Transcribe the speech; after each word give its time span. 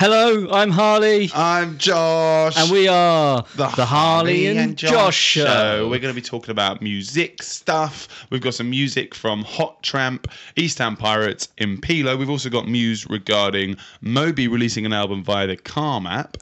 Hello, 0.00 0.48
I'm 0.50 0.70
Harley. 0.70 1.30
I'm 1.34 1.76
Josh. 1.76 2.56
and 2.56 2.70
we 2.70 2.88
are 2.88 3.44
the, 3.54 3.66
Harley, 3.68 4.46
and, 4.46 4.74
Josh, 4.74 5.14
show. 5.14 5.90
We're 5.90 5.98
going 5.98 6.14
to 6.14 6.18
be 6.18 6.26
talking 6.26 6.52
about 6.52 6.80
music 6.80 7.42
stuff. 7.42 8.08
We've 8.30 8.40
got 8.40 8.54
some 8.54 8.70
music 8.70 9.14
from 9.14 9.42
Hot 9.42 9.82
Tramp, 9.82 10.26
East 10.56 10.78
Town 10.78 10.96
Pirates, 10.96 11.48
Impilo. 11.58 12.18
We've 12.18 12.30
also 12.30 12.48
got 12.48 12.66
news 12.66 13.06
regarding 13.10 13.76
Moby 14.00 14.48
releasing 14.48 14.86
an 14.86 14.94
album 14.94 15.22
via 15.22 15.46
the 15.46 15.58
Calm 15.58 16.06
app. 16.06 16.38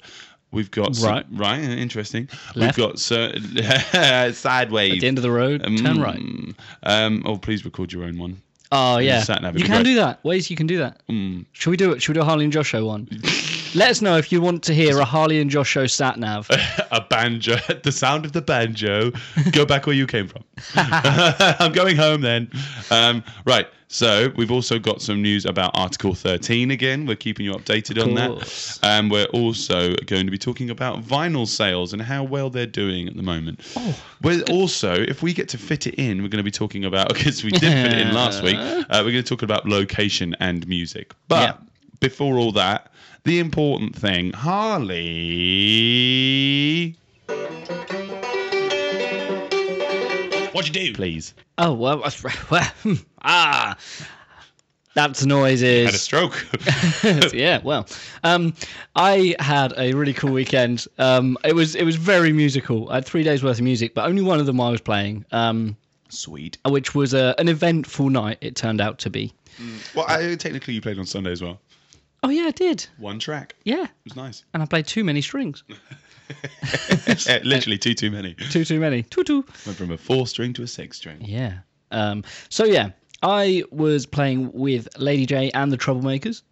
We've 0.53 0.71
got 0.71 0.95
some, 0.95 1.11
Right. 1.11 1.27
right, 1.33 1.59
interesting. 1.59 2.29
Left. 2.55 2.79
We've 2.79 2.87
got 2.87 3.01
so, 3.01 3.33
sideways. 4.35 4.93
At 4.93 5.01
the 5.01 5.07
end 5.09 5.19
of 5.19 5.23
the 5.23 5.33
road, 5.33 5.65
turn 5.65 6.01
right. 6.01 6.21
Mm, 6.21 6.55
Um, 6.85 7.25
oh, 7.27 7.37
please 7.39 7.65
record 7.65 7.93
your 7.93 8.05
own 8.05 8.19
one. 8.19 8.41
Oh 8.71 8.99
yeah, 8.99 9.23
sat 9.23 9.43
nav 9.43 9.55
would 9.55 9.61
you 9.61 9.67
can 9.67 9.83
great. 9.83 9.85
do 9.93 9.95
that. 9.97 10.23
Ways 10.25 10.51
you 10.51 10.57
can 10.57 10.67
do 10.67 10.79
that. 10.79 11.01
Mm. 11.09 11.47
Should 11.53 11.71
we 11.71 11.77
do 11.77 11.93
it? 11.93 12.03
Should 12.03 12.11
we 12.11 12.15
do 12.15 12.23
a 12.23 12.25
Harley 12.25 12.45
and 12.45 12.53
Josh 12.53 12.69
show 12.69 12.85
one? 12.87 13.09
Let 13.75 13.91
us 13.91 14.01
know 14.03 14.17
if 14.17 14.33
you 14.33 14.41
want 14.41 14.63
to 14.65 14.75
hear 14.75 14.99
a 14.99 15.05
Harley 15.05 15.41
and 15.41 15.51
Josh 15.51 15.69
show 15.69 15.87
sat 15.87 16.19
nav. 16.19 16.49
a 16.91 17.01
banjo, 17.09 17.57
the 17.83 17.93
sound 17.93 18.25
of 18.25 18.33
the 18.33 18.41
banjo. 18.43 19.13
Go 19.53 19.67
back 19.67 19.87
where 19.87 19.95
you 19.95 20.07
came 20.07 20.27
from. 20.27 20.43
I'm 20.75 21.73
going 21.73 21.97
home 21.97 22.23
then. 22.23 22.51
Um, 22.91 23.23
right. 23.45 23.69
So 23.91 24.31
we've 24.37 24.51
also 24.51 24.79
got 24.79 25.01
some 25.01 25.23
news 25.23 25.47
about 25.47 25.71
Article 25.75 26.15
13 26.15 26.71
again. 26.71 27.07
We're 27.07 27.17
keeping 27.17 27.47
you 27.47 27.53
updated 27.53 28.03
on 28.03 28.15
that. 28.17 28.79
And 28.83 29.11
we're 29.11 29.25
also 29.27 29.95
going 30.07 30.27
to 30.27 30.31
be 30.31 30.37
talking 30.39 30.69
about 30.71 31.03
vinyl 31.03 31.47
sales 31.47 31.93
and 31.95 32.03
how 32.03 32.23
well 32.25 32.51
they're 32.51 32.67
doing 32.67 33.09
at 33.09 33.17
the 33.17 33.23
moment. 33.23 33.61
Oh. 33.77 33.99
We're 34.23 34.43
also, 34.51 34.93
if 34.95 35.23
we 35.23 35.33
get 35.33 35.49
to 35.51 35.59
fit 35.59 35.87
it 35.87 35.95
in, 35.95 36.23
we're 36.23 36.29
going 36.29 36.39
to 36.39 36.43
be 36.43 36.51
talking 36.51 36.85
about 36.85 37.09
because 37.09 37.43
we 37.45 37.51
did 37.51 37.61
fit 37.61 37.93
it 37.93 37.99
in 38.07 38.15
last 38.15 38.43
week. 38.43 38.57
Uh, 38.59 38.85
we're 39.05 39.13
going 39.13 39.15
to 39.15 39.23
talk 39.23 39.43
about 39.43 39.67
location 39.67 40.35
and 40.41 40.67
music. 40.69 41.15
But 41.29 41.43
Yeah. 41.43 41.55
before 42.01 42.37
all 42.37 42.53
that, 42.53 42.93
the 43.29 43.39
important 43.41 43.95
thing, 43.95 44.33
Harley. 44.33 44.97
What'd 50.53 50.75
you 50.75 50.87
do? 50.87 50.95
Please. 50.95 51.35
Oh 51.59 51.75
well, 51.75 51.99
that's- 51.99 52.25
well 52.51 52.67
ah, 53.21 53.77
that's 54.95 55.27
noises. 55.27 55.85
Had 55.85 55.95
a 55.95 55.99
stroke. 55.99 56.47
yeah, 57.35 57.61
well, 57.63 57.87
um, 58.25 58.55
I 58.97 59.37
had 59.41 59.75
a 59.77 59.93
really 59.93 60.15
cool 60.15 60.33
weekend. 60.33 60.87
Um, 60.97 61.37
it 61.45 61.55
was 61.55 61.75
it 61.75 61.85
was 61.85 61.97
very 61.97 62.33
musical. 62.33 62.89
I 62.89 62.95
had 62.95 63.05
three 63.05 63.25
days 63.25 63.45
worth 63.45 63.59
of 63.59 63.65
music, 63.65 63.93
but 63.93 64.07
only 64.07 64.23
one 64.23 64.41
of 64.41 64.47
them 64.47 64.59
I 64.59 64.71
was 64.71 64.81
playing, 64.81 65.27
um, 65.33 65.77
Sweet. 66.09 66.57
which 66.67 66.95
was 66.95 67.13
a, 67.13 67.35
an 67.37 67.49
eventful 67.51 68.09
night. 68.09 68.39
It 68.41 68.57
turned 68.57 68.81
out 68.81 68.99
to 69.01 69.11
be. 69.11 69.35
Well, 69.95 70.07
I, 70.09 70.35
technically, 70.37 70.73
you 70.73 70.81
played 70.81 70.99
on 70.99 71.05
Sunday 71.05 71.33
as 71.33 71.43
well. 71.43 71.61
Oh 72.23 72.31
yeah, 72.31 72.45
I 72.47 72.51
did. 72.51 72.87
One 72.99 73.19
track. 73.19 73.55
Yeah, 73.65 73.85
It 73.85 73.91
was 74.05 74.17
nice. 74.17 74.45
and 74.53 74.63
I 74.63 74.67
played 74.67 74.87
too 74.87 75.05
many 75.05 75.21
strings. 75.21 75.63
Literally 77.45 77.79
too, 77.79 77.95
too 77.95 78.11
many. 78.11 78.35
Too 78.35 78.65
too 78.65 78.81
many. 78.81 79.03
Too 79.03 79.25
too. 79.25 79.45
Went 79.67 79.79
from 79.79 79.91
a 79.93 79.99
four 79.99 80.27
string 80.27 80.53
to 80.55 80.63
a 80.63 80.67
six 80.67 80.97
string. 80.99 81.19
Yeah. 81.23 81.59
Um, 81.91 82.25
so 82.51 82.65
yeah, 82.65 82.91
I 83.23 83.65
was 83.71 84.05
playing 84.07 84.53
with 84.53 84.89
Lady 84.99 85.27
J 85.27 85.51
and 85.55 85.73
the 85.73 85.79
Troublemakers, 85.79 86.43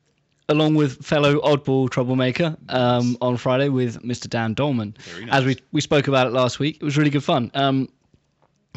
along 0.49 0.77
with 0.77 1.05
fellow 1.05 1.41
oddball 1.41 1.91
troublemaker 1.91 2.57
um, 2.71 3.19
on 3.21 3.37
Friday 3.37 3.69
with 3.69 4.03
Mr. 4.03 4.29
Dan 4.31 4.55
Dolman. 4.55 4.97
Very 5.01 5.31
As 5.31 5.45
we 5.45 5.57
we 5.73 5.81
spoke 5.81 6.09
about 6.09 6.27
it 6.27 6.33
last 6.33 6.59
week, 6.59 6.77
it 6.81 6.85
was 6.85 6.97
really 6.97 7.11
good 7.11 7.25
fun. 7.25 7.51
Um, 7.55 7.89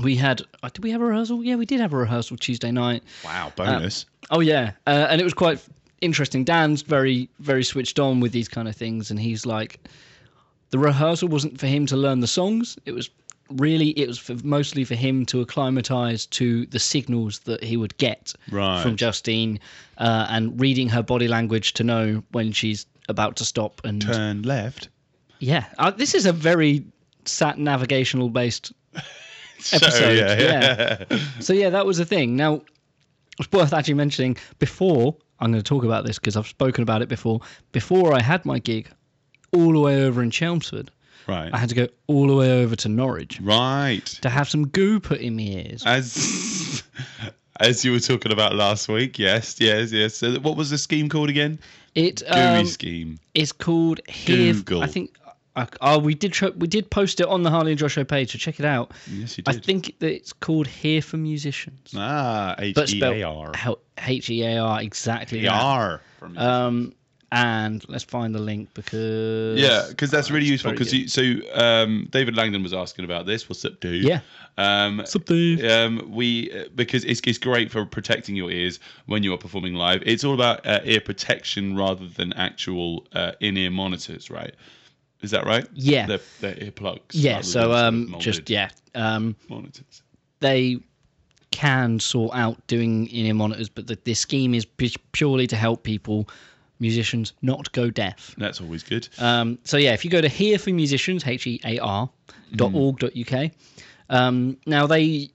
we 0.02 0.16
had 0.16 0.42
uh, 0.64 0.70
did 0.70 0.84
we 0.84 0.92
have 0.92 1.02
a 1.02 1.06
rehearsal? 1.06 1.44
Yeah, 1.44 1.56
we 1.56 1.66
did 1.66 1.80
have 1.80 1.94
a 1.94 1.98
rehearsal 1.98 2.36
Tuesday 2.38 2.72
night. 2.72 3.04
Wow, 3.24 3.54
bonus. 3.56 4.06
Oh 4.32 4.42
yeah, 4.42 4.72
uh, 4.86 5.08
and 5.10 5.22
it 5.22 5.24
was 5.24 5.34
quite 5.34 5.66
interesting. 6.02 6.44
Dan's 6.44 6.82
very 6.82 7.30
very 7.40 7.64
switched 7.64 8.00
on 8.00 8.20
with 8.20 8.32
these 8.32 8.48
kind 8.48 8.68
of 8.68 8.76
things, 8.76 9.12
and 9.12 9.20
he's 9.20 9.46
like, 9.46 9.80
the 10.72 10.80
rehearsal 10.80 11.28
wasn't 11.30 11.60
for 11.60 11.68
him 11.68 11.86
to 11.88 11.98
learn 11.98 12.20
the 12.20 12.28
songs. 12.28 12.78
It 12.86 12.92
was 12.94 13.10
really 13.52 13.90
it 13.92 14.08
was 14.08 14.20
for, 14.20 14.36
mostly 14.44 14.84
for 14.84 14.94
him 14.96 15.26
to 15.26 15.42
acclimatize 15.42 16.26
to 16.28 16.66
the 16.68 16.78
signals 16.80 17.40
that 17.40 17.64
he 17.64 17.78
would 17.78 17.98
get 17.98 18.34
Right. 18.52 18.82
from 18.84 18.96
Justine, 18.96 19.60
uh, 19.98 20.28
and 20.30 20.60
reading 20.60 20.90
her 20.90 21.02
body 21.04 21.28
language 21.28 21.74
to 21.74 21.84
know 21.84 22.24
when 22.32 22.52
she's 22.52 22.86
about 23.08 23.36
to 23.38 23.46
stop. 23.46 23.82
And 23.84 24.02
Turn 24.02 24.44
left. 24.44 24.90
yeah, 25.40 25.66
uh, 25.80 25.90
this 25.92 26.14
is 26.14 26.26
a 26.28 26.34
very 26.34 26.84
sat 27.26 27.58
navigational 27.58 28.30
based 28.30 28.72
So, 29.62 29.76
episode. 29.78 30.18
yeah, 30.18 31.04
yeah. 31.10 31.20
so 31.42 31.52
yeah, 31.54 31.70
that 31.72 31.86
was 31.86 31.98
the 31.98 32.06
thing. 32.06 32.36
Now, 32.38 32.62
it's 33.40 33.52
worth 33.52 33.74
actually 33.74 33.96
mentioning 33.96 34.38
before 34.60 35.16
I'm 35.40 35.52
going 35.52 35.64
to 35.64 35.68
talk 35.68 35.84
about 35.84 36.06
this 36.06 36.20
because 36.20 36.36
I've 36.36 36.48
spoken 36.48 36.82
about 36.82 37.02
it 37.02 37.10
before. 37.10 37.42
Before 37.72 38.14
I 38.14 38.22
had 38.22 38.46
my 38.46 38.60
gig, 38.60 38.90
all 39.54 39.72
the 39.72 39.80
way 39.80 40.04
over 40.04 40.22
in 40.22 40.32
Chelmsford, 40.32 40.92
right. 41.28 41.50
I 41.54 41.58
had 41.58 41.70
to 41.70 41.76
go 41.76 41.88
all 42.08 42.28
the 42.28 42.36
way 42.36 42.62
over 42.62 42.76
to 42.76 42.90
Norwich 42.90 43.40
right. 43.42 44.06
to 44.06 44.30
have 44.30 44.50
some 44.50 44.68
goo 44.68 45.00
put 45.00 45.20
in 45.22 45.36
my 45.36 45.44
ears. 45.44 45.84
As 45.86 46.84
as 47.60 47.84
you 47.84 47.92
were 47.92 48.00
talking 48.00 48.32
about 48.32 48.56
last 48.56 48.88
week, 48.88 49.20
yes, 49.20 49.60
yes, 49.60 49.92
yes. 49.92 50.16
So 50.16 50.40
what 50.40 50.58
was 50.58 50.70
the 50.70 50.78
scheme 50.78 51.10
called 51.10 51.30
again? 51.30 51.60
It 51.96 52.22
Gooey 52.26 52.42
um, 52.42 52.66
scheme. 52.66 53.20
it's 53.34 53.52
called 53.52 54.00
Hear. 54.08 54.54
Google. 54.54 54.84
I 54.84 54.88
think. 54.88 55.18
Uh, 55.60 55.66
oh, 55.82 56.00
we 56.00 56.16
did 56.16 56.40
we 56.58 56.68
did 56.68 56.90
post 56.90 57.20
it 57.20 57.28
on 57.28 57.44
the 57.44 57.50
Harley 57.50 57.72
and 57.72 57.80
Joshua 57.80 58.06
page, 58.06 58.32
so 58.32 58.38
check 58.38 58.60
it 58.60 58.66
out. 58.66 58.92
Yes, 59.12 59.38
you 59.38 59.44
did. 59.44 59.56
I 59.56 59.60
think 59.60 59.96
that 60.00 60.12
it's 60.14 60.32
called 60.34 60.68
Hear 60.68 61.02
for 61.02 61.18
Musicians, 61.18 61.94
Ah, 61.96 62.56
H 62.60 62.94
E 62.94 63.02
A 63.04 63.24
R. 63.24 63.52
H 64.06 64.30
E 64.30 64.44
A 64.44 64.58
R 64.60 64.82
exactly. 64.82 65.48
AR. 65.48 66.02
from- 66.20 66.38
Um, 66.38 66.94
and 67.32 67.88
let's 67.88 68.04
find 68.04 68.34
the 68.34 68.40
link 68.40 68.70
because 68.74 69.60
Yeah, 69.60 69.86
because 69.90 70.10
that's 70.10 70.32
really 70.32 70.48
useful. 70.48 70.72
Because 70.72 71.14
so 71.14 71.22
um, 71.54 72.08
David 72.10 72.36
Langdon 72.36 72.64
was 72.64 72.74
asking 72.74 73.06
about 73.06 73.28
this. 73.28 73.48
What's 73.48 73.64
up, 73.66 73.80
dude? 73.80 74.04
Yeah. 74.04 74.22
Um, 74.58 75.04
Sup, 75.06 75.26
dude? 75.26 75.64
um, 75.70 76.12
we 76.12 76.52
uh, 76.52 76.64
because 76.74 77.06
it's, 77.06 77.22
it's 77.26 77.38
great 77.38 77.72
for 77.72 77.86
protecting 77.86 78.36
your 78.36 78.50
ears 78.50 78.80
when 79.06 79.22
you 79.24 79.32
are 79.34 79.38
performing 79.38 79.76
live. 79.76 80.02
It's 80.08 80.24
all 80.24 80.34
about 80.34 80.66
uh, 80.66 80.80
ear 80.84 81.02
protection 81.02 81.76
rather 81.78 82.08
than 82.08 82.34
actual 82.34 83.06
uh, 83.14 83.34
in-ear 83.42 83.70
monitors, 83.72 84.30
right? 84.32 84.56
Is 85.22 85.32
that 85.32 85.46
right? 85.46 85.68
Yeah. 85.74 86.06
The, 86.06 86.22
the 86.40 86.52
earplugs. 86.54 87.12
yeah. 87.12 87.42
So 87.42 87.70
than 87.70 87.70
sort 87.70 87.78
of 87.78 88.14
um, 88.14 88.20
just 88.20 88.50
yeah, 88.50 88.70
um, 88.96 89.36
monitors. 89.50 90.02
they 90.40 90.80
can 91.52 92.00
sort 92.00 92.36
out 92.36 92.66
doing 92.68 93.08
in-ear 93.08 93.34
monitors, 93.34 93.70
but 93.70 93.88
the, 93.88 93.98
the 94.04 94.14
scheme 94.14 94.54
is 94.54 94.66
pu- 94.66 94.90
purely 95.12 95.48
to 95.48 95.56
help 95.56 95.84
people, 95.84 96.30
musicians, 96.80 97.34
not 97.42 97.72
go 97.72 97.90
deaf. 97.90 98.36
That's 98.38 98.62
always 98.62 98.84
good. 98.84 99.10
Um, 99.18 99.58
so 99.64 99.78
yeah, 99.78 99.94
if 99.94 100.06
you 100.06 100.12
go 100.12 100.22
to 100.22 100.30
Hear 100.30 100.58
for 100.60 100.70
Musicians, 100.70 101.26
H 101.26 101.48
E 101.48 101.60
A 101.66 101.80
R 101.80 102.10
dot 102.56 102.74
org 102.74 103.00
dot 103.00 103.12
uk. 103.18 103.52
Um, 104.10 104.58
now 104.66 104.88
they, 104.88 105.30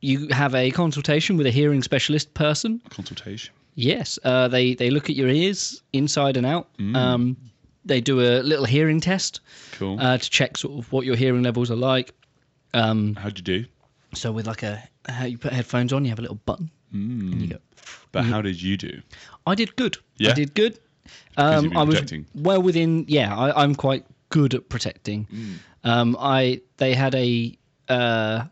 you 0.00 0.28
have 0.28 0.54
a 0.54 0.70
consultation 0.70 1.36
with 1.36 1.46
a 1.46 1.50
hearing 1.50 1.82
specialist 1.82 2.34
person. 2.34 2.82
Consultation. 2.90 3.54
Yes, 3.76 4.18
uh, 4.24 4.46
they 4.48 4.74
they 4.74 4.90
look 4.90 5.08
at 5.10 5.16
your 5.16 5.28
ears 5.28 5.82
inside 5.92 6.36
and 6.36 6.46
out. 6.46 6.68
Um, 6.94 7.36
they 7.84 8.00
do 8.00 8.20
a 8.20 8.42
little 8.42 8.64
hearing 8.64 9.00
test 9.00 9.40
Cool. 9.72 10.00
uh, 10.00 10.18
to 10.18 10.30
check 10.30 10.56
sort 10.56 10.78
of 10.78 10.90
what 10.92 11.04
your 11.06 11.16
hearing 11.16 11.42
levels 11.42 11.70
are 11.70 11.76
like. 11.76 12.12
Um, 12.72 13.14
How'd 13.14 13.38
you 13.38 13.44
do? 13.44 13.64
so 14.14 14.30
with 14.32 14.46
like 14.46 14.62
a, 14.62 14.82
uh, 15.08 15.24
you 15.24 15.36
put 15.38 15.52
headphones 15.52 15.92
on, 15.92 16.04
you 16.04 16.10
have 16.10 16.18
a 16.18 16.22
little 16.22 16.40
button, 16.46 16.70
and 16.92 17.42
you 17.42 17.48
go. 17.48 17.58
But 18.12 18.24
how 18.24 18.40
did 18.40 18.62
you 18.62 18.76
do? 18.76 19.02
I 19.46 19.54
did 19.56 19.74
good. 19.76 19.98
Yeah? 20.16 20.30
I 20.30 20.34
did 20.34 20.54
good. 20.54 20.78
Um, 21.36 21.76
I 21.76 21.82
was 21.82 21.96
protecting. 21.96 22.26
well 22.34 22.62
within. 22.62 23.04
Yeah, 23.08 23.36
I, 23.36 23.62
I'm 23.62 23.74
quite 23.74 24.06
good 24.28 24.54
at 24.54 24.68
protecting. 24.68 25.26
Mm. 25.32 25.54
Um, 25.82 26.16
I 26.20 26.60
they 26.76 26.94
had 26.94 27.14
a 27.16 27.58
uh, 27.88 28.44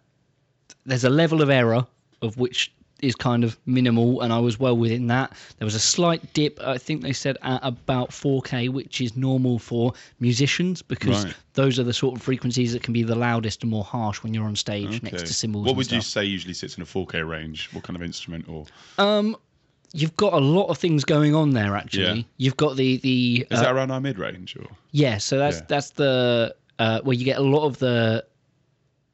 there's 0.84 1.04
a 1.04 1.10
level 1.10 1.40
of 1.42 1.48
error 1.48 1.86
of 2.20 2.36
which 2.36 2.72
is 3.02 3.14
kind 3.14 3.42
of 3.44 3.58
minimal, 3.66 4.20
and 4.22 4.32
I 4.32 4.38
was 4.38 4.58
well 4.58 4.76
within 4.76 5.08
that. 5.08 5.32
There 5.58 5.66
was 5.66 5.74
a 5.74 5.80
slight 5.80 6.32
dip. 6.32 6.60
I 6.60 6.78
think 6.78 7.02
they 7.02 7.12
said 7.12 7.36
at 7.42 7.60
about 7.62 8.10
4K, 8.10 8.68
which 8.70 9.00
is 9.00 9.16
normal 9.16 9.58
for 9.58 9.92
musicians 10.20 10.80
because 10.82 11.24
Right. 11.24 11.34
those 11.54 11.78
are 11.78 11.82
the 11.82 11.92
sort 11.92 12.14
of 12.16 12.22
frequencies 12.22 12.72
that 12.72 12.82
can 12.82 12.92
be 12.94 13.02
the 13.02 13.14
loudest 13.16 13.62
and 13.62 13.70
more 13.70 13.84
harsh 13.84 14.22
when 14.22 14.32
you're 14.32 14.44
on 14.46 14.56
stage 14.56 15.02
next 15.02 15.26
to 15.26 15.34
cymbals. 15.34 15.66
What 15.66 15.76
would 15.76 15.90
you 15.92 16.00
say 16.00 16.24
usually 16.24 16.54
sits 16.54 16.76
in 16.76 16.82
a 16.82 16.86
4K 16.86 17.28
range? 17.28 17.68
What 17.72 17.84
kind 17.84 17.96
of 17.96 18.02
instrument 18.02 18.48
or 18.48 18.66
Um, 18.98 19.36
you've 19.92 20.16
got 20.16 20.32
a 20.32 20.38
lot 20.38 20.66
of 20.68 20.78
things 20.78 21.04
going 21.04 21.34
on 21.34 21.50
there. 21.50 21.76
Actually, 21.76 22.18
Yeah. 22.20 22.22
you've 22.38 22.56
got 22.56 22.76
the 22.76 22.98
the 22.98 23.46
is 23.50 23.58
uh, 23.58 23.62
that 23.62 23.72
around 23.74 23.90
our 23.90 24.00
mid 24.00 24.18
range 24.18 24.56
or? 24.56 24.66
yeah. 24.92 25.18
So 25.18 25.38
that's 25.38 25.58
Yeah. 25.58 25.64
that's 25.68 25.90
the 25.90 26.54
uh, 26.78 27.00
where 27.02 27.14
you 27.16 27.24
get 27.24 27.38
a 27.38 27.42
lot 27.42 27.66
of 27.66 27.78
the 27.78 28.24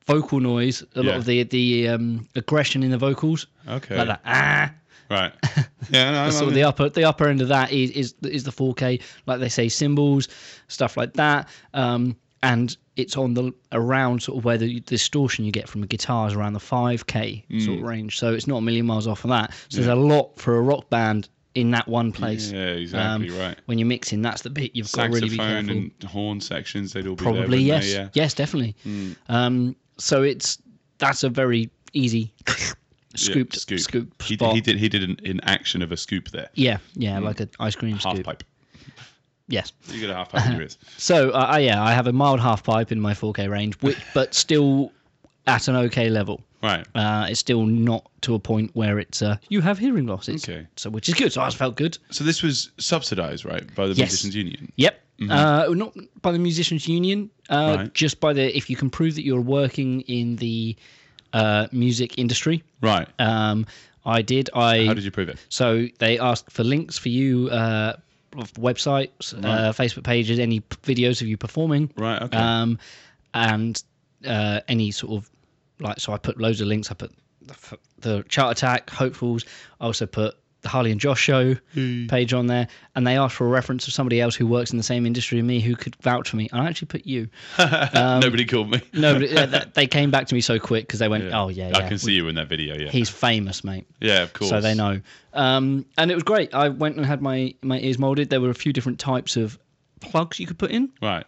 vocal 0.08 0.40
noise, 0.40 0.82
a 0.96 1.02
lot 1.02 1.16
of 1.16 1.25
the 1.25 1.44
the 1.44 1.88
um, 1.88 2.26
aggression 2.34 2.82
in 2.82 2.90
the 2.90 2.99
vocals, 2.99 3.46
Okay. 3.69 3.96
like 3.96 4.08
that 4.08 4.20
ah, 4.25 4.72
Right. 5.10 5.32
Yeah, 5.90 6.10
no, 6.10 6.22
I 6.25 6.26
of 6.49 6.52
the 6.55 6.64
upper 6.64 6.88
the 6.90 7.05
upper 7.05 7.28
end 7.28 7.40
of 7.40 7.49
that 7.49 7.72
is 7.72 7.90
is 7.93 8.14
is 8.25 8.44
the 8.44 8.50
4K, 8.50 9.00
like 9.26 9.40
they 9.40 9.49
say, 9.49 9.69
cymbals, 9.69 10.28
stuff 10.69 10.96
like 10.96 11.14
that. 11.14 11.49
Um, 11.72 12.16
and 12.43 12.76
it's 12.96 13.16
on 13.16 13.34
the 13.34 13.52
around 13.72 14.22
sort 14.22 14.38
of 14.38 14.44
where 14.44 14.58
the 14.58 14.81
distortion 14.81 15.44
you 15.44 15.52
get 15.52 15.69
from 15.69 15.81
the 15.81 15.87
guitars 15.87 16.34
around 16.34 16.52
the 16.52 16.58
5K 16.61 17.44
Mm. 17.50 17.64
sort 17.64 17.78
of 17.78 17.84
range. 17.84 18.19
So 18.19 18.34
it's 18.34 18.46
not 18.46 18.58
a 18.58 18.61
million 18.61 18.87
miles 18.87 19.06
off 19.06 19.25
of 19.25 19.31
that. 19.31 19.52
So 19.69 19.78
there's 19.78 19.88
a 19.88 19.94
lot 19.94 20.38
for 20.38 20.56
a 20.56 20.61
rock 20.61 20.90
band 20.90 21.28
in 21.54 21.70
that 21.72 21.88
one 21.88 22.12
place. 22.12 22.52
Yeah, 22.52 22.66
exactly 22.66 23.31
right. 23.31 23.58
When 23.66 23.78
you're 23.78 23.88
mixing, 23.88 24.20
that's 24.22 24.43
the 24.43 24.50
bit 24.50 24.76
you've 24.76 24.93
got 24.93 25.04
to 25.06 25.08
really 25.08 25.28
be 25.31 25.37
Saxophone 25.37 25.66
careful. 25.66 25.82
and 25.82 26.04
horn 26.04 26.40
sections, 26.40 26.93
they'd 26.93 27.06
all 27.06 27.16
be 27.16 27.22
Probably 27.25 27.58
there. 27.66 27.78
yes? 27.82 27.93
Yeah. 27.93 28.08
yes, 28.12 28.34
definitely. 28.34 28.76
Mm. 28.87 29.16
Um, 29.28 29.76
so 29.98 30.22
it's 30.22 30.58
that's 30.98 31.22
a 31.24 31.28
very 31.28 31.70
easy 31.92 32.32
scooped 33.16 33.54
Yeah, 33.54 33.60
scoop. 33.60 33.80
scoop 33.80 34.22
He 34.22 34.36
he 34.36 34.60
did. 34.60 34.76
He 34.78 34.88
did 34.88 35.02
an, 35.02 35.16
an 35.24 35.40
action 35.42 35.82
of 35.82 35.92
a 35.92 35.96
scoop 35.96 36.30
there. 36.30 36.48
Yeah, 36.54 36.78
yeah, 36.94 37.18
like 37.18 37.40
an 37.40 37.50
ice 37.60 37.74
cream 37.76 37.96
Half 37.96 38.14
scoop. 38.14 38.24
pipe. 38.26 38.44
Yes. 39.50 39.72
You 39.88 40.00
got 40.06 40.10
a 40.10 40.14
half 40.14 40.28
pipe 40.30 40.46
in 40.46 40.52
your 40.52 40.62
ears. 40.62 40.76
So 40.98 41.30
uh, 41.30 41.52
uh, 41.54 41.56
yeah, 41.56 41.82
I 41.82 41.92
have 41.92 42.06
a 42.06 42.12
mild 42.12 42.38
half 42.40 42.62
pipe 42.62 42.92
in 42.92 43.00
my 43.00 43.14
4K 43.14 43.48
range, 43.50 43.76
which, 43.80 43.96
but 44.14 44.34
still 44.34 44.92
at 45.46 45.68
an 45.68 45.76
okay 45.76 46.10
level. 46.10 46.42
Right. 46.62 46.84
Uh, 46.94 47.26
it's 47.30 47.40
still 47.40 47.64
not 47.64 48.10
to 48.22 48.34
a 48.34 48.38
point 48.38 48.70
where 48.74 48.98
it's 48.98 49.22
uh, 49.22 49.36
you 49.48 49.60
have 49.62 49.78
hearing 49.78 50.06
loss. 50.06 50.28
Okay. 50.28 50.66
So 50.76 50.90
which 50.90 51.08
is 51.08 51.14
good. 51.14 51.32
So 51.32 51.40
I 51.40 51.48
felt 51.50 51.76
good. 51.76 51.96
So 52.10 52.24
this 52.24 52.42
was 52.42 52.72
subsidised, 52.78 53.44
right, 53.46 53.62
by 53.74 53.84
the 53.86 53.94
Yes. 53.94 54.08
Musicians 54.10 54.34
Union. 54.36 54.72
Yep. 54.76 55.00
Uh, 55.20 55.66
not 55.70 55.94
by 56.22 56.32
the 56.32 56.38
musicians 56.38 56.86
union. 56.86 57.30
Uh, 57.48 57.54
Mm-hmm. 57.56 57.80
Right. 57.82 57.94
Just 57.94 58.20
by 58.20 58.32
the 58.32 58.56
if 58.56 58.68
you 58.70 58.76
can 58.76 58.90
prove 58.90 59.14
that 59.16 59.24
you're 59.24 59.40
working 59.40 60.02
in 60.02 60.36
the 60.36 60.76
uh, 61.32 61.66
music 61.72 62.18
industry. 62.18 62.62
Right. 62.82 63.08
Um, 63.18 63.66
I 64.06 64.22
did. 64.22 64.48
I 64.54 64.84
How 64.86 64.94
did 64.94 65.04
you 65.04 65.10
prove 65.10 65.28
it? 65.28 65.38
So 65.48 65.86
they 65.98 66.18
asked 66.18 66.50
for 66.50 66.62
links 66.64 66.96
for 66.98 67.08
you, 67.08 67.48
uh, 67.50 67.94
of 68.36 68.52
websites, 68.54 69.34
uh, 69.44 69.72
Facebook 69.72 70.04
pages, 70.04 70.38
any 70.38 70.60
p- 70.60 70.76
videos 70.94 71.20
of 71.20 71.26
you 71.28 71.36
performing, 71.36 71.90
Right. 71.96 72.22
Okay. 72.22 72.36
um, 72.38 72.78
and 73.34 73.82
uh, 74.26 74.60
any 74.68 74.90
sort 74.90 75.12
of 75.22 75.30
like. 75.80 75.98
So 76.00 76.12
I 76.12 76.18
put 76.18 76.38
loads 76.38 76.60
of 76.60 76.68
links. 76.68 76.90
I 76.90 76.94
put 76.94 77.12
the, 77.42 77.78
the 77.98 78.22
Chart 78.28 78.56
Attack, 78.56 78.88
Hopefuls. 78.90 79.44
I 79.80 79.84
also 79.86 80.06
put 80.06 80.36
the 80.62 80.69
Harley 80.69 80.90
and 80.90 81.00
Josh 81.00 81.20
show 81.20 81.55
page 81.75 82.32
on 82.32 82.49
there, 82.49 82.66
and 82.96 83.06
they 83.06 83.16
asked 83.16 83.37
for 83.37 83.46
a 83.46 83.50
reference 83.50 83.87
of 83.87 83.94
somebody 83.94 84.20
else 84.20 84.34
who 84.34 84.46
works 84.46 84.72
in 84.72 84.76
the 84.76 84.82
same 84.82 85.06
industry 85.06 85.38
as 85.38 85.44
me 85.44 85.60
who 85.60 85.76
could 85.76 85.94
vouch 86.02 86.31
for 86.31 86.37
me. 86.37 86.49
And 86.52 86.60
I 86.60 86.66
actually 86.66 86.87
put 86.87 87.06
you. 87.06 87.28
Nobody 87.94 88.44
called 88.44 88.70
me. 88.70 88.82
No, 88.93 89.19
but, 89.19 89.55
uh, 89.55 89.64
they 89.75 89.87
came 89.87 90.10
back 90.10 90.26
to 90.26 90.34
me 90.34 90.40
so 90.40 90.58
quick 90.58 90.87
because 90.87 90.99
they 90.99 91.08
went, 91.08 91.32
"Oh 91.32 91.49
yeah, 91.49 91.66
I 91.75 91.81
yeah, 91.81 91.88
can 91.88 91.99
see 91.99 92.12
you 92.12 92.26
in 92.28 92.34
that 92.34 92.49
video. 92.49 92.76
Yeah. 92.76 92.90
he's 92.90 93.08
famous, 93.08 93.62
mate." 93.62 93.87
yeah, 94.00 94.22
of 94.22 94.32
course. 94.32 94.50
so 94.50 94.60
they 94.60 94.75
know. 94.75 95.00
Um, 95.32 95.87
and 95.96 96.10
it 96.10 96.14
was 96.14 96.25
great. 96.25 96.52
I 96.55 96.69
went 96.70 96.96
and 96.96 97.06
had 97.06 97.22
my 97.22 97.54
my 97.62 97.78
ears 97.78 97.99
molded. 97.99 98.31
There 98.31 98.40
were 98.40 98.50
a 98.50 98.54
few 98.54 98.72
different 98.72 98.99
types 98.99 99.37
of 99.37 99.58
plugs 100.00 100.40
you 100.40 100.46
could 100.46 100.58
put 100.58 100.70
in, 100.70 100.90
Right. 101.02 101.26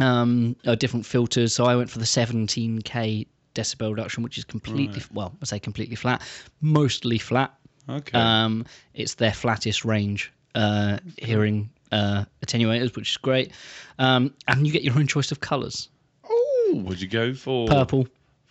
um, 0.00 0.56
uh, 0.64 0.74
different 0.76 1.06
filters. 1.06 1.54
So 1.54 1.64
I 1.64 1.76
went 1.76 1.90
for 1.90 1.98
the 1.98 2.04
17k 2.04 3.26
decibel 3.54 3.90
reduction, 3.90 4.22
which 4.22 4.38
is 4.38 4.44
completely 4.44 5.02
well, 5.12 5.34
I 5.42 5.44
say 5.46 5.58
completely 5.58 5.96
flat, 5.96 6.22
mostly 6.60 7.18
flat. 7.18 7.52
Okay. 7.88 8.18
Um, 8.18 8.64
it's 8.94 9.14
their 9.14 9.32
flattest 9.32 9.84
range 9.84 10.32
uh, 10.54 10.98
hearing 11.18 11.70
uh, 11.90 12.24
attenuators, 12.44 12.94
which 12.96 13.10
is 13.10 13.16
great. 13.16 13.52
Um, 13.98 14.34
and 14.48 14.66
you 14.66 14.72
get 14.72 14.82
your 14.82 14.94
own 14.96 15.06
choice 15.06 15.32
of 15.32 15.40
colours: 15.40 15.88
oh, 16.28 16.82
would 16.86 17.00
you 17.00 17.08
go 17.08 17.34
for 17.34 17.66
purple. 17.68 18.06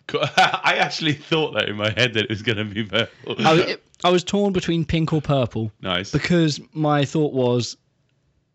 I 0.14 0.76
actually 0.80 1.14
thought 1.14 1.54
that 1.54 1.70
in 1.70 1.78
my 1.78 1.90
head 1.92 2.14
that 2.16 2.24
it 2.26 2.30
was 2.30 2.42
going 2.42 2.58
to 2.58 2.66
be 2.66 2.84
purple. 2.84 3.36
I, 3.46 3.54
was- 3.54 3.78
I 4.04 4.10
was 4.10 4.24
torn 4.24 4.52
between 4.52 4.84
pink 4.84 5.14
or 5.14 5.22
purple 5.22 5.72
nice. 5.82 6.12
because 6.12 6.60
my 6.74 7.06
thought 7.06 7.32
was 7.34 7.78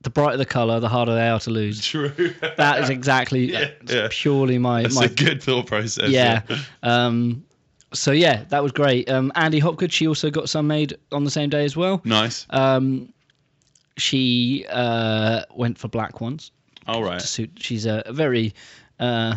the 0.03 0.11
brighter 0.11 0.37
the 0.37 0.45
colour, 0.45 0.81
the 0.81 0.89
harder 0.89 1.15
they 1.15 1.27
are 1.29 1.41
to 1.41 1.51
lose. 1.51 1.83
True. 1.83 2.13
That 2.59 2.83
is 2.83 2.91
exactly 2.91 3.45
Yeah, 3.53 3.71
yeah. 3.89 4.09
purely 4.11 4.59
my 4.59 4.83
That's 4.83 4.97
my 4.97 5.05
a 5.05 5.09
good 5.09 5.43
thought 5.43 5.67
process. 5.67 6.11
yeah. 6.11 6.43
Um, 6.83 7.45
so 7.99 8.13
yeah, 8.13 8.45
that 8.49 8.63
was 8.63 8.73
great. 8.73 9.11
Um, 9.11 9.33
Andy 9.35 9.59
Hopgood, 9.59 9.93
she 9.93 10.07
also 10.07 10.31
got 10.31 10.49
some 10.49 10.67
made 10.67 10.97
on 11.13 11.25
the 11.25 11.31
same 11.31 11.49
day 11.51 11.65
as 11.65 11.77
well. 11.77 12.01
Nice. 12.05 12.47
Um, 12.51 13.13
she 13.97 14.67
uh, 14.71 15.43
went 15.55 15.79
for 15.79 15.89
black 15.89 16.21
ones 16.21 16.53
All 16.87 17.03
right. 17.03 17.19
to 17.21 17.27
suit. 17.27 17.51
She's 17.57 17.87
a, 17.87 18.03
a 18.07 18.13
very 18.13 18.55
uh, 19.01 19.37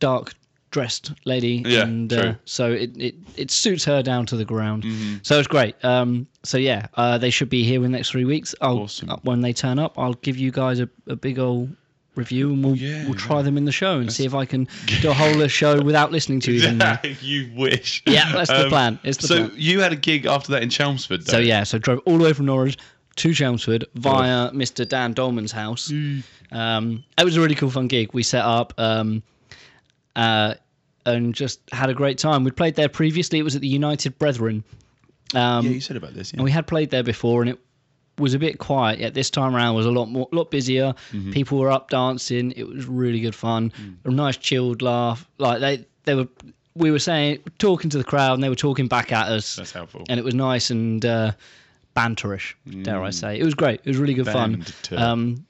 dark 0.00 0.34
dressed 0.70 1.12
lady, 1.24 1.62
Yeah, 1.66 1.82
and 1.82 2.12
uh, 2.12 2.34
so 2.44 2.70
it, 2.72 2.96
it 2.96 3.14
it 3.36 3.50
suits 3.50 3.84
her 3.84 4.02
down 4.02 4.26
to 4.26 4.36
the 4.36 4.44
ground. 4.44 4.84
Mm-hmm. 4.84 5.16
So 5.22 5.38
it's 5.38 5.48
great. 5.48 5.74
Um, 5.84 6.26
so 6.44 6.58
yeah, 6.58 6.86
uh, 6.94 7.18
they 7.18 7.30
should 7.30 7.48
be 7.48 7.64
here 7.64 7.76
in 7.84 7.90
the 7.90 7.96
next 7.98 8.10
three 8.10 8.24
weeks. 8.24 8.54
I'll 8.60 8.80
Awesome. 8.80 9.10
uh, 9.10 9.16
when 9.22 9.40
they 9.40 9.52
turn 9.52 9.78
up, 9.78 9.98
I'll 9.98 10.14
give 10.14 10.36
you 10.36 10.50
guys 10.52 10.80
a, 10.80 10.88
a 11.08 11.16
big 11.16 11.38
old 11.38 11.74
review, 12.20 12.52
and 12.52 12.64
we'll 12.64 12.76
Yeah, 12.76 13.04
we'll 13.04 13.14
try 13.14 13.42
them 13.42 13.56
in 13.56 13.64
the 13.64 13.72
show 13.72 13.98
and 13.98 14.12
see 14.12 14.24
if 14.24 14.34
I 14.34 14.44
can 14.44 14.68
do 15.00 15.10
a 15.10 15.14
whole 15.14 15.46
show 15.48 15.82
without 15.82 16.12
listening 16.12 16.40
to 16.40 16.52
you. 16.52 16.78
you 17.20 17.50
wish. 17.56 18.02
Yeah, 18.06 18.30
that's 18.32 18.50
the 18.50 18.68
plan. 18.68 18.98
It's 19.02 19.18
the 19.18 19.26
so 19.26 19.36
plan. 19.48 19.52
you 19.56 19.80
had 19.80 19.92
a 19.92 19.96
gig 19.96 20.26
after 20.26 20.52
that 20.52 20.62
in 20.62 20.70
Chelmsford. 20.70 21.22
Though. 21.22 21.32
So 21.32 21.38
yeah, 21.38 21.64
so 21.64 21.78
drove 21.78 22.00
all 22.04 22.18
the 22.18 22.24
way 22.24 22.32
from 22.32 22.46
Norwich 22.46 22.78
to 23.16 23.34
Chelmsford 23.34 23.84
via 23.94 24.50
Mr. 24.52 24.86
Dan 24.86 25.12
Dolman's 25.12 25.52
house. 25.52 25.90
Um, 26.52 27.04
it 27.18 27.24
was 27.24 27.36
a 27.36 27.40
really 27.40 27.54
cool, 27.54 27.70
fun 27.70 27.88
gig. 27.88 28.10
We 28.12 28.22
set 28.22 28.44
up 28.44 28.72
um, 28.78 29.22
uh, 30.16 30.54
and 31.06 31.34
just 31.34 31.60
had 31.72 31.90
a 31.90 31.94
great 31.94 32.18
time. 32.18 32.44
We'd 32.44 32.56
played 32.56 32.74
there 32.76 32.88
previously. 32.88 33.38
It 33.38 33.42
was 33.42 33.54
at 33.56 33.62
the 33.62 33.68
United 33.68 34.18
Brethren, 34.18 34.64
um, 35.34 35.64
Yeah, 35.66 35.72
you 35.72 35.80
said 35.80 35.96
about 35.96 36.14
this. 36.14 36.32
Yeah. 36.32 36.38
and 36.38 36.44
we 36.44 36.50
had 36.50 36.66
played 36.66 36.90
there 36.90 37.02
before, 37.02 37.42
and 37.42 37.50
it 37.50 37.58
was 38.20 38.34
a 38.34 38.38
bit 38.38 38.58
quiet. 38.58 39.00
Yet 39.00 39.14
this 39.14 39.30
time 39.30 39.56
around 39.56 39.74
was 39.74 39.86
a 39.86 39.90
lot 39.90 40.06
more, 40.06 40.28
lot 40.32 40.50
busier. 40.50 40.94
Mm-hmm. 41.12 41.32
People 41.32 41.58
were 41.58 41.70
up 41.70 41.90
dancing. 41.90 42.52
It 42.52 42.68
was 42.68 42.86
really 42.86 43.20
good 43.20 43.34
fun. 43.34 43.72
Mm. 43.82 43.96
A 44.04 44.10
nice 44.10 44.36
chilled 44.36 44.82
laugh. 44.82 45.28
Like 45.38 45.60
they, 45.60 45.84
they 46.04 46.14
were. 46.14 46.28
We 46.76 46.92
were 46.92 47.00
saying, 47.00 47.40
talking 47.58 47.90
to 47.90 47.98
the 47.98 48.04
crowd, 48.04 48.34
and 48.34 48.42
they 48.44 48.48
were 48.48 48.54
talking 48.54 48.86
back 48.86 49.10
at 49.10 49.26
us 49.28 49.56
That's 49.56 49.72
helpful. 49.72 50.04
and 50.08 50.20
it 50.20 50.24
was 50.24 50.34
nice 50.34 50.70
and 50.70 51.04
uh, 51.04 51.32
banterish, 51.96 52.54
dare 52.82 53.02
I 53.02 53.10
say. 53.10 53.38
It 53.38 53.44
was 53.44 53.54
great. 53.54 53.80
It 53.84 53.88
was 53.88 53.96
really 53.96 54.14
good 54.14 54.26
fun. 54.28 54.64
Um, 54.92 55.44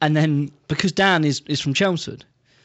and 0.00 0.16
then 0.16 0.50
because 0.66 0.90
Dan 0.90 1.24
is, 1.24 1.42
is 1.46 1.60
from 1.60 1.74
Chelmsford, 1.74 2.24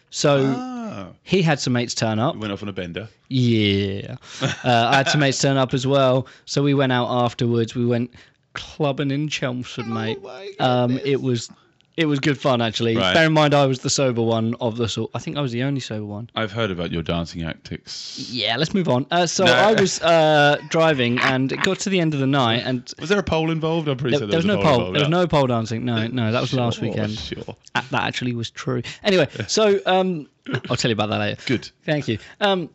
so 0.10 0.38
Oh, 0.40 1.16
he 1.24 1.44
had 1.44 1.60
some 1.60 1.74
mates 1.74 1.94
turn 1.94 2.18
up. 2.18 2.36
went 2.36 2.52
off 2.52 2.64
on 2.64 2.68
a 2.70 2.74
bender. 2.74 3.08
Yeah, 3.30 4.16
uh, 4.42 4.90
I 4.92 4.98
had 4.98 5.08
some 5.08 5.22
mates 5.22 5.40
turn 5.40 5.56
up 5.56 5.74
as 5.76 5.86
well. 5.86 6.26
So 6.46 6.64
we 6.64 6.74
went 6.74 6.92
out 6.92 7.08
afterwards. 7.10 7.76
We 7.76 7.86
went 7.86 8.12
clubbing 8.54 9.12
in 9.12 9.28
Chelmsford, 9.28 9.88
mate. 9.88 10.18
Oh 10.22 10.24
my 10.24 10.54
Um, 10.60 11.00
it 11.04 11.22
was 11.22 11.50
it 11.98 12.06
was 12.06 12.20
good 12.22 12.38
fun 12.40 12.62
actually. 12.62 12.96
Right. 12.96 13.14
Bear 13.14 13.26
in 13.26 13.34
mind, 13.34 13.54
I 13.54 13.66
was 13.66 13.80
the 13.80 13.90
sober 13.90 14.22
one 14.22 14.56
of 14.62 14.78
the 14.78 14.88
sort. 14.88 15.12
I 15.14 15.20
think 15.20 15.36
I 15.36 15.42
was 15.42 15.52
the 15.52 15.64
only 15.64 15.82
sober 15.82 16.06
one. 16.06 16.30
I've 16.34 16.52
heard 16.54 16.72
about 16.72 16.92
your 16.94 17.04
dancing 17.04 17.44
antics. 17.44 18.30
Yeah, 18.32 18.56
let's 18.56 18.74
move 18.74 18.88
on. 18.88 19.06
Uh, 19.12 19.26
so 19.26 19.44
No. 19.44 19.54
I 19.54 19.74
was 19.74 20.02
uh, 20.02 20.58
driving 20.70 21.20
and 21.20 21.52
it 21.52 21.62
got 21.62 21.80
to 21.80 21.90
the 21.90 22.00
end 22.00 22.14
of 22.14 22.22
the 22.22 22.28
night 22.28 22.64
and 22.66 22.90
Was 23.02 23.10
there 23.10 23.20
a 23.20 23.24
pole 23.24 23.52
involved? 23.52 23.90
I'm 23.90 23.98
pretty 23.98 24.12
There, 24.18 24.20
sure 24.22 24.28
there 24.30 24.38
was 24.38 24.46
a 24.46 24.48
no 24.48 24.62
pole. 24.62 24.74
involved, 24.76 24.96
There 24.96 25.02
was 25.02 25.10
no 25.10 25.28
pole 25.28 25.48
dancing. 25.48 25.84
No, 25.84 26.08
no, 26.08 26.32
that 26.32 26.40
was 26.40 26.54
last 26.54 26.80
weekend. 26.80 27.20
Sure. 27.20 27.56
That 27.74 27.92
actually 28.04 28.34
was 28.34 28.50
true. 28.50 28.82
Anyway, 29.04 29.28
so 29.48 29.80
um, 29.86 30.30
I'll 30.70 30.78
tell 30.78 30.90
you 30.90 30.94
about 30.94 31.10
that 31.10 31.20
later. 31.20 31.42
Good. 31.48 31.70
Thank 31.84 32.08
you. 32.08 32.18
Um, 32.40 32.70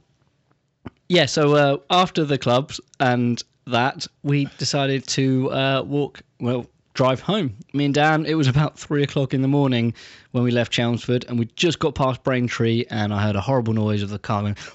yeah. 1.09 1.25
So 1.25 1.55
uh, 1.55 1.77
after 1.89 2.25
the 2.25 2.37
clubs 2.37 2.79
and 3.01 3.43
that, 3.67 4.07
we 4.23 4.47
decided 4.59 5.07
to 5.09 5.51
uh, 5.53 5.83
walk. 5.87 6.21
Well, 6.41 6.67
drive 6.95 7.21
home. 7.21 7.57
Me 7.73 7.87
and 7.87 7.95
Dan. 7.95 8.25
It 8.27 8.35
was 8.35 8.47
about 8.49 8.79
three 8.79 9.03
o'clock 9.03 9.35
in 9.35 9.43
the 9.43 9.49
morning 9.49 9.95
when 10.33 10.45
we 10.45 10.51
left 10.51 10.73
Chelmsford, 10.73 11.25
and 11.29 11.39
we 11.39 11.47
just 11.57 11.79
got 11.79 11.95
past 11.95 12.23
Braintree, 12.23 12.85
and 12.91 13.13
I 13.13 13.23
heard 13.23 13.37
a 13.37 13.41
horrible 13.41 13.73
noise 13.73 14.03
of 14.03 14.11
the 14.11 14.19
car 14.19 14.43
going 14.43 14.57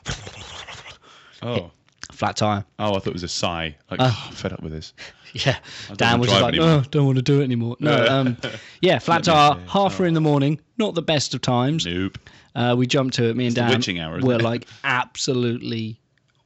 Oh. 1.41 1.71
flat 2.11 2.35
tire. 2.35 2.65
Oh, 2.79 2.89
I 2.95 2.99
thought 2.99 3.07
it 3.07 3.13
was 3.13 3.23
a 3.23 3.27
sigh. 3.29 3.75
Like, 3.89 3.99
Uh. 4.01 4.11
oh, 4.11 4.23
I'm 4.27 4.33
fed 4.33 4.53
up 4.53 4.61
with 4.61 4.71
this. 4.71 4.93
Yeah, 5.31 5.59
Dan 5.95 6.19
was 6.19 6.27
just 6.31 6.41
like, 6.41 6.55
anymore. 6.55 6.81
"Oh, 6.83 6.83
don't 6.89 7.05
want 7.05 7.17
to 7.17 7.21
do 7.21 7.41
it 7.41 7.43
anymore." 7.43 7.77
No, 7.79 8.03
um, 8.07 8.35
yeah, 8.81 8.97
flat 8.97 9.23
tire, 9.23 9.59
half 9.67 9.93
three 9.93 10.07
in 10.07 10.15
the 10.15 10.19
morning, 10.19 10.59
not 10.79 10.95
the 10.95 11.03
best 11.03 11.35
of 11.35 11.41
times. 11.41 11.85
Nope. 11.85 12.17
Uh, 12.55 12.73
we 12.75 12.87
jumped 12.87 13.13
to 13.17 13.29
it. 13.29 13.35
Me 13.37 13.45
and 13.45 13.55
the 13.55 13.61
Dan 13.61 13.69
witching 13.69 13.99
hour, 13.99 14.19
were 14.21 14.33
it? 14.33 14.41
like 14.41 14.65
absolutely 14.83 15.99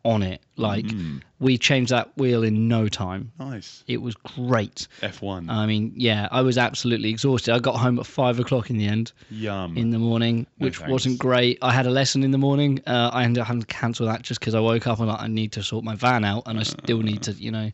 on 0.03 0.21
it. 0.21 0.41
Like 0.57 0.83
Mm. 0.83 1.21
We 1.43 1.57
changed 1.57 1.91
that 1.91 2.17
wheel 2.17 2.41
in 2.43 2.67
no 2.67 2.87
time. 2.87 3.31
Nice. 3.39 3.83
It 3.87 4.01
was 4.01 4.15
great. 4.15 4.87
F1. 5.01 5.49
I 5.49 5.65
mean, 5.65 5.91
yeah, 5.95 6.27
I 6.31 6.41
was 6.41 6.57
absolutely 6.57 7.09
exhausted. 7.09 7.53
I 7.53 7.59
got 7.59 7.75
home 7.75 7.99
at 7.99 8.05
five 8.05 8.39
o'clock 8.39 8.69
in 8.69 8.77
the 8.77 8.87
end 8.87 9.11
Yum. 9.29 9.77
in 9.77 9.91
the 9.91 9.99
morning, 9.99 10.47
No 10.57 10.65
which 10.65 10.77
thanks. 10.77 10.91
wasn't 10.91 11.19
great. 11.19 11.59
I 11.61 11.73
had 11.73 11.85
a 11.85 11.89
lesson 11.91 12.23
in 12.23 12.31
the 12.31 12.37
morning. 12.37 12.81
Uh, 12.87 13.09
I 13.13 13.23
ended 13.25 13.41
up 13.41 13.47
having 13.47 13.61
to 13.61 13.67
cancel 13.67 14.05
that 14.07 14.21
just 14.21 14.39
because 14.39 14.55
I 14.55 14.59
woke 14.61 14.87
up 14.87 14.99
and 14.99 15.09
like, 15.09 15.19
I 15.21 15.27
need 15.27 15.51
to 15.51 15.61
sort 15.63 15.83
my 15.83 15.95
van 15.95 16.23
out, 16.23 16.43
and 16.45 16.59
I 16.59 16.63
still 16.63 17.01
need 17.01 17.21
to, 17.23 17.33
you 17.33 17.51
know, 17.51 17.69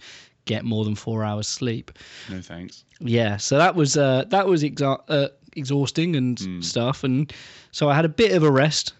get 0.45 0.65
more 0.65 0.83
than 0.83 0.95
four 0.95 1.23
hours 1.23 1.47
sleep. 1.47 1.91
no 2.29 2.41
thanks. 2.41 2.83
Yeah, 2.99 3.37
so 3.37 3.57
that 3.59 3.75
was 3.75 3.95
uh, 3.97 4.25
that 4.29 4.47
was 4.47 4.63
exa- 4.63 5.01
uh, 5.07 5.27
exhausting 5.55 6.15
and 6.15 6.39
Hmm. 6.39 6.61
stuff, 6.61 7.03
and 7.03 7.31
so 7.71 7.87
I 7.87 7.95
had 7.95 8.03
a 8.05 8.09
bit 8.09 8.31
of 8.31 8.41
a 8.43 8.49
rest, 8.51 8.93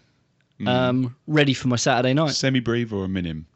um, 0.66 1.16
ready 1.26 1.54
for 1.54 1.68
my 1.68 1.76
Saturday 1.76 2.14
night. 2.14 2.30
Semibreve 2.30 2.92
or 2.92 3.04
a 3.04 3.08
minim? 3.08 3.46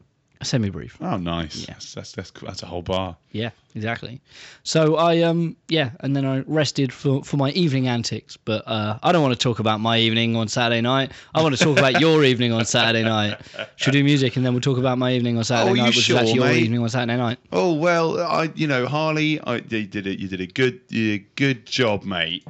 Semibreve. 0.43 0.93
Oh, 1.01 1.17
nice. 1.17 1.67
Yes, 1.69 1.95
that's 1.95 2.13
that's 2.13 2.31
that's 2.31 2.63
a 2.63 2.67
whole 2.67 2.83
bar. 2.83 3.17
Yeah, 3.31 3.51
exactly. 3.75 4.21
So 4.63 4.97
I 4.97 5.23
um 5.23 5.57
yeah, 5.69 5.91
and 6.01 6.15
then 6.15 6.25
I 6.27 6.41
rested 6.41 6.93
for 6.93 7.25
for 7.25 7.37
my 7.37 7.51
evening 7.51 7.89
antics. 7.89 8.37
But 8.37 8.67
uh, 8.67 8.99
I 9.03 9.13
don't 9.13 9.23
want 9.23 9.33
to 9.33 9.43
talk 9.43 9.59
about 9.59 9.81
my 9.81 9.99
evening 9.99 10.37
on 10.37 10.49
Saturday 10.49 10.81
night. 10.81 11.13
I 11.35 11.43
want 11.43 11.57
to 11.57 11.63
talk 11.63 11.79
about 11.79 12.01
your 12.01 12.25
evening 12.31 12.53
on 12.53 12.65
Saturday 12.65 13.05
night. 13.05 13.41
Should 13.77 13.95
we 13.95 14.01
do 14.01 14.05
music 14.05 14.37
and 14.37 14.45
then 14.45 14.53
we'll 14.53 14.61
talk 14.61 14.79
about 14.79 14.99
my 14.99 15.13
evening 15.13 15.39
on 15.39 15.45
Saturday 15.45 15.71
Oh, 15.71 15.75
you 15.75 15.83
night, 15.83 15.97
which 15.97 16.05
sure, 16.05 16.17
is 16.17 16.23
actually 16.23 16.41
your 16.41 16.53
evening 16.53 16.81
on 16.83 16.89
Saturday 16.89 17.17
night. 17.17 17.39
Oh 17.53 17.73
well, 17.75 18.21
I 18.21 18.51
you 18.55 18.67
know 18.67 18.87
Harley, 18.87 19.41
I 19.41 19.57
you 19.57 19.87
did 19.87 20.07
it. 20.07 20.19
You 20.19 20.29
did 20.29 20.41
a 20.41 20.47
good, 20.47 20.81
you 20.89 21.19
did 21.19 21.21
a 21.23 21.27
good 21.37 21.67
job, 21.67 22.05
mate. 22.05 22.45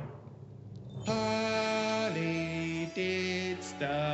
Harley 1.07 2.91
did 2.95 3.63
stuff 3.63 4.14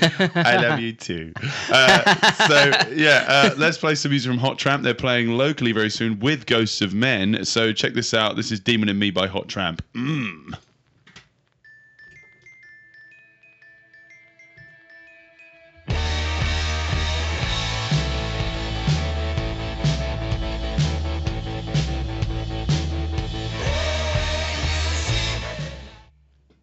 I 0.34 0.56
love 0.56 0.80
you 0.80 0.92
too. 0.92 1.32
Uh, 1.70 2.32
so 2.48 2.72
yeah, 2.92 3.24
uh, 3.28 3.54
let's 3.56 3.78
play 3.78 3.94
some 3.94 4.10
music 4.10 4.30
from 4.30 4.38
Hot 4.38 4.58
Tramp. 4.58 4.82
They're 4.82 4.94
playing 4.94 5.32
locally 5.32 5.72
very 5.72 5.90
soon 5.90 6.18
with 6.20 6.46
Ghosts 6.46 6.80
of 6.80 6.94
Men. 6.94 7.44
So 7.44 7.72
check 7.72 7.94
this 7.94 8.14
out. 8.14 8.36
This 8.36 8.50
is 8.50 8.60
Demon 8.60 8.88
and 8.88 8.98
Me 8.98 9.10
by 9.10 9.26
Hot 9.26 9.48
Tramp. 9.48 9.82
Mm. 9.94 10.54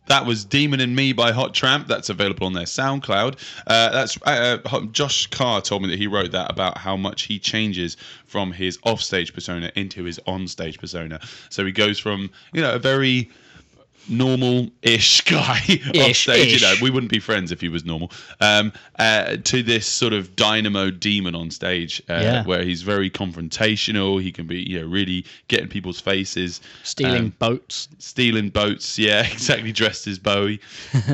That 0.10 0.26
was 0.26 0.44
Demon 0.44 0.80
and 0.80 0.96
Me 0.96 1.14
by 1.14 1.32
Hot 1.32 1.54
Tramp. 1.54 1.88
That's 1.88 2.10
available 2.10 2.48
on 2.48 2.54
their 2.54 2.66
SoundCloud. 2.66 3.38
Uh, 3.68 3.90
that's 3.92 4.20
uh, 4.24 4.58
uh, 4.66 4.82
Josh 4.92 5.28
Carr 5.28 5.62
told 5.62 5.84
me 5.84 5.90
that 5.90 6.00
he 6.00 6.08
wrote 6.08 6.32
that 6.32 6.52
about 6.52 6.80
how 6.80 6.98
much 6.98 7.24
he 7.24 7.38
changes 7.38 7.96
from 8.26 8.52
his 8.52 8.80
offstage 8.84 9.36
persona 9.36 9.72
into 9.76 10.04
his 10.04 10.20
onstage 10.26 10.80
persona. 10.80 11.20
So 11.50 11.64
he 11.64 11.72
goes 11.72 12.00
from 12.00 12.32
you 12.54 12.62
know 12.62 12.74
a 12.74 12.80
very 12.80 13.30
normal-ish 14.10 15.22
guy 15.22 15.62
Ish, 15.68 16.28
offstage. 16.28 16.54
You 16.62 16.68
know, 16.68 16.74
we 16.82 16.90
wouldn't 16.90 17.12
be 17.12 17.20
friends 17.20 17.52
if 17.52 17.62
he 17.62 17.70
was 17.70 17.86
normal. 17.86 18.12
Um, 18.42 18.72
uh, 18.98 19.38
to 19.44 19.64
this 19.64 19.86
sort 19.88 20.14
of 20.14 20.36
dynamo 20.36 20.90
demon 20.92 21.36
on 21.36 21.52
stage, 21.52 22.02
uh, 22.10 22.14
Yeah. 22.22 22.44
where 22.46 22.64
he's 22.64 22.82
very 22.82 23.10
confrontational. 23.10 24.22
He 24.22 24.32
can 24.32 24.48
be 24.48 24.60
you 24.62 24.80
know 24.82 24.88
really 24.88 25.26
get 25.48 25.62
in 25.62 25.68
people's 25.70 26.00
faces, 26.02 26.62
Stealing 26.84 27.16
Um, 27.26 27.34
boats. 27.40 27.88
stealing 28.00 28.50
boats. 28.50 28.98
Yeah, 29.00 29.22
exactly. 29.32 29.72
Dressed 29.72 30.08
as 30.08 30.20
Bowie, 30.20 30.60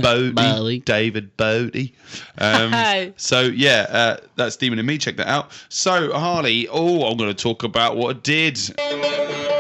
Bowie, 0.02 0.32
Bowie. 0.34 0.80
David 0.80 1.36
Bowie. 1.38 1.94
Um, 2.38 3.14
so 3.18 3.42
yeah, 3.42 3.86
uh, 3.90 4.18
that's 4.36 4.56
Demon 4.56 4.80
and 4.80 4.88
Me. 4.88 4.98
Check 4.98 5.18
that 5.18 5.28
out. 5.28 5.52
So 5.70 6.12
Harley, 6.14 6.68
oh, 6.70 7.04
I'm 7.06 7.18
going 7.18 7.34
to 7.34 7.44
talk 7.44 7.64
about 7.64 7.98
what 7.98 8.16
I 8.16 8.20
did. 8.20 9.55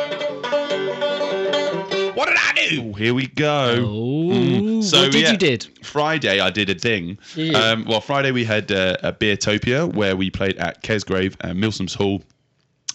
What 2.65 2.69
did 2.69 2.79
I 2.79 2.83
do? 2.83 2.93
Here 2.93 3.13
we 3.13 3.27
go. 3.27 3.85
Oh, 3.87 4.81
So 4.81 5.03
what 5.03 5.11
did 5.11 5.21
yeah, 5.21 5.31
you 5.31 5.37
did? 5.37 5.67
Friday 5.83 6.39
I 6.39 6.49
did 6.49 6.69
a 6.69 6.75
thing. 6.75 7.17
Yeah. 7.35 7.57
Um, 7.57 7.85
well, 7.85 8.01
Friday 8.01 8.31
we 8.31 8.43
had 8.45 8.71
uh, 8.71 8.97
a 9.03 9.11
Beertopia 9.13 9.93
where 9.93 10.15
we 10.15 10.29
played 10.29 10.57
at 10.57 10.83
Kesgrave 10.83 11.35
and 11.41 11.61
Milsom's 11.61 11.93
Hall. 11.93 12.21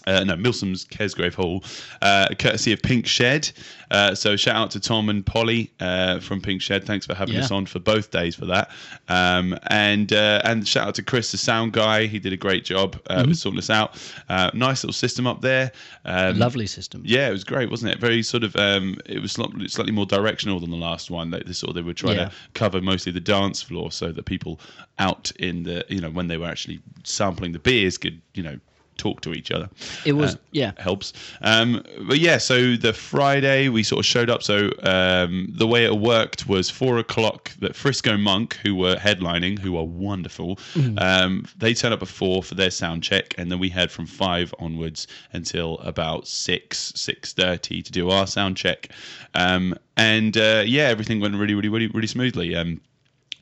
Uh, 0.07 0.23
no, 0.23 0.35
Milsom's 0.35 0.85
Kesgrave 0.85 1.33
Hall, 1.35 1.63
uh, 2.01 2.27
courtesy 2.39 2.71
of 2.73 2.81
Pink 2.81 3.05
Shed. 3.05 3.51
Uh, 3.91 4.15
so 4.15 4.35
shout 4.37 4.55
out 4.55 4.71
to 4.71 4.79
Tom 4.79 5.09
and 5.09 5.25
Polly 5.25 5.71
uh, 5.81 6.19
from 6.21 6.41
Pink 6.41 6.61
Shed. 6.61 6.85
Thanks 6.85 7.05
for 7.05 7.13
having 7.13 7.35
Yeah. 7.35 7.41
us 7.41 7.51
on 7.51 7.65
for 7.65 7.79
both 7.79 8.09
days 8.09 8.35
for 8.35 8.45
that. 8.45 8.71
Um, 9.09 9.57
and 9.67 10.11
uh, 10.13 10.41
and 10.45 10.67
shout 10.67 10.87
out 10.87 10.95
to 10.95 11.03
Chris, 11.03 11.31
the 11.31 11.37
sound 11.37 11.73
guy. 11.73 12.05
He 12.07 12.17
did 12.19 12.33
a 12.33 12.37
great 12.37 12.63
job 12.65 12.99
uh, 13.09 13.17
Mm-hmm. 13.19 13.29
with 13.29 13.37
sorting 13.37 13.59
us 13.59 13.69
out. 13.69 14.01
Uh, 14.29 14.49
nice 14.53 14.83
little 14.83 14.93
system 14.93 15.27
up 15.27 15.41
there. 15.41 15.71
Um, 16.05 16.39
Lovely 16.39 16.65
system. 16.67 17.03
yeah, 17.05 17.27
it 17.27 17.31
was 17.31 17.43
great, 17.43 17.69
wasn't 17.69 17.91
it? 17.91 17.99
Very 17.99 18.23
sort 18.23 18.43
of. 18.43 18.55
Um, 18.55 18.97
it 19.05 19.21
was 19.21 19.33
slightly, 19.33 19.67
slightly 19.67 19.91
more 19.91 20.05
directional 20.05 20.59
than 20.59 20.71
the 20.71 20.77
last 20.77 21.11
one. 21.11 21.29
They, 21.31 21.41
they 21.45 21.53
sort 21.53 21.69
of 21.69 21.75
they 21.75 21.81
were 21.81 21.93
trying 21.93 22.15
Yeah. 22.17 22.25
to 22.29 22.31
cover 22.53 22.81
mostly 22.81 23.11
the 23.11 23.19
dance 23.19 23.61
floor, 23.61 23.91
so 23.91 24.11
that 24.11 24.25
people 24.25 24.59
out 24.99 25.31
in 25.39 25.63
the 25.63 25.85
you 25.89 25.99
know 25.99 26.09
when 26.09 26.27
they 26.27 26.37
were 26.37 26.47
actually 26.47 26.79
sampling 27.03 27.51
the 27.51 27.59
beers 27.59 27.97
could 27.97 28.21
you 28.33 28.43
know 28.43 28.57
talk 28.97 29.21
to 29.21 29.33
each 29.33 29.51
other. 29.51 29.69
It 30.05 30.13
was 30.13 30.35
Uh, 30.35 30.37
yeah. 30.51 30.71
helps. 30.77 31.13
Um, 31.41 31.83
but 32.07 32.19
yeah, 32.19 32.37
so 32.37 32.75
the 32.75 32.93
Friday 32.93 33.67
we 33.69 33.83
sort 33.83 33.99
of 33.99 34.05
showed 34.05 34.29
up. 34.29 34.43
So 34.43 34.69
um, 34.83 35.47
the 35.49 35.65
way 35.65 35.85
it 35.85 35.97
worked 35.97 36.47
was 36.47 36.69
four 36.69 36.99
o'clock. 36.99 37.51
That 37.59 37.75
Frisco 37.75 38.17
Monk, 38.17 38.57
who 38.63 38.75
were 38.75 38.95
headlining, 38.95 39.57
who 39.59 39.75
are 39.77 39.85
wonderful, 39.85 40.59
um, 40.97 41.45
they 41.57 41.73
turned 41.73 41.93
up 41.93 42.01
at 42.01 42.07
four 42.07 42.43
for 42.43 42.55
their 42.55 42.71
sound 42.71 43.03
check, 43.03 43.33
and 43.37 43.51
then 43.51 43.59
we 43.59 43.69
had 43.69 43.89
from 43.91 44.05
five 44.05 44.53
onwards 44.59 45.07
until 45.33 45.79
about 45.79 46.27
six 46.27 46.93
six 46.95 47.33
thirty 47.33 47.81
to 47.81 47.91
do 47.91 48.09
our 48.09 48.27
sound 48.27 48.55
check. 48.57 48.89
Um, 49.33 49.75
and 49.97 50.37
uh, 50.37 50.63
yeah, 50.65 50.83
everything 50.83 51.19
went 51.19 51.35
really 51.35 51.55
really 51.55 51.69
really 51.69 51.87
really 51.87 52.07
smoothly. 52.07 52.55
Um, 52.55 52.81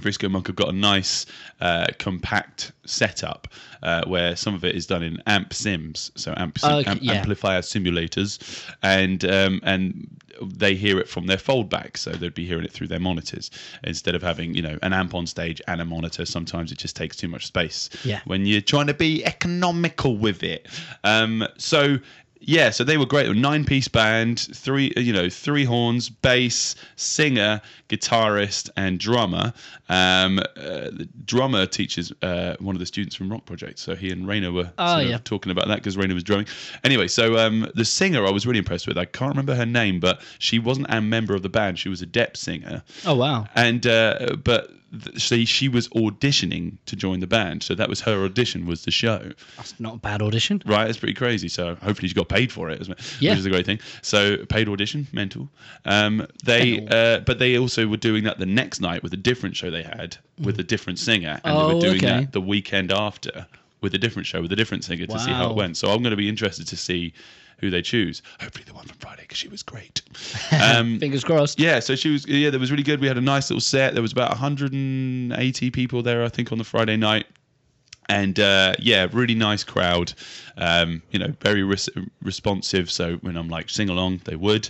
Frisco 0.01 0.29
Monk 0.29 0.47
have 0.47 0.55
got 0.55 0.69
a 0.69 0.73
nice 0.73 1.25
uh, 1.61 1.87
compact 1.99 2.71
setup 2.85 3.47
uh, 3.83 4.03
where 4.05 4.35
some 4.35 4.53
of 4.55 4.63
it 4.65 4.75
is 4.75 4.85
done 4.87 5.03
in 5.03 5.21
amp 5.27 5.53
sims, 5.53 6.11
so 6.15 6.33
amp, 6.37 6.57
sim- 6.59 6.71
Okay, 6.71 6.91
amp- 6.91 7.03
yeah. 7.03 7.13
amplifier 7.13 7.61
simulators, 7.61 8.39
and 8.83 9.23
um, 9.25 9.59
and 9.63 10.07
they 10.41 10.73
hear 10.73 10.99
it 10.99 11.09
from 11.09 11.27
their 11.27 11.37
foldback, 11.37 11.97
so 11.97 12.11
they'd 12.11 12.33
be 12.33 12.45
hearing 12.45 12.63
it 12.63 12.71
through 12.71 12.87
their 12.87 12.99
monitors 12.99 13.51
instead 13.83 14.15
of 14.15 14.21
having 14.21 14.53
you 14.55 14.61
know 14.61 14.77
an 14.81 14.93
amp 14.93 15.13
on 15.13 15.27
stage 15.27 15.61
and 15.67 15.81
a 15.81 15.85
monitor. 15.85 16.25
Sometimes 16.25 16.71
it 16.71 16.77
just 16.77 16.95
takes 16.95 17.15
too 17.17 17.27
much 17.27 17.45
space 17.45 17.89
Yeah. 18.05 18.21
when 18.25 18.45
you're 18.45 18.61
trying 18.61 18.87
to 18.87 18.93
be 18.93 19.23
economical 19.25 20.17
with 20.17 20.43
it. 20.43 20.67
Um, 21.03 21.45
so 21.57 21.97
yeah, 22.39 22.69
so 22.69 22.83
they 22.83 22.97
were 22.97 23.05
great. 23.05 23.33
Nine 23.35 23.65
piece 23.65 23.87
band, 23.87 24.39
three 24.53 24.93
you 24.97 25.11
know 25.13 25.29
three 25.29 25.65
horns, 25.65 26.09
bass, 26.09 26.75
singer, 26.95 27.61
guitarist, 27.89 28.69
and 28.77 28.99
drummer. 28.99 29.53
Um, 29.89 30.39
uh, 30.39 30.43
the 30.55 31.07
drummer 31.25 31.65
teaches 31.65 32.13
uh, 32.21 32.55
one 32.59 32.75
of 32.75 32.79
the 32.79 32.85
students 32.85 33.15
from 33.15 33.31
Rock 33.31 33.45
Project, 33.45 33.79
so 33.79 33.95
he 33.95 34.09
and 34.11 34.25
Raina 34.25 34.53
were 34.53 34.71
Oh, 34.77 34.99
yeah. 34.99 35.17
talking 35.23 35.51
about 35.51 35.67
that 35.67 35.75
because 35.77 35.97
Raina 35.97 36.13
was 36.13 36.23
drumming. 36.23 36.47
Anyway, 36.83 37.07
so 37.07 37.37
um, 37.37 37.69
the 37.75 37.85
singer 37.85 38.25
I 38.25 38.31
was 38.31 38.45
really 38.47 38.59
impressed 38.59 38.87
with. 38.87 38.97
I 38.97 39.05
can't 39.05 39.31
remember 39.31 39.55
her 39.55 39.65
name, 39.65 39.99
but 39.99 40.21
she 40.39 40.59
wasn't 40.59 40.87
a 40.89 41.01
member 41.01 41.33
of 41.35 41.41
the 41.41 41.49
band. 41.49 41.77
She 41.79 41.89
was 41.89 42.01
a 42.01 42.05
dep 42.05 42.37
singer 42.37 42.83
Oh 43.05 43.15
wow. 43.15 43.47
and 43.55 43.85
uh, 43.85 44.35
but 44.43 44.69
she 45.17 45.45
she 45.45 45.67
was 45.69 45.87
auditioning 45.89 46.77
to 46.85 46.95
join 46.95 47.19
the 47.19 47.27
band, 47.27 47.63
so 47.63 47.75
that 47.75 47.89
was 47.89 48.01
her 48.01 48.23
audition 48.25 48.65
was 48.65 48.85
the 48.85 48.91
show. 48.91 49.31
That's 49.57 49.79
not 49.79 49.95
a 49.95 49.97
bad 49.97 50.21
audition. 50.21 50.61
Right, 50.65 50.89
it's 50.89 50.97
pretty 50.97 51.13
crazy. 51.13 51.47
So 51.47 51.75
hopefully 51.75 52.07
she 52.07 52.15
got 52.15 52.29
paid 52.29 52.51
for 52.51 52.69
it? 52.69 52.87
Yeah. 53.19 53.31
which 53.31 53.39
is 53.39 53.45
a 53.45 53.49
great 53.49 53.65
thing. 53.65 53.79
So 54.01 54.37
paid 54.45 54.67
audition, 54.67 55.07
mental. 55.13 55.49
Um, 55.85 56.25
they 56.43 56.85
uh, 56.87 57.19
but 57.21 57.39
they 57.39 57.57
also 57.57 57.87
were 57.87 57.97
doing 57.97 58.23
that 58.23 58.39
the 58.39 58.45
next 58.45 58.81
night 58.81 59.03
with 59.03 59.13
a 59.13 59.17
different 59.17 59.55
show 59.55 59.69
they 59.69 59.83
had 59.83 60.17
with 60.41 60.59
a 60.59 60.63
different 60.63 60.99
singer, 60.99 61.39
and 61.43 61.55
they 61.57 61.61
Oh, 61.61 61.75
were 61.75 61.81
doing 61.81 61.97
okay. 61.97 62.21
that 62.21 62.31
the 62.31 62.41
weekend 62.41 62.91
after 62.91 63.45
with 63.81 63.93
a 63.93 63.97
different 63.97 64.25
show 64.25 64.41
with 64.41 64.51
a 64.51 64.55
different 64.55 64.83
singer 64.83 65.05
to 65.05 65.19
see 65.19 65.31
how 65.31 65.49
it 65.49 65.55
went. 65.55 65.77
So 65.77 65.91
I'm 65.91 66.01
going 66.01 66.11
to 66.11 66.17
be 66.17 66.27
interested 66.29 66.67
to 66.67 66.75
see 66.77 67.13
who 67.59 67.69
they 67.69 67.81
choose. 67.81 68.21
Hopefully 68.39 68.63
the 68.65 68.73
one 68.73 68.85
from 68.85 68.97
Friday 68.97 69.21
because 69.23 69.37
she 69.37 69.47
was 69.47 69.63
great. 69.63 70.01
Um, 70.51 70.99
Fingers 70.99 71.23
crossed. 71.23 71.59
yeah, 71.59 71.79
so 71.79 71.95
she 71.95 72.09
was. 72.09 72.27
Yeah, 72.27 72.49
that 72.49 72.59
was 72.59 72.71
really 72.71 72.83
good. 72.83 72.99
We 72.99 73.07
had 73.07 73.17
a 73.17 73.21
nice 73.21 73.49
little 73.49 73.61
set. 73.61 73.93
There 73.93 74.01
was 74.01 74.11
about 74.11 74.29
180 74.29 75.71
people 75.71 76.01
there, 76.01 76.23
I 76.23 76.29
think, 76.29 76.51
on 76.51 76.57
the 76.57 76.63
Friday 76.63 76.97
night, 76.97 77.25
and 78.07 78.39
uh, 78.39 78.73
yeah, 78.79 79.07
really 79.11 79.35
nice 79.35 79.63
crowd. 79.63 80.13
Um, 80.57 81.01
you 81.11 81.19
know, 81.19 81.33
very 81.41 81.63
res- 81.63 81.89
responsive. 82.21 82.89
So 82.91 83.15
when 83.17 83.37
I'm 83.37 83.47
like 83.49 83.69
sing 83.69 83.89
along, 83.89 84.21
they 84.25 84.35
would, 84.35 84.69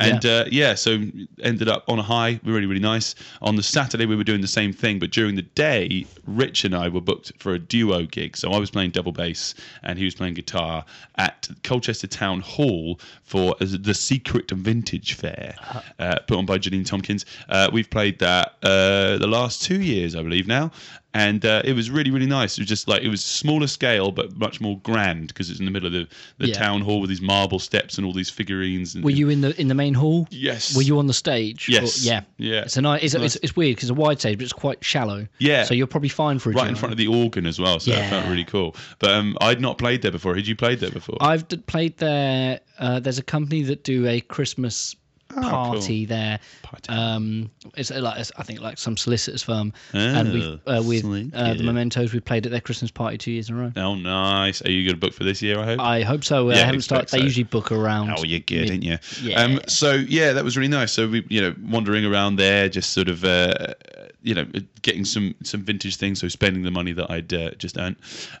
and 0.00 0.24
Yeah. 0.24 0.30
uh, 0.32 0.44
yeah, 0.50 0.74
so 0.74 0.98
ended 1.42 1.68
up 1.68 1.84
on 1.88 1.98
a 1.98 2.02
high. 2.02 2.40
Really, 2.44 2.66
really 2.66 2.80
nice. 2.80 3.14
On 3.42 3.54
the 3.56 3.62
Saturday, 3.62 4.06
we 4.06 4.16
were 4.16 4.24
doing 4.24 4.40
the 4.40 4.48
same 4.48 4.72
thing, 4.72 4.98
but 4.98 5.10
during 5.10 5.36
the 5.36 5.42
day, 5.42 6.06
Rich 6.26 6.64
and 6.64 6.74
I 6.74 6.88
were 6.88 7.00
booked 7.00 7.32
for 7.38 7.54
a 7.54 7.58
duo 7.58 8.06
gig. 8.06 8.36
So 8.36 8.50
I 8.52 8.58
was 8.58 8.70
playing 8.70 8.90
double 8.90 9.12
bass, 9.12 9.54
and 9.82 9.98
he 9.98 10.04
was 10.04 10.14
playing 10.14 10.34
guitar 10.34 10.84
at 11.16 11.48
Colchester 11.62 12.06
Town 12.06 12.40
Hall 12.40 12.98
for 13.24 13.54
the 13.60 13.94
Secret 13.94 14.50
Vintage 14.50 15.12
Fair, 15.14 15.54
uh, 15.98 16.16
put 16.26 16.36
on 16.38 16.46
by 16.46 16.58
Janine 16.58 16.86
Tompkins. 16.86 17.26
Uh, 17.48 17.68
we've 17.72 17.90
played 17.90 18.18
that 18.20 18.56
uh, 18.62 19.18
the 19.18 19.28
last 19.28 19.62
two 19.62 19.80
years, 19.82 20.16
I 20.16 20.22
believe 20.22 20.46
now. 20.48 20.72
And 21.12 21.44
uh, 21.44 21.62
it 21.64 21.72
was 21.72 21.90
really, 21.90 22.12
really 22.12 22.26
nice. 22.28 22.56
It 22.56 22.60
was 22.60 22.68
just 22.68 22.86
like 22.86 23.02
it 23.02 23.08
was 23.08 23.24
smaller 23.24 23.66
scale, 23.66 24.12
but 24.12 24.36
much 24.38 24.60
more 24.60 24.78
grand 24.78 25.26
because 25.26 25.50
it's 25.50 25.58
in 25.58 25.64
the 25.64 25.72
middle 25.72 25.88
of 25.88 25.92
the, 25.92 26.06
the 26.38 26.46
Yeah. 26.48 26.54
town 26.54 26.82
hall 26.82 27.00
with 27.00 27.10
these 27.10 27.20
marble 27.20 27.58
steps 27.58 27.98
and 27.98 28.06
all 28.06 28.12
these 28.12 28.30
figurines. 28.30 28.94
And, 28.94 29.02
Were 29.02 29.10
you 29.10 29.28
in 29.28 29.40
the 29.40 29.60
in 29.60 29.66
the 29.66 29.74
main 29.74 29.89
hall? 29.94 30.26
Yes. 30.30 30.74
Were 30.76 30.82
you 30.82 30.98
on 30.98 31.06
the 31.06 31.12
stage? 31.14 31.68
Yes. 31.68 32.02
Or- 32.02 32.06
yeah. 32.06 32.20
Yeah. 32.38 32.60
It's 32.62 32.76
a 32.76 32.82
nice. 32.82 33.02
It's, 33.02 33.14
Nice. 33.14 33.36
it's, 33.36 33.44
it's 33.44 33.56
weird 33.56 33.76
because 33.76 33.90
it's 33.90 33.98
a 33.98 34.00
wide 34.00 34.18
stage, 34.20 34.38
but 34.38 34.44
it's 34.44 34.52
quite 34.52 34.82
shallow. 34.84 35.26
Yeah. 35.38 35.64
So 35.64 35.74
you're 35.74 35.86
probably 35.86 36.08
fine 36.08 36.38
for 36.38 36.50
a 36.50 36.54
right 36.54 36.68
in 36.68 36.76
front 36.76 36.92
of 36.92 36.98
the 36.98 37.06
organ 37.08 37.46
as 37.46 37.58
well, 37.58 37.80
so 37.80 37.92
it 37.92 38.08
felt 38.08 38.26
really 38.26 38.44
cool. 38.44 38.76
But 38.98 39.10
um, 39.10 39.36
I'd 39.40 39.60
not 39.60 39.78
played 39.78 40.02
there 40.02 40.12
before. 40.12 40.34
Had 40.34 40.46
you 40.46 40.56
played 40.56 40.80
there 40.80 40.90
before? 40.90 41.16
I've 41.20 41.46
d- 41.48 41.56
played 41.58 41.96
there. 41.98 42.60
Uh, 42.78 43.00
there's 43.00 43.18
a 43.18 43.22
company 43.22 43.62
that 43.64 43.84
do 43.84 44.06
a 44.06 44.20
Christmas 44.20 44.96
party 45.34 46.04
there. 46.06 46.38
Oh, 46.40 46.68
Party. 46.68 46.88
Um, 46.92 47.50
it's 47.76 47.90
like 47.90 48.18
it's, 48.20 48.30
I 48.36 48.42
think 48.42 48.60
like 48.60 48.78
some 48.78 48.96
solicitors 48.96 49.42
firm, 49.42 49.72
and 49.92 50.32
we 50.32 50.60
Oh, 50.66 50.78
uh, 50.78 50.82
with 50.82 51.04
uh, 51.34 51.54
the. 51.54 51.62
Mementos. 51.64 52.12
We 52.12 52.20
played 52.20 52.46
at 52.46 52.52
their 52.52 52.60
Christmas 52.60 52.90
party 52.90 53.18
two 53.18 53.32
years 53.32 53.48
in 53.50 53.56
a 53.56 53.60
row. 53.60 53.72
Oh, 53.76 53.94
nice. 53.94 54.62
Are 54.64 54.70
you 54.70 54.84
going 54.84 54.94
to 54.94 55.00
book 55.00 55.12
for 55.14 55.24
this 55.24 55.42
year? 55.42 55.58
I 55.58 55.64
hope. 55.64 55.80
I 55.80 56.02
hope 56.02 56.24
so. 56.24 56.48
Uh, 56.50 56.54
Yeah, 56.54 56.62
I 56.62 56.64
haven't 56.66 56.82
started. 56.82 57.08
They 57.10 57.20
usually 57.22 57.44
book 57.44 57.72
around. 57.72 58.14
Oh, 58.16 58.22
you're 58.24 58.40
good, 58.40 58.62
mid- 58.62 58.70
ain't 58.70 58.82
you? 58.84 58.98
Yeah. 59.22 59.42
Um, 59.42 59.60
so 59.66 59.92
yeah, 59.94 60.32
that 60.32 60.44
was 60.44 60.56
really 60.56 60.68
nice. 60.68 60.92
So 60.92 61.08
we, 61.08 61.26
you 61.28 61.40
know, 61.40 61.54
wandering 61.68 62.04
around 62.04 62.36
there, 62.36 62.68
just 62.68 62.90
sort 62.92 63.08
of, 63.08 63.24
uh, 63.24 63.74
you 64.22 64.34
know, 64.34 64.46
getting 64.82 65.04
some 65.04 65.34
some 65.42 65.62
vintage 65.62 65.96
things. 65.96 66.20
So 66.20 66.28
spending 66.28 66.62
the 66.62 66.70
money 66.70 66.92
that 66.92 67.10
I'd 67.10 67.32
uh, 67.32 67.50
just 67.52 67.78
earned. 67.78 67.96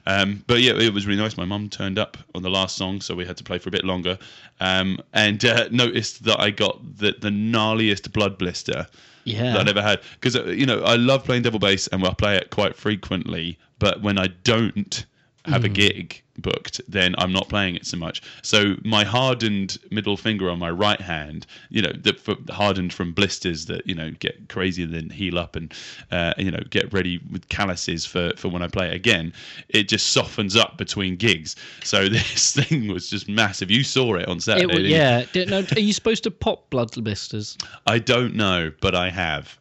Um, 0.06 0.44
but 0.46 0.60
yeah, 0.60 0.72
it 0.72 0.92
was 0.92 1.06
really 1.06 1.20
nice. 1.20 1.36
My 1.36 1.44
mum 1.44 1.68
turned 1.68 1.98
up 1.98 2.16
on 2.34 2.42
the 2.42 2.50
last 2.50 2.76
song, 2.76 3.00
so 3.00 3.14
we 3.14 3.24
had 3.24 3.36
to 3.38 3.44
play 3.44 3.58
for 3.58 3.68
a 3.68 3.72
bit 3.72 3.84
longer. 3.84 4.18
Um, 4.60 4.98
and 5.12 5.44
uh, 5.44 5.68
noticed 5.72 6.24
that 6.24 6.40
I 6.40 6.50
got 6.50 6.78
the 6.98 7.14
the 7.20 7.30
gnarliest 7.30 8.12
blood 8.12 8.36
blister 8.38 8.86
Yeah. 9.24 9.52
that 9.52 9.60
I've 9.60 9.68
ever 9.68 9.82
had. 9.82 10.00
Because 10.20 10.34
you 10.56 10.66
know, 10.66 10.82
I 10.82 10.96
love 10.96 11.24
playing 11.24 11.42
double 11.42 11.58
bass, 11.58 11.86
and 11.88 12.04
I 12.04 12.12
play 12.14 12.36
it 12.36 12.50
quite 12.50 12.76
frequently. 12.76 13.58
But 13.78 14.02
when 14.02 14.18
I 14.18 14.26
don't 14.44 15.06
have 15.46 15.64
a 15.64 15.68
Mm. 15.70 15.74
gig 15.74 16.22
booked, 16.40 16.80
then 16.88 17.14
I'm 17.18 17.32
not 17.32 17.48
playing 17.48 17.76
it 17.76 17.86
so 17.86 17.96
much. 17.96 18.22
So 18.42 18.76
my 18.84 19.04
hardened 19.04 19.78
middle 19.90 20.16
finger 20.16 20.50
on 20.50 20.58
my 20.58 20.70
right 20.70 21.00
hand, 21.00 21.46
you 21.68 21.82
know, 21.82 21.92
the, 21.92 22.14
for, 22.14 22.36
hardened 22.50 22.92
from 22.92 23.12
blisters 23.12 23.66
that 23.66 23.86
you 23.86 23.94
know 23.94 24.10
get 24.18 24.48
crazy 24.48 24.82
and 24.82 24.92
then 24.94 25.10
heal 25.10 25.38
up 25.38 25.56
and 25.56 25.72
uh, 26.10 26.34
you 26.36 26.50
know 26.50 26.62
get 26.70 26.92
ready 26.92 27.20
with 27.30 27.48
calluses 27.48 28.06
for 28.06 28.32
for 28.36 28.48
when 28.48 28.62
I 28.62 28.68
play 28.68 28.88
it 28.88 28.94
again. 28.94 29.32
It 29.68 29.88
just 29.88 30.10
softens 30.10 30.56
up 30.56 30.76
between 30.76 31.16
gigs. 31.16 31.56
So 31.84 32.08
this 32.08 32.54
thing 32.54 32.88
was 32.88 33.08
just 33.08 33.28
massive. 33.28 33.70
You 33.70 33.84
saw 33.84 34.14
it 34.14 34.28
on 34.28 34.40
Saturday. 34.40 34.82
you? 34.82 34.88
yeah. 34.88 35.24
No, 35.34 35.64
are 35.76 35.80
you 35.80 35.92
supposed 35.92 36.24
to 36.24 36.30
pop 36.30 36.70
blood 36.70 36.90
blisters? 36.92 37.56
I 37.86 37.98
don't 37.98 38.34
know, 38.34 38.72
but 38.80 38.94
I 38.94 39.10
have. 39.10 39.59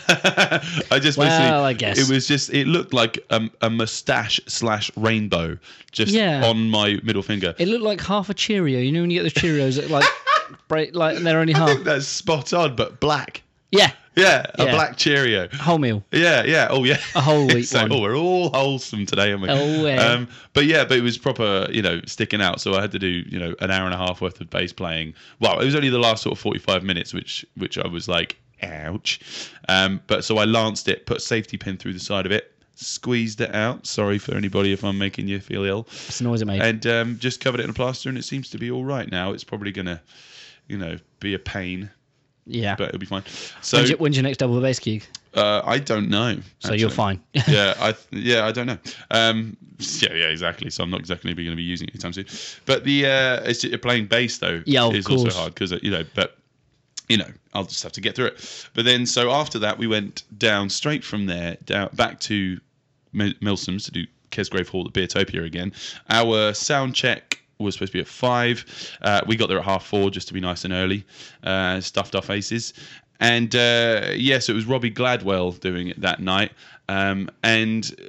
I 0.08 0.98
just 1.00 1.18
Well, 1.18 1.28
basically, 1.28 1.46
I 1.48 1.72
guess. 1.72 1.98
it 1.98 2.12
was 2.12 2.26
just 2.26 2.50
it 2.52 2.66
looked 2.66 2.92
like 2.92 3.18
a, 3.30 3.48
a 3.60 3.70
mustache 3.70 4.40
slash 4.46 4.90
rainbow 4.96 5.58
just 5.92 6.12
Yeah. 6.12 6.44
on 6.44 6.70
my 6.70 6.98
middle 7.02 7.22
finger. 7.22 7.54
It 7.58 7.68
looked 7.68 7.84
like 7.84 8.00
half 8.00 8.28
a 8.30 8.34
Cheerio. 8.34 8.80
You 8.80 8.92
know 8.92 9.00
when 9.02 9.10
you 9.10 9.22
get 9.22 9.34
the 9.34 9.40
Cheerios 9.40 9.76
that 9.76 9.90
like 9.90 10.04
break 10.68 10.94
like 10.94 11.16
and 11.16 11.26
they're 11.26 11.40
only 11.40 11.54
I 11.54 11.58
half. 11.58 11.68
think 11.68 11.84
that's 11.84 12.06
spot 12.06 12.52
on, 12.52 12.76
but 12.76 13.00
black. 13.00 13.42
Yeah, 13.70 13.90
Yeah, 14.14 14.46
a 14.54 14.64
Yeah. 14.66 14.70
black 14.70 14.96
Cheerio. 14.96 15.48
whole 15.54 15.78
meal. 15.78 16.04
Yeah, 16.12 16.44
yeah. 16.44 16.68
Oh, 16.70 16.84
yeah. 16.84 16.98
A 17.16 17.20
whole 17.20 17.48
wheat 17.48 17.64
so, 17.68 17.82
one. 17.82 17.92
Oh, 17.92 18.00
we're 18.00 18.16
all 18.16 18.50
wholesome 18.50 19.04
today, 19.04 19.32
aren't 19.32 19.42
we? 19.42 19.48
Oh, 19.48 19.84
yeah. 19.86 20.00
Um, 20.00 20.28
but 20.52 20.66
yeah, 20.66 20.84
but 20.84 20.96
it 20.96 21.00
was 21.00 21.18
proper, 21.18 21.66
you 21.72 21.82
know, 21.82 22.00
sticking 22.06 22.40
out. 22.40 22.60
So 22.60 22.74
I 22.74 22.80
had 22.82 22.92
to 22.92 23.00
do, 23.00 23.08
you 23.08 23.40
know, 23.40 23.52
an 23.60 23.72
hour 23.72 23.84
and 23.86 23.92
a 23.94 23.96
half 23.98 24.20
worth 24.20 24.40
of 24.40 24.48
bass 24.48 24.72
playing. 24.72 25.14
Well, 25.40 25.58
it 25.58 25.64
was 25.64 25.74
only 25.74 25.88
the 25.88 25.98
last 25.98 26.22
sort 26.22 26.34
of 26.34 26.38
forty-five 26.38 26.84
minutes, 26.84 27.12
which 27.12 27.44
which 27.56 27.76
I 27.76 27.88
was 27.88 28.06
like, 28.06 28.36
ouch. 28.62 29.20
Um, 29.68 30.00
but 30.06 30.24
so 30.24 30.38
I 30.38 30.44
lanced 30.44 30.88
it, 30.88 31.06
put 31.06 31.18
a 31.18 31.20
safety 31.20 31.56
pin 31.56 31.76
through 31.76 31.94
the 31.94 32.00
side 32.00 32.26
of 32.26 32.32
it, 32.32 32.52
squeezed 32.74 33.40
it 33.40 33.54
out. 33.54 33.86
Sorry 33.86 34.18
for 34.18 34.34
anybody 34.34 34.72
if 34.72 34.84
I'm 34.84 34.98
making 34.98 35.28
you 35.28 35.40
feel 35.40 35.64
ill. 35.64 35.86
It's 35.90 36.18
the 36.18 36.24
noise 36.24 36.42
it 36.42 36.46
made. 36.46 36.62
And 36.62 36.86
um, 36.86 37.18
just 37.18 37.40
covered 37.40 37.60
it 37.60 37.64
in 37.64 37.70
a 37.70 37.74
plaster, 37.74 38.08
and 38.08 38.18
it 38.18 38.24
seems 38.24 38.50
to 38.50 38.58
be 38.58 38.70
all 38.70 38.84
right 38.84 39.10
now. 39.10 39.32
It's 39.32 39.44
probably 39.44 39.72
gonna, 39.72 40.00
you 40.68 40.78
know, 40.78 40.98
be 41.20 41.34
a 41.34 41.38
pain, 41.38 41.90
yeah. 42.46 42.76
but 42.76 42.88
it'll 42.88 42.98
be 42.98 43.06
fine. 43.06 43.24
So 43.60 43.78
when's, 43.78 43.90
your, 43.90 43.98
when's 43.98 44.16
your 44.16 44.24
next 44.24 44.38
double 44.38 44.60
bass 44.60 44.78
gig? 44.78 45.04
uh, 45.34 45.62
I 45.64 45.78
don't 45.78 46.08
know. 46.08 46.38
So 46.60 46.74
you're 46.74 46.90
fine. 46.90 47.20
yeah, 47.48 47.74
I 47.78 47.94
yeah, 48.10 48.46
I 48.46 48.52
don't 48.52 48.66
know. 48.66 48.78
Um, 49.10 49.56
yeah, 49.78 50.14
yeah, 50.14 50.26
exactly. 50.26 50.70
So 50.70 50.82
I'm 50.82 50.90
not 50.90 51.00
exactly 51.00 51.34
going 51.34 51.50
to 51.50 51.56
be 51.56 51.62
using 51.62 51.88
it 51.88 51.94
anytime 51.94 52.12
soon. 52.12 52.26
But 52.66 52.84
the 52.84 53.06
uh, 53.06 53.40
it's 53.44 53.64
playing 53.78 54.06
bass 54.06 54.38
though 54.38 54.62
Yeah, 54.66 54.88
is 54.90 55.06
also 55.06 55.30
hard 55.30 55.54
because 55.54 55.72
you 55.82 55.90
know, 55.90 56.04
but 56.14 56.38
you 57.08 57.16
know, 57.16 57.30
I'll 57.52 57.64
just 57.64 57.82
have 57.82 57.92
to 57.92 58.00
get 58.00 58.16
through 58.16 58.26
it. 58.26 58.68
But 58.74 58.84
then, 58.84 59.06
so 59.06 59.30
after 59.30 59.58
that, 59.60 59.78
we 59.78 59.86
went 59.86 60.24
down 60.38 60.70
straight 60.70 61.04
from 61.04 61.26
there 61.26 61.56
down 61.64 61.90
back 61.94 62.20
to 62.20 62.58
Mil- 63.12 63.34
Milsom's 63.34 63.84
to 63.84 63.90
do 63.90 64.06
Kesgrave 64.30 64.68
Hall 64.68 64.86
at 64.86 64.92
Beertopia 64.92 65.44
again. 65.44 65.72
Our 66.08 66.54
sound 66.54 66.94
check 66.94 67.40
was 67.58 67.74
supposed 67.74 67.92
to 67.92 67.98
be 67.98 68.00
at 68.00 68.08
five. 68.08 68.64
Uh, 69.02 69.20
we 69.26 69.36
got 69.36 69.48
there 69.48 69.58
at 69.58 69.64
half 69.64 69.86
four 69.86 70.10
just 70.10 70.28
to 70.28 70.34
be 70.34 70.40
nice 70.40 70.64
and 70.64 70.72
early. 70.72 71.04
Uh, 71.42 71.80
stuffed 71.80 72.14
our 72.14 72.22
faces. 72.22 72.74
And 73.20 73.54
uh, 73.54 74.10
yes, 74.14 74.48
it 74.48 74.54
was 74.54 74.66
Robbie 74.66 74.90
Gladwell 74.90 75.58
doing 75.60 75.88
it 75.88 76.00
that 76.00 76.20
night. 76.20 76.52
Um, 76.88 77.30
and 77.42 77.94
uh, 77.98 78.04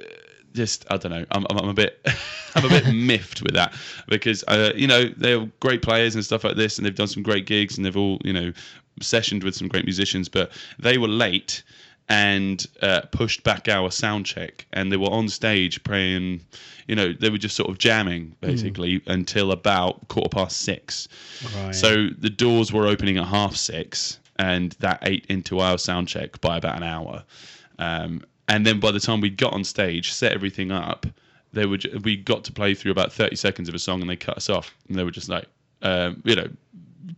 just 0.52 0.84
I 0.90 0.96
don't 0.96 1.12
know. 1.12 1.24
I'm, 1.30 1.46
I'm, 1.50 1.58
I'm 1.58 1.68
a 1.68 1.74
bit 1.74 2.04
I'm 2.54 2.64
a 2.64 2.68
bit 2.68 2.92
miffed 2.92 3.42
with 3.42 3.54
that 3.54 3.74
because 4.08 4.42
uh, 4.48 4.72
you 4.74 4.86
know 4.86 5.04
they're 5.16 5.46
great 5.60 5.82
players 5.82 6.14
and 6.14 6.24
stuff 6.24 6.42
like 6.42 6.56
this, 6.56 6.78
and 6.78 6.86
they've 6.86 6.94
done 6.94 7.06
some 7.06 7.22
great 7.22 7.46
gigs, 7.46 7.76
and 7.76 7.84
they've 7.84 7.96
all 7.96 8.18
you 8.24 8.32
know 8.32 8.52
sessioned 9.00 9.44
with 9.44 9.54
some 9.54 9.68
great 9.68 9.84
musicians, 9.84 10.28
but 10.28 10.50
they 10.78 10.98
were 10.98 11.08
late 11.08 11.62
and 12.08 12.66
uh, 12.82 13.00
pushed 13.10 13.42
back 13.42 13.68
our 13.68 13.90
sound 13.90 14.26
check, 14.26 14.66
and 14.72 14.92
they 14.92 14.96
were 14.96 15.10
on 15.10 15.28
stage 15.28 15.82
playing. 15.82 16.40
You 16.86 16.94
know, 16.94 17.12
they 17.12 17.30
were 17.30 17.38
just 17.38 17.56
sort 17.56 17.68
of 17.68 17.78
jamming 17.78 18.36
basically 18.40 19.02
until 19.06 19.50
about 19.50 20.06
quarter 20.08 20.28
past 20.28 20.58
six. 20.58 21.08
Right. 21.56 21.74
So 21.74 22.08
the 22.18 22.30
doors 22.30 22.72
were 22.72 22.86
opening 22.86 23.18
at 23.18 23.26
half 23.26 23.56
six, 23.56 24.20
and 24.38 24.72
that 24.78 25.00
ate 25.02 25.26
into 25.28 25.58
our 25.58 25.78
sound 25.78 26.06
check 26.08 26.40
by 26.40 26.56
about 26.56 26.76
an 26.76 26.84
hour. 26.84 27.24
Um, 27.78 28.22
and 28.48 28.64
then 28.64 28.78
by 28.78 28.92
the 28.92 29.00
time 29.00 29.20
we 29.20 29.30
got 29.30 29.52
on 29.52 29.64
stage, 29.64 30.12
set 30.12 30.32
everything 30.32 30.70
up, 30.70 31.06
they 31.52 31.66
were 31.66 31.78
we 32.04 32.16
got 32.16 32.44
to 32.44 32.52
play 32.52 32.74
through 32.74 32.92
about 32.92 33.12
thirty 33.12 33.36
seconds 33.36 33.68
of 33.68 33.74
a 33.74 33.80
song, 33.80 34.00
and 34.00 34.08
they 34.08 34.16
cut 34.16 34.36
us 34.36 34.48
off. 34.48 34.72
And 34.88 34.96
they 34.96 35.02
were 35.02 35.10
just 35.10 35.28
like, 35.28 35.46
um, 35.82 36.22
you 36.24 36.36
know, 36.36 36.48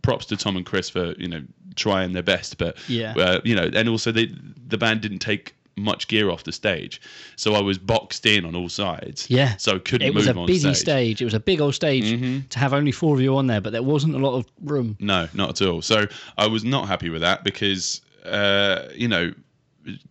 props 0.01 0.25
to 0.27 0.37
Tom 0.37 0.57
and 0.57 0.65
Chris 0.65 0.89
for 0.89 1.13
you 1.13 1.27
know 1.27 1.43
trying 1.79 2.13
their 2.13 2.23
best, 2.23 2.57
but 2.57 2.77
Yeah. 2.87 3.13
uh, 3.17 3.39
you 3.43 3.55
know, 3.55 3.69
and 3.73 3.89
also 3.89 4.11
they 4.11 4.27
the 4.67 4.77
band 4.77 5.01
didn't 5.01 5.19
take 5.19 5.55
much 5.75 6.09
gear 6.09 6.29
off 6.29 6.43
the 6.43 6.51
stage, 6.51 6.99
so 7.37 7.53
I 7.55 7.61
was 7.61 7.77
boxed 7.77 8.25
in 8.25 8.43
on 8.45 8.53
all 8.53 8.67
sides. 8.67 9.27
Yeah. 9.29 9.55
so 9.57 9.79
couldn't 9.79 10.07
it 10.09 10.13
was 10.13 10.27
move 10.27 10.35
a 10.35 10.39
on 10.41 10.45
busy 10.47 10.73
stage. 10.73 10.77
stage. 10.77 11.21
It 11.21 11.25
was 11.25 11.33
a 11.33 11.39
big 11.39 11.61
old 11.61 11.73
stage 11.73 12.03
Mm-hmm. 12.03 12.47
to 12.49 12.59
have 12.59 12.73
only 12.73 12.91
four 12.91 13.15
of 13.15 13.21
you 13.21 13.37
on 13.37 13.47
there, 13.47 13.61
but 13.61 13.71
there 13.71 13.81
wasn't 13.83 14.13
a 14.15 14.19
lot 14.19 14.35
of 14.37 14.45
room. 14.61 14.97
No, 14.99 15.29
not 15.33 15.49
at 15.61 15.65
all. 15.67 15.81
So 15.81 16.05
I 16.37 16.47
was 16.47 16.65
not 16.65 16.87
happy 16.89 17.09
with 17.09 17.21
that 17.21 17.45
because, 17.45 18.01
uh, 18.25 18.89
you 18.93 19.07
know, 19.07 19.31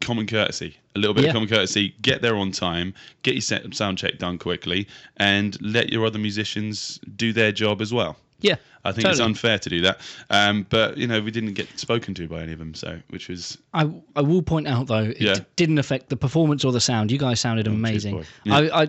common 0.00 0.26
courtesy, 0.26 0.74
a 0.96 0.98
little 0.98 1.12
bit 1.14 1.24
Yeah. 1.24 1.28
of 1.31 1.35
common 1.35 1.48
courtesy. 1.50 1.94
Get 2.00 2.22
there 2.22 2.37
on 2.37 2.50
time, 2.50 2.94
get 3.22 3.35
your 3.35 3.42
sound 3.72 3.98
check 3.98 4.18
done 4.18 4.38
quickly, 4.38 4.88
and 5.18 5.57
let 5.61 5.92
your 5.92 6.07
other 6.07 6.18
musicians 6.18 6.98
do 7.16 7.33
their 7.35 7.52
job 7.52 7.83
as 7.83 7.92
well. 7.92 8.16
Yeah, 8.40 8.57
I 8.85 8.92
think 8.92 9.07
it's 9.09 9.18
unfair 9.20 9.59
to 9.59 9.68
do 9.68 9.81
that. 9.83 10.01
Um, 10.31 10.66
but 10.70 10.96
you 10.96 11.07
know, 11.07 11.20
we 11.20 11.31
didn't 11.31 11.55
get 11.55 11.79
spoken 11.79 12.14
to 12.14 12.29
by 12.29 12.40
any 12.42 12.53
of 12.53 12.59
them, 12.59 12.74
so 12.74 12.98
which 13.11 13.29
was 13.29 13.59
I 13.74 13.90
I 14.14 14.20
will 14.22 14.42
point 14.42 14.68
out 14.68 14.87
though, 14.87 15.05
it 15.05 15.20
Yeah. 15.20 15.37
didn't 15.57 15.79
affect 15.79 16.09
the 16.09 16.16
performance 16.16 16.64
or 16.64 16.70
the 16.72 16.81
sound. 16.81 17.11
You 17.11 17.18
guys 17.18 17.40
sounded 17.40 17.66
amazing. 17.66 18.24
Yeah. 18.44 18.57
I, 18.57 18.83
I 18.85 18.88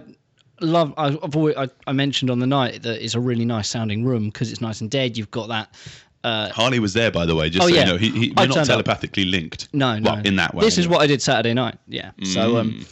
love. 0.61 0.93
I, 0.97 1.07
I've 1.23 1.35
always, 1.35 1.55
I, 1.55 1.67
I 1.87 1.93
mentioned 1.93 2.29
on 2.29 2.39
the 2.39 2.47
night 2.47 2.83
that 2.83 3.03
it's 3.03 3.15
a 3.15 3.19
really 3.19 3.45
nice 3.45 3.67
sounding 3.69 4.03
room 4.05 4.25
because 4.25 4.51
it's 4.51 4.61
nice 4.61 4.81
and 4.81 4.91
dead. 4.91 5.17
You've 5.17 5.31
got 5.31 5.47
that. 5.49 5.73
Uh, 6.23 6.49
Harley 6.49 6.79
was 6.79 6.91
there, 6.93 7.09
by 7.09 7.25
the 7.25 7.33
way. 7.33 7.49
Just 7.49 7.63
Oh, 7.65 7.69
so 7.69 7.73
yeah. 7.73 7.85
you 7.85 7.91
know, 7.93 7.97
he, 7.97 8.09
he, 8.11 8.27
we're 8.35 8.45
not 8.47 8.53
turned 8.55 8.57
up. 8.57 8.65
telepathically 8.67 9.23
linked. 9.23 9.69
no, 9.73 9.97
no, 9.97 10.11
well, 10.15 10.27
in 10.27 10.35
that 10.35 10.53
way. 10.53 10.65
This 10.65 10.77
is 10.77 10.85
what 10.87 10.99
I 11.01 11.07
did 11.07 11.21
Saturday 11.21 11.53
night. 11.53 11.77
Yeah. 11.87 12.11
So 12.23 12.55
Mm. 12.55 12.59
um, 12.59 12.85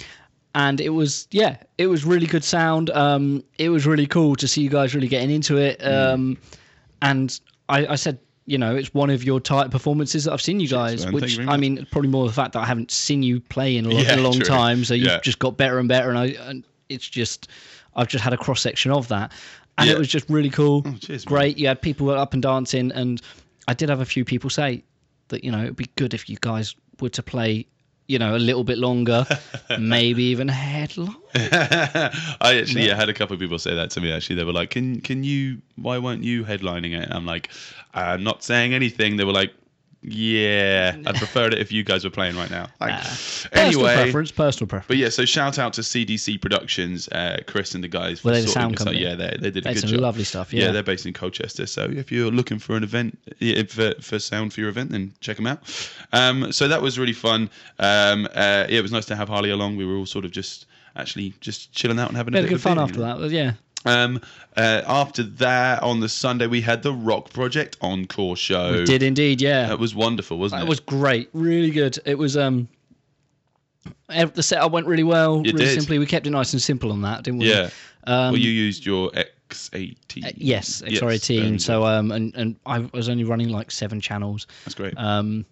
and 0.55 0.79
it 0.81 0.89
was 0.89 1.27
yeah, 1.31 1.57
it 1.77 1.87
was 1.87 2.03
really 2.05 2.27
good 2.27 2.43
sound. 2.43 2.89
Um, 2.91 3.43
it 3.57 3.69
was 3.69 3.85
really 3.85 4.07
cool 4.07 4.35
to 4.37 4.47
see 4.47 4.61
you 4.61 4.69
guys 4.69 4.95
really 4.95 5.07
getting 5.07 5.29
into 5.31 5.57
it. 5.57 5.79
Mm. 5.79 6.13
Um, 6.13 6.37
and 7.01 7.39
I, 7.69 7.87
I 7.87 7.95
said. 7.95 8.19
You 8.49 8.57
know, 8.57 8.73
it's 8.77 8.93
one 8.93 9.09
of 9.09 9.25
your 9.25 9.41
tight 9.41 9.71
performances 9.71 10.23
that 10.23 10.31
I've 10.31 10.41
seen 10.41 10.61
you 10.61 10.69
guys. 10.69 11.03
man. 11.03 11.13
Which 11.13 11.37
you 11.37 11.49
I 11.49 11.57
mean, 11.57 11.85
probably 11.91 12.09
more 12.09 12.25
the 12.25 12.31
fact 12.31 12.53
that 12.53 12.59
I 12.61 12.65
haven't 12.65 12.91
seen 12.91 13.21
you 13.21 13.41
play 13.41 13.75
in 13.75 13.85
a, 13.85 13.89
lo- 13.89 13.99
Yeah, 14.01 14.13
in 14.13 14.19
a 14.19 14.21
long 14.21 14.39
time. 14.39 14.85
So 14.85 14.93
you've 14.93 15.07
Yeah. 15.07 15.19
just 15.19 15.39
got 15.39 15.57
better 15.57 15.79
and 15.79 15.89
better, 15.89 16.07
and 16.07 16.17
I 16.17 16.27
and 16.47 16.63
it's 16.87 17.05
just 17.09 17.49
I've 17.97 18.07
just 18.07 18.23
had 18.23 18.31
a 18.31 18.37
cross 18.37 18.61
section 18.61 18.89
of 18.93 19.09
that, 19.09 19.33
and 19.77 19.89
Yeah. 19.89 19.95
it 19.97 19.99
was 19.99 20.07
just 20.07 20.29
really 20.29 20.49
cool. 20.49 20.81
Oh, 20.85 20.93
cheers, 20.97 21.25
man. 21.25 21.29
Great. 21.37 21.57
You 21.57 21.67
had 21.67 21.81
people 21.81 22.09
up 22.09 22.31
and 22.33 22.41
dancing, 22.41 22.89
and 22.93 23.21
I 23.67 23.73
did 23.73 23.89
have 23.89 23.99
a 23.99 24.05
few 24.05 24.23
people 24.23 24.49
say 24.49 24.81
that 25.27 25.43
you 25.43 25.51
know 25.51 25.63
it'd 25.63 25.75
be 25.75 25.89
good 25.97 26.13
if 26.13 26.29
you 26.29 26.37
guys 26.39 26.73
were 27.01 27.09
to 27.09 27.21
play. 27.21 27.67
You 28.07 28.19
know, 28.19 28.35
a 28.35 28.39
little 28.39 28.63
bit 28.63 28.77
longer, 28.77 29.25
maybe 29.79 30.23
even 30.23 30.47
headline. 30.47 31.15
I 31.35 32.59
actually 32.61 32.87
yeah, 32.87 32.95
had 32.95 33.09
a 33.09 33.13
couple 33.13 33.33
of 33.33 33.39
people 33.39 33.59
say 33.59 33.75
that 33.75 33.89
to 33.91 34.01
me. 34.01 34.11
Actually, 34.11 34.37
they 34.37 34.45
were 34.45 34.53
like, 34.53 34.69
"Can 34.69 35.01
can 35.01 35.23
you? 35.23 35.61
Why 35.75 35.97
weren't 35.97 36.23
you 36.23 36.45
headlining 36.45 36.97
it?" 36.97 37.03
And 37.03 37.13
I'm 37.13 37.25
like, 37.25 37.49
"I'm 37.93 38.23
not 38.23 38.43
saying 38.43 38.73
anything." 38.73 39.17
They 39.17 39.25
were 39.25 39.33
like, 39.33 39.53
"Yeah, 40.01 40.95
I'd 41.05 41.15
prefer 41.17 41.47
it 41.47 41.55
if 41.55 41.71
you 41.71 41.83
guys 41.83 42.03
were 42.03 42.09
playing 42.09 42.35
right 42.35 42.49
now." 42.49 42.67
Like, 42.79 42.99
Personal 43.01 43.65
anyway, 43.65 43.93
preference. 44.03 44.31
Personal 44.31 44.67
preference. 44.67 44.87
but 44.87 44.97
yeah, 44.97 45.09
so 45.09 45.25
shout 45.25 45.59
out 45.59 45.73
to 45.73 45.81
CDC 45.81 46.41
Productions, 46.41 47.07
uh, 47.09 47.37
Chris 47.47 47.75
and 47.75 47.83
the 47.83 47.87
guys. 47.87 48.19
For 48.19 48.29
Were 48.29 48.33
they 48.35 48.41
the 48.41 48.47
sound 48.47 48.73
this 48.75 48.81
out. 48.81 48.85
company? 48.85 49.03
Yeah, 49.03 49.15
they, 49.15 49.37
they 49.39 49.51
did 49.51 49.57
a 49.57 49.61
They 49.69 49.73
good 49.73 49.81
some 49.81 49.89
job. 49.91 49.99
lovely 49.99 50.23
stuff, 50.23 50.53
yeah. 50.53 50.71
they're 50.71 50.83
based 50.83 51.05
in 51.05 51.13
Colchester. 51.13 51.65
So 51.65 51.83
if 51.83 52.11
you're 52.11 52.31
looking 52.31 52.59
for 52.59 52.75
an 52.77 52.83
event 52.83 53.17
for, 53.69 53.93
for 54.01 54.19
sound 54.19 54.53
for 54.53 54.59
your 54.61 54.69
event, 54.69 54.91
then 54.91 55.13
check 55.19 55.35
them 55.37 55.47
out. 55.47 55.59
Um, 56.13 56.51
so 56.51 56.67
that 56.67 56.81
was 56.81 56.97
really 56.99 57.13
fun. 57.13 57.49
Um, 57.79 58.25
uh, 58.33 58.65
yeah, 58.69 58.79
it 58.79 58.81
was 58.81 58.91
nice 58.91 59.05
to 59.07 59.15
have 59.15 59.29
Harley 59.29 59.49
along. 59.51 59.77
We 59.77 59.85
were 59.85 59.95
all 59.95 60.05
sort 60.05 60.25
of 60.25 60.31
just 60.31 60.65
actually 60.95 61.33
just 61.41 61.71
chilling 61.73 61.99
out 61.99 62.07
and 62.07 62.17
having 62.17 62.33
We 62.33 62.39
a 62.39 62.41
had 62.41 62.45
bit 62.45 62.49
good 62.49 62.55
of 62.55 62.61
fun 62.61 62.75
beer, 62.77 62.83
after 62.83 62.99
you 62.99 63.05
know? 63.05 63.19
that. 63.19 63.31
Yeah, 63.31 63.51
Um, 63.85 64.19
uh, 64.57 64.81
after 64.87 65.23
that, 65.23 65.81
on 65.83 65.99
the 65.99 66.09
Sunday, 66.09 66.47
we 66.47 66.61
had 66.61 66.83
the 66.83 66.93
Rock 66.93 67.31
Project 67.31 67.77
Encore 67.81 68.35
show. 68.35 68.73
We 68.73 68.85
did 68.85 69.03
indeed, 69.03 69.41
yeah. 69.41 69.67
That 69.67 69.79
was 69.79 69.93
wonderful, 69.95 70.37
wasn't 70.39 70.61
It 70.61 70.65
it? 70.65 70.69
was 70.69 70.79
great, 70.79 71.29
really 71.33 71.69
good. 71.71 71.97
It 72.05 72.17
was 72.17 72.35
um, 72.35 72.67
the 74.07 74.43
setup 74.43 74.71
went 74.71 74.87
really 74.87 75.03
well. 75.03 75.41
It 75.41 75.53
really 75.53 75.65
did. 75.65 75.73
simply, 75.79 75.99
we 75.99 76.05
kept 76.05 76.27
it 76.27 76.31
nice 76.31 76.53
and 76.53 76.61
simple 76.61 76.91
on 76.91 77.01
that, 77.03 77.23
didn't 77.23 77.39
we? 77.39 77.49
Yeah. 77.49 77.69
Um, 78.05 78.31
well, 78.31 78.37
you 78.37 78.49
used 78.51 78.85
your 78.85 79.11
X18. 79.11 80.25
uh, 80.25 80.31
yes, 80.35 80.81
Yes, 80.85 81.01
XR18. 81.01 81.39
very 81.39 81.59
so 81.59 81.85
um, 81.85 82.11
and 82.11 82.33
and 82.35 82.55
I 82.65 82.79
was 82.93 83.09
only 83.09 83.23
running 83.25 83.49
like 83.49 83.69
seven 83.71 84.01
channels. 84.01 84.47
that's 84.65 84.75
great. 84.75 84.97
Um, 84.97 85.45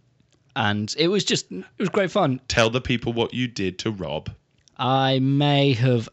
and 0.56 0.94
it 0.98 1.10
was 1.10 1.24
just 1.26 1.52
it 1.52 1.64
was 1.78 1.90
great 1.90 2.12
fun. 2.12 2.40
Tell 2.48 2.70
the 2.70 2.82
people 2.82 3.14
what 3.14 3.34
you 3.34 3.48
did 3.48 3.78
to 3.80 3.92
Rob. 3.92 4.32
I 4.78 5.20
may 5.20 5.74
have. 5.74 6.10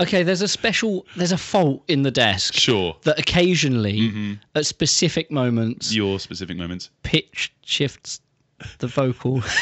Okay, 0.00 0.22
there's 0.24 0.42
a 0.42 0.48
special, 0.48 1.06
there's 1.16 1.30
a 1.32 1.38
fault 1.38 1.82
in 1.88 2.02
the 2.02 2.10
desk 2.10 2.54
Sure. 2.54 2.96
that 3.04 3.18
occasionally, 3.18 4.00
Mm-hmm. 4.00 4.32
at 4.56 4.66
specific 4.66 5.30
moments, 5.30 5.94
Your 5.94 6.18
specific 6.18 6.56
moments. 6.56 6.90
pitch 7.04 7.52
shifts 7.64 8.20
the 8.78 8.86
vocal. 8.88 9.42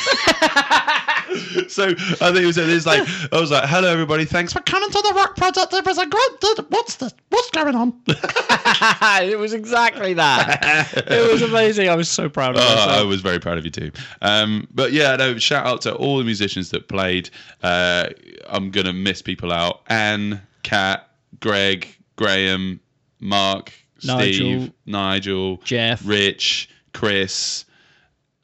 So 1.68 1.84
I 1.86 1.92
think 1.94 2.38
it 2.38 2.46
was, 2.46 2.58
it 2.58 2.66
was 2.66 2.86
like 2.86 3.08
I 3.32 3.40
was 3.40 3.50
like, 3.50 3.68
"Hello, 3.68 3.90
everybody! 3.90 4.24
Thanks 4.24 4.52
for 4.52 4.60
coming 4.60 4.90
to 4.90 5.02
the 5.08 5.12
Rock 5.14 5.36
Project. 5.36 5.72
It 5.72 5.86
was 5.86 5.96
a 5.98 6.06
great. 6.06 6.66
What's 6.68 6.96
this? 6.96 7.14
What's 7.30 7.50
going 7.50 7.74
on?" 7.74 7.94
it 8.06 9.38
was 9.38 9.52
exactly 9.52 10.14
that. 10.14 10.92
it 11.06 11.32
was 11.32 11.42
amazing. 11.42 11.88
I 11.88 11.96
was 11.96 12.10
so 12.10 12.28
proud 12.28 12.56
of 12.56 12.62
Oh, 12.62 12.86
I 12.88 13.02
was 13.02 13.20
very 13.20 13.38
proud 13.38 13.58
of 13.58 13.64
you 13.64 13.70
too. 13.70 13.90
Um, 14.20 14.66
but 14.74 14.92
yeah, 14.92 15.16
no, 15.16 15.38
shout 15.38 15.66
out 15.66 15.80
to 15.82 15.94
all 15.94 16.18
the 16.18 16.24
musicians 16.24 16.70
that 16.70 16.88
played. 16.88 17.30
Uh, 17.62 18.08
I'm 18.48 18.70
gonna 18.70 18.92
miss 18.92 19.22
people 19.22 19.52
out. 19.52 19.82
Anne, 19.88 20.42
Kat, 20.62 21.08
Greg, 21.40 21.88
Graham, 22.16 22.80
Mark, 23.20 23.72
Nigel. 24.04 24.34
Steve, 24.34 24.72
Nigel, 24.86 25.56
Jeff. 25.58 26.02
Rich, 26.04 26.68
Chris, 26.92 27.64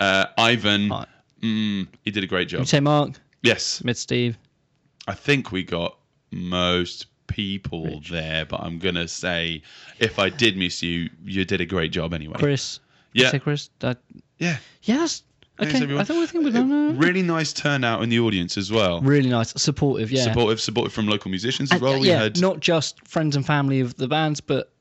uh, 0.01 0.27
Ivan. 0.37 0.93
Mm, 1.43 1.87
he 2.03 2.11
did 2.11 2.25
a 2.25 2.27
great 2.27 2.49
job. 2.49 2.61
You 2.61 2.67
say 2.67 2.81
Mark, 2.81 3.13
Yes, 3.43 3.63
Smith, 3.65 3.97
Steve. 3.97 4.37
I 5.07 5.15
think 5.15 5.53
we 5.53 5.63
got 5.63 5.97
most 6.33 7.07
people 7.29 8.01
there, 8.11 8.45
but 8.45 8.61
I'm 8.61 8.79
gonna 8.79 9.07
say 9.09 9.63
if 10.01 10.19
I 10.19 10.29
did 10.29 10.57
miss 10.57 10.83
you, 10.83 11.09
you 11.25 11.45
did 11.45 11.61
a 11.61 11.67
great 11.67 11.93
job 11.93 12.13
anyway. 12.15 12.37
Chris. 12.39 12.81
Yeah. 13.13 13.31
Say 13.31 13.39
Chris. 13.39 13.71
That, 13.81 13.99
Yeah. 14.39 14.59
yes. 14.83 15.23
Thanks, 15.59 15.75
Okay. 15.75 15.83
everyone. 15.83 16.03
I 16.03 16.05
thought 16.05 16.19
we 16.21 16.27
think 16.27 16.45
we're 16.45 16.51
done. 16.53 16.99
Really 16.99 17.23
nice 17.23 17.53
turnout 17.53 18.03
in 18.05 18.09
the 18.11 18.21
audience 18.21 18.57
as 18.57 18.71
well. 18.71 19.01
Really 19.01 19.29
nice, 19.29 19.53
supportive. 19.61 20.13
Yeah. 20.13 20.23
Supportive, 20.25 20.61
supportive 20.61 20.93
from 20.93 21.09
local 21.09 21.31
musicians 21.31 21.71
as 21.71 21.77
And, 21.77 21.83
well. 21.83 21.95
uh, 21.95 21.99
We 22.01 22.09
yeah. 22.09 22.23
had 22.23 22.41
Not 22.41 22.61
just 22.61 23.05
friends 23.09 23.35
and 23.35 23.45
family 23.45 23.81
of 23.81 23.97
the 23.97 24.07
bands, 24.07 24.41
but 24.41 24.73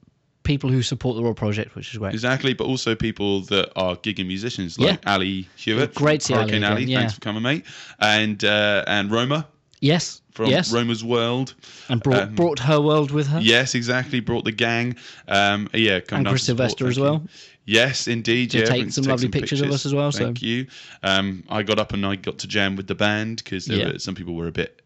people 0.47 0.69
who 0.71 0.81
support 0.81 1.15
the 1.17 1.23
Rock 1.23 1.35
Project, 1.35 1.75
which 1.75 1.91
is 1.91 1.97
great. 1.99 2.13
exactly, 2.13 2.53
but 2.53 2.65
also 2.65 2.95
people 2.95 3.41
that 3.53 3.71
are 3.75 3.95
gigging 3.97 4.27
musicians 4.27 4.79
like 4.79 4.99
Yeah. 5.03 5.13
Ali 5.13 5.47
Hewitt, 5.57 5.93
Great 5.93 6.21
to 6.21 6.25
see 6.27 6.33
Ali 6.33 6.63
Ali. 6.63 6.85
yeah. 6.85 6.99
Thanks 6.99 7.13
for 7.13 7.21
coming, 7.21 7.43
mate. 7.43 7.65
And 7.99 8.43
uh, 8.43 8.83
and 8.87 9.11
Roma 9.11 9.47
Yes. 9.79 10.21
from 10.31 10.47
yes. 10.49 10.71
Roma's 10.73 11.03
World. 11.03 11.53
and 11.89 12.01
brought 12.01 12.23
um, 12.23 12.35
brought 12.35 12.59
her 12.59 12.81
world 12.81 13.11
with 13.11 13.27
her. 13.27 13.39
Yes, 13.39 13.75
exactly. 13.75 14.19
Brought 14.21 14.45
the 14.45 14.51
gang. 14.51 14.95
Um, 15.27 15.69
yeah, 15.73 15.99
come 15.99 16.19
And 16.19 16.27
Chris 16.27 16.43
support, 16.45 16.71
Sylvester 16.71 16.87
as 16.87 16.97
you. 16.97 17.03
well. 17.03 17.23
Yes, 17.65 18.07
indeed. 18.07 18.51
To 18.51 18.59
yeah, 18.59 18.65
take 18.65 18.91
some 18.91 19.03
lovely 19.03 19.27
pictures 19.27 19.61
of 19.61 19.69
us 19.69 19.85
as 19.85 19.93
well, 19.93 20.11
so- 20.11 20.23
Thank 20.23 20.41
you. 20.41 20.67
Um, 21.03 21.43
I 21.49 21.63
got 21.63 21.77
up 21.79 21.91
and 21.93 22.05
I 22.05 22.15
got 22.15 22.37
to 22.39 22.47
jam 22.47 22.75
with 22.77 22.87
the 22.87 22.95
band 22.95 23.37
because 23.43 23.67
Yeah. 23.67 23.97
some 23.97 24.15
people 24.15 24.33
were 24.35 24.47
a 24.47 24.51
bit 24.53 24.81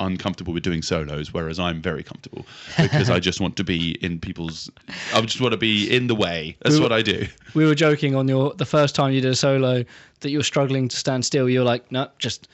uncomfortable 0.00 0.52
with 0.52 0.62
doing 0.62 0.82
solos, 0.82 1.32
whereas 1.32 1.58
I'm 1.58 1.80
very 1.80 2.02
comfortable 2.02 2.46
because 2.76 3.10
I 3.10 3.18
just 3.28 3.40
want 3.40 3.56
to 3.56 3.64
be 3.64 3.92
in 4.04 4.18
people's. 4.20 4.70
I 5.14 5.20
just 5.22 5.40
want 5.40 5.52
to 5.52 5.58
be 5.58 5.88
in 5.94 6.06
the 6.06 6.14
way. 6.14 6.56
That's 6.62 6.74
We 6.74 6.80
were- 6.80 6.84
what 6.86 6.92
I 6.92 7.02
do. 7.02 7.26
We 7.54 7.66
were 7.66 7.74
joking 7.74 8.14
on 8.14 8.28
your 8.28 8.54
the 8.54 8.66
first 8.66 8.94
time 8.94 9.12
you 9.12 9.20
did 9.20 9.30
a 9.30 9.36
solo 9.36 9.84
that 10.20 10.30
you 10.30 10.38
were 10.38 10.44
struggling 10.44 10.88
to 10.88 10.96
stand 10.96 11.24
still. 11.24 11.48
You're 11.48 11.64
like, 11.64 11.90
no, 11.92 12.08
just 12.18 12.48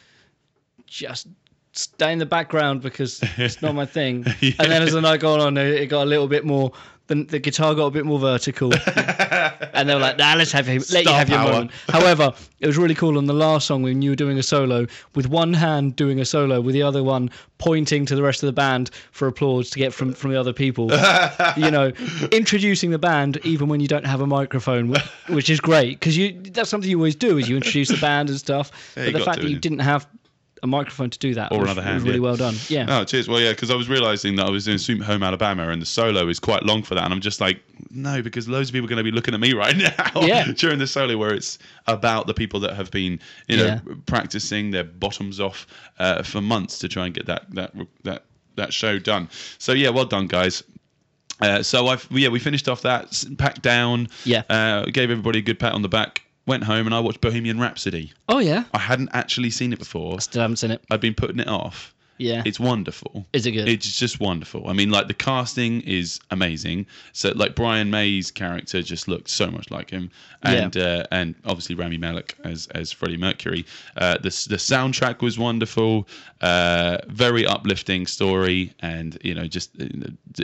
just 0.86 1.28
stay 1.72 2.12
in 2.12 2.18
the 2.18 2.26
background 2.26 2.82
because 2.82 3.20
it's 3.36 3.60
not 3.60 3.74
my 3.74 3.86
thing. 3.86 4.24
And 4.40 4.70
then 4.70 4.82
as 4.82 4.92
the 4.92 5.00
night 5.00 5.20
got 5.20 5.40
on, 5.40 5.56
it 5.56 5.86
got 5.86 6.02
a 6.04 6.10
little 6.10 6.28
bit 6.28 6.44
more. 6.44 6.72
The, 7.06 7.22
the 7.22 7.38
guitar 7.38 7.74
got 7.74 7.86
a 7.86 7.90
bit 7.90 8.06
more 8.06 8.18
vertical, 8.18 8.72
and 9.74 9.86
they 9.86 9.94
were 9.94 10.00
like, 10.00 10.16
"Nah, 10.16 10.34
let's 10.36 10.52
have 10.52 10.66
him, 10.66 10.82
let 10.90 11.04
you 11.04 11.12
have 11.12 11.28
your 11.28 11.38
moment." 11.38 11.70
However, 11.88 12.32
it 12.60 12.66
was 12.66 12.78
really 12.78 12.94
cool 12.94 13.18
on 13.18 13.26
the 13.26 13.34
last 13.34 13.66
song 13.66 13.82
when 13.82 14.00
you 14.00 14.10
were 14.10 14.16
doing 14.16 14.38
a 14.38 14.42
solo 14.42 14.86
with 15.14 15.28
one 15.28 15.52
hand 15.52 15.96
doing 15.96 16.18
a 16.18 16.24
solo, 16.24 16.62
with 16.62 16.72
the 16.74 16.82
other 16.82 17.04
one 17.04 17.30
pointing 17.58 18.06
to 18.06 18.16
the 18.16 18.22
rest 18.22 18.42
of 18.42 18.46
the 18.46 18.52
band 18.54 18.90
for 19.10 19.28
applause 19.28 19.68
to 19.70 19.78
get 19.78 19.92
from 19.92 20.14
from 20.14 20.30
the 20.30 20.40
other 20.40 20.54
people. 20.54 20.90
you 21.58 21.70
know, 21.70 21.92
introducing 22.32 22.90
the 22.90 22.98
band 22.98 23.38
even 23.44 23.68
when 23.68 23.80
you 23.80 23.88
don't 23.88 24.06
have 24.06 24.22
a 24.22 24.26
microphone, 24.26 24.94
wh- 24.94 25.30
which 25.30 25.50
is 25.50 25.60
great 25.60 26.00
because 26.00 26.16
you 26.16 26.32
that's 26.52 26.70
something 26.70 26.88
you 26.88 26.96
always 26.96 27.16
do 27.16 27.36
is 27.36 27.48
you 27.50 27.56
introduce 27.56 27.88
the 27.88 27.98
band 27.98 28.30
and 28.30 28.38
stuff. 28.38 28.70
Yeah, 28.96 29.10
but 29.10 29.18
the 29.18 29.24
fact 29.24 29.42
that 29.42 29.50
you 29.50 29.58
didn't 29.58 29.80
have 29.80 30.06
a 30.64 30.66
microphone 30.66 31.10
to 31.10 31.18
do 31.18 31.34
that 31.34 31.52
Or 31.52 31.62
another 31.62 31.82
hand, 31.82 32.02
really 32.02 32.14
yeah. 32.16 32.20
well 32.22 32.36
done. 32.36 32.54
Yeah. 32.68 32.86
Oh, 32.88 33.04
cheers. 33.04 33.28
Well, 33.28 33.38
yeah, 33.38 33.50
because 33.50 33.70
I 33.70 33.74
was 33.76 33.88
realizing 33.88 34.34
that 34.36 34.46
I 34.46 34.50
was 34.50 34.64
doing 34.64 34.78
Sweet 34.78 35.02
Home 35.02 35.22
Alabama 35.22 35.68
and 35.68 35.80
the 35.80 35.86
solo 35.86 36.26
is 36.28 36.40
quite 36.40 36.62
long 36.64 36.82
for 36.82 36.94
that. 36.94 37.04
And 37.04 37.12
I'm 37.12 37.20
just 37.20 37.40
like, 37.40 37.62
no, 37.90 38.22
because 38.22 38.48
loads 38.48 38.70
of 38.70 38.72
people 38.72 38.86
are 38.86 38.88
going 38.88 38.96
to 38.96 39.04
be 39.04 39.10
looking 39.10 39.34
at 39.34 39.40
me 39.40 39.52
right 39.64 39.76
now 39.76 40.22
Yeah. 40.22 40.50
during 40.56 40.78
the 40.78 40.86
solo 40.86 41.16
where 41.18 41.34
it's 41.34 41.58
about 41.86 42.26
the 42.26 42.34
people 42.34 42.58
that 42.60 42.74
have 42.74 42.90
been, 42.90 43.20
you 43.46 43.58
know, 43.58 43.64
Yeah. 43.66 43.80
practicing 44.06 44.70
their 44.70 44.84
bottoms 44.84 45.38
off 45.38 45.66
uh, 45.98 46.22
for 46.22 46.40
months 46.40 46.78
to 46.80 46.88
try 46.88 47.04
and 47.04 47.14
get 47.14 47.26
that, 47.26 47.44
that, 47.54 47.72
that, 48.04 48.24
that 48.56 48.72
show 48.72 48.98
done. 48.98 49.28
So, 49.58 49.72
yeah, 49.72 49.90
well 49.90 50.06
done, 50.06 50.26
guys. 50.26 50.62
Uh, 51.40 51.62
so 51.62 51.88
I've, 51.88 52.06
yeah 52.10 52.28
we 52.28 52.38
finished 52.38 52.68
off 52.68 52.82
that 52.82 53.22
packed 53.38 53.60
down 53.60 54.06
Yeah. 54.24 54.42
uh, 54.48 54.84
gave 54.86 55.10
everybody 55.10 55.40
a 55.40 55.42
good 55.42 55.58
pat 55.58 55.72
on 55.72 55.82
the 55.82 55.88
back 55.88 56.22
went 56.46 56.64
home 56.64 56.86
and 56.86 56.94
I 56.94 57.00
watched 57.00 57.20
Bohemian 57.20 57.58
Rhapsody 57.58 58.12
Oh 58.28 58.38
yeah. 58.38 58.64
I 58.74 58.78
hadn't 58.78 59.10
actually 59.12 59.50
seen 59.50 59.72
it 59.72 59.78
before 59.78 60.14
I 60.14 60.18
Still 60.18 60.42
haven't 60.42 60.56
seen 60.56 60.70
it. 60.70 60.82
I'd 60.90 61.00
been 61.00 61.14
putting 61.14 61.40
it 61.40 61.48
off 61.48 61.94
Yeah. 62.18 62.42
it's 62.44 62.60
wonderful. 62.60 63.26
Is 63.32 63.44
it 63.46 63.52
good? 63.52 63.68
It's 63.68 63.98
just 63.98 64.20
wonderful. 64.20 64.68
I 64.68 64.72
mean, 64.72 64.90
like 64.90 65.08
the 65.08 65.14
casting 65.14 65.80
is 65.80 66.20
amazing. 66.30 66.86
So, 67.12 67.32
like 67.34 67.54
Brian 67.56 67.90
May's 67.90 68.30
character 68.30 68.82
just 68.82 69.08
looked 69.08 69.28
so 69.28 69.50
much 69.50 69.68
like 69.72 69.90
him, 69.90 70.10
and 70.42 70.76
uh, 70.76 71.06
and 71.10 71.34
obviously 71.44 71.74
Rami 71.74 71.96
Malek 71.98 72.36
as 72.44 72.68
as 72.68 72.92
Freddie 72.92 73.16
Mercury. 73.16 73.64
Uh, 73.96 74.14
the 74.18 74.30
the 74.48 74.58
soundtrack 74.58 75.22
was 75.22 75.38
wonderful. 75.40 76.06
Uh, 76.40 76.98
very 77.08 77.44
uplifting 77.46 78.06
story, 78.06 78.72
and 78.80 79.18
you 79.24 79.34
know, 79.34 79.48
just 79.48 79.70
uh, 79.80 79.86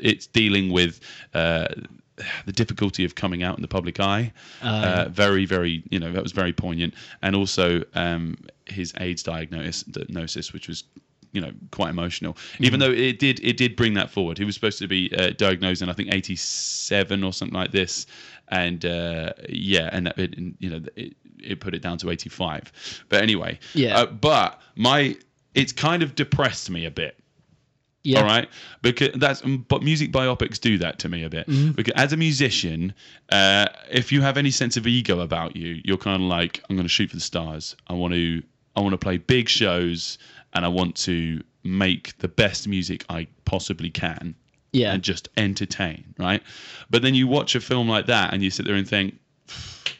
it's 0.02 0.26
dealing 0.26 0.72
with. 0.72 0.98
Uh, 2.20 2.24
the 2.46 2.52
difficulty 2.52 3.04
of 3.04 3.14
coming 3.14 3.42
out 3.42 3.56
in 3.56 3.62
the 3.62 3.68
public 3.68 3.98
eye, 4.00 4.32
uh, 4.62 5.06
very, 5.10 5.44
very, 5.46 5.82
you 5.90 5.98
know, 5.98 6.12
that 6.12 6.22
was 6.22 6.32
very 6.32 6.52
poignant, 6.52 6.94
and 7.22 7.34
also 7.34 7.82
um, 7.94 8.36
his 8.66 8.92
AIDS 9.00 9.22
diagnosis, 9.22 9.82
diagnosis, 9.84 10.52
which 10.52 10.68
was 10.68 10.84
you 11.32 11.40
know 11.40 11.52
quite 11.70 11.90
emotional. 11.90 12.36
Even 12.58 12.80
though 12.80 12.90
it 12.90 13.18
did 13.20 13.38
it 13.44 13.56
did 13.56 13.76
bring 13.76 13.94
that 13.94 14.10
forward. 14.10 14.36
He 14.38 14.44
was 14.44 14.54
supposed 14.56 14.78
to 14.80 14.88
be 14.88 15.12
uh, 15.16 15.30
diagnosed 15.30 15.80
in 15.80 15.88
i 15.88 15.92
think 15.92 16.12
87 16.12 17.22
or 17.22 17.32
something 17.32 17.54
like 17.54 17.70
this. 17.70 18.06
And 18.48 18.84
uh, 18.84 19.32
yeah 19.48 19.90
and 19.92 20.06
that- 20.06 20.18
it, 20.18 20.34
you 20.58 20.70
know 20.70 20.80
it, 20.96 21.14
it 21.38 21.60
put 21.60 21.72
it 21.74 21.82
down 21.82 21.98
to 21.98 22.10
85 22.10 22.72
but 23.08 23.22
anyway 23.22 23.58
Yeah. 23.74 24.00
uh, 24.00 24.06
but 24.06 24.60
my 24.74 25.16
it's 25.54 25.72
kind 25.72 26.02
of 26.02 26.16
depressed 26.16 26.68
me 26.68 26.84
a 26.84 26.90
bit 26.90 27.16
yeah. 28.02 28.18
all 28.20 28.24
right, 28.24 28.48
because 28.82 29.10
that's 29.16 29.44
um, 29.44 29.64
but 29.68 29.82
music 29.82 30.10
biopics 30.12 30.58
do 30.60 30.78
that 30.78 30.98
to 31.00 31.08
me 31.08 31.24
a 31.24 31.28
bit. 31.30 31.46
Mm-hmm. 31.46 31.72
Because 31.72 31.92
as 31.96 32.12
a 32.12 32.16
musician, 32.16 32.94
uh, 33.30 33.66
if 33.90 34.10
you 34.10 34.22
have 34.22 34.36
any 34.36 34.50
sense 34.50 34.76
of 34.76 34.86
ego 34.86 35.20
about 35.20 35.56
you, 35.56 35.80
you're 35.84 35.98
kind 35.98 36.22
of 36.22 36.28
like, 36.28 36.62
I'm 36.68 36.76
going 36.76 36.86
to 36.86 36.90
shoot 36.90 37.10
for 37.10 37.16
the 37.16 37.20
stars. 37.22 37.76
I 37.88 37.92
want 37.92 38.14
to, 38.14 38.42
I 38.76 38.80
want 38.80 38.92
to 38.92 38.98
play 38.98 39.18
big 39.18 39.48
shows, 39.48 40.18
and 40.54 40.64
I 40.64 40.68
want 40.68 40.96
to 40.96 41.42
make 41.62 42.16
the 42.18 42.28
best 42.28 42.66
music 42.66 43.04
I 43.10 43.26
possibly 43.44 43.90
can, 43.90 44.34
Yeah. 44.72 44.92
and 44.92 45.02
just 45.02 45.28
entertain, 45.36 46.14
right? 46.18 46.42
But 46.88 47.02
then 47.02 47.14
you 47.14 47.26
watch 47.26 47.54
a 47.54 47.60
film 47.60 47.88
like 47.88 48.06
that, 48.06 48.32
and 48.32 48.42
you 48.42 48.50
sit 48.50 48.64
there 48.66 48.76
and 48.76 48.88
think, 48.88 49.18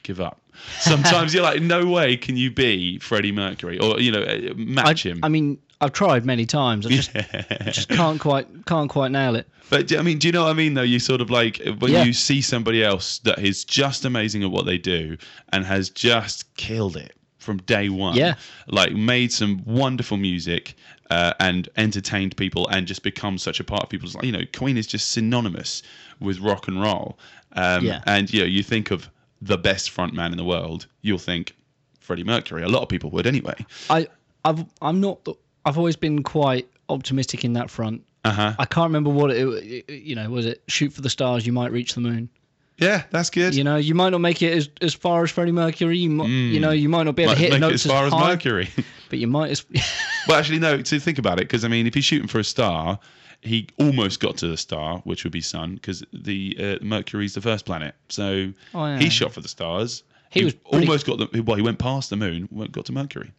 give 0.03 0.21
up. 0.21 0.41
Sometimes 0.81 1.35
you're 1.35 1.43
like, 1.43 1.63
no 1.63 1.87
way 1.87 2.17
can 2.17 2.37
you 2.37 2.51
be 2.51 2.99
Freddie 2.99 3.33
Mercury, 3.33 3.79
or 3.79 4.01
you 4.01 4.11
know, 4.11 4.23
uh, 4.23 4.51
I, 4.51 4.53
match 4.57 5.05
him. 5.05 5.21
I 5.23 5.29
mean, 5.29 5.59
I've 5.81 5.93
tried 5.93 6.25
many 6.27 6.45
times. 6.47 6.87
I 6.87 6.91
just, 6.91 7.11
I 7.17 7.71
just 7.73 7.89
can't 7.89 8.21
quite, 8.21 8.47
can't 8.67 8.91
quite 8.91 9.11
nail 9.11 9.35
it. 9.35 9.49
But 9.71 9.93
I 9.97 10.03
mean, 10.03 10.19
do 10.19 10.29
you 10.29 10.33
know 10.33 10.45
what 10.45 10.51
I 10.51 10.55
mean? 10.55 10.75
Though 10.75 10.83
you 10.83 10.99
sort 10.99 11.21
of 11.21 11.31
like 11.31 11.61
when 11.79 11.93
Yeah. 11.93 12.03
you 12.05 12.13
see 12.13 12.43
somebody 12.43 12.83
else 12.85 13.19
that 13.21 13.39
is 13.39 13.65
just 13.65 14.05
amazing 14.05 14.43
at 14.43 14.51
what 14.51 14.67
they 14.67 14.79
do 14.79 15.17
and 15.51 15.65
has 15.65 15.89
just 15.91 16.55
killed 16.57 16.97
it 16.97 17.15
from 17.39 17.59
day 17.59 17.89
one. 17.89 18.17
Yeah. 18.17 18.35
like 18.69 18.93
made 18.93 19.33
some 19.33 19.63
wonderful 19.65 20.17
music 20.19 20.75
uh, 21.09 21.33
and 21.41 21.69
entertained 21.79 22.37
people 22.37 22.69
and 22.69 22.87
just 22.87 23.03
become 23.03 23.39
such 23.39 23.59
a 23.61 23.65
part 23.65 23.85
of 23.85 23.89
people's. 23.89 24.15
You 24.23 24.33
know, 24.33 24.43
Queen 24.53 24.77
is 24.77 24.87
just 24.87 25.13
synonymous 25.13 25.83
with 26.21 26.41
rock 26.41 26.69
and 26.69 26.81
roll. 26.83 27.19
Um, 27.53 27.85
Yeah. 27.87 28.03
and 28.07 28.31
you 28.33 28.41
know, 28.41 28.47
you 28.47 28.63
think 28.63 28.91
of 28.91 29.09
the 29.41 29.57
best 29.57 29.91
frontman 29.91 30.33
in 30.33 30.37
the 30.37 30.45
world, 30.45 30.87
you'll 31.01 31.17
think 31.19 31.55
Freddie 32.01 32.25
Mercury. 32.25 32.63
A 32.63 32.69
lot 32.69 32.83
of 32.83 32.89
people 32.91 33.09
would 33.11 33.27
anyway. 33.27 33.55
I, 33.89 34.07
I've, 34.45 34.65
I'm 34.83 35.01
not. 35.01 35.27
I've 35.65 35.79
always 35.79 35.97
been 35.97 36.23
quite 36.23 36.69
optimistic 36.89 37.45
in 37.45 37.53
that 37.55 37.71
front. 37.71 38.03
Uh 38.25 38.31
huh. 38.33 38.55
I 38.59 38.65
can't 38.67 38.89
remember 38.89 39.11
what 39.11 39.31
it, 39.31 39.89
you 39.91 40.15
know. 40.15 40.29
Was 40.31 40.47
it 40.47 40.63
shoot 40.69 40.93
for 40.93 41.01
the 41.01 41.11
stars? 41.11 41.47
You 41.47 41.53
might 41.53 41.73
reach 41.73 41.95
the 41.95 42.01
moon. 42.01 42.29
Yeah, 42.77 43.03
that's 43.11 43.29
good. 43.29 43.55
You 43.55 43.63
know, 43.63 43.77
you 43.77 43.95
might 43.95 44.09
not 44.11 44.23
make 44.23 44.41
it 44.41 44.55
as, 44.55 44.71
as 44.81 44.95
far 44.95 45.23
as 45.23 45.31
Freddie 45.31 45.53
Mercury. 45.53 45.99
You, 45.99 46.09
might, 46.11 46.29
you 46.29 46.61
know, 46.61 46.71
you 46.71 46.89
might 46.89 47.03
not 47.03 47.15
be 47.15 47.25
able 47.25 47.33
Might 47.33 47.37
to 47.37 47.41
hit 47.43 47.61
make 47.61 47.71
it 47.71 47.75
as 47.75 47.85
far 47.87 48.07
as 48.07 48.13
high, 48.13 48.29
Mercury. 48.31 48.71
but 49.11 49.19
you 49.19 49.27
might 49.27 49.51
as. 49.51 49.65
well, 50.29 50.39
actually, 50.39 50.61
no. 50.61 50.81
To 50.81 50.99
think 51.01 51.19
about 51.19 51.35
it, 51.39 51.45
because 51.45 51.65
I 51.65 51.69
mean, 51.69 51.87
if 51.87 51.93
he's 51.95 52.07
shooting 52.07 52.27
for 52.29 52.39
a 52.39 52.45
star, 52.45 52.99
he 53.43 53.69
almost 53.79 54.21
got 54.21 54.39
to 54.39 54.49
the 54.49 54.57
star, 54.57 54.99
which 55.05 55.25
would 55.25 55.33
be 55.33 55.43
Sun, 55.43 55.75
because 55.75 56.03
the 56.15 56.57
uh, 56.59 56.85
Mercury's 56.85 57.35
the 57.35 57.43
first 57.43 57.67
planet. 57.67 57.95
So 58.09 58.53
Oh, 58.75 58.87
yeah. 58.87 58.99
he 58.99 59.11
shot 59.11 59.33
for 59.33 59.41
the 59.43 59.49
stars. 59.49 60.03
He 60.31 60.45
was 60.45 60.55
pretty- 60.55 60.87
almost 60.87 61.07
got 61.07 61.19
the. 61.19 61.43
Well, 61.43 61.57
he 61.57 61.63
went 61.63 61.79
past 61.79 62.09
the 62.09 62.17
moon, 62.17 62.49
got 62.71 62.87
to 62.87 62.93
Mercury. 62.93 63.33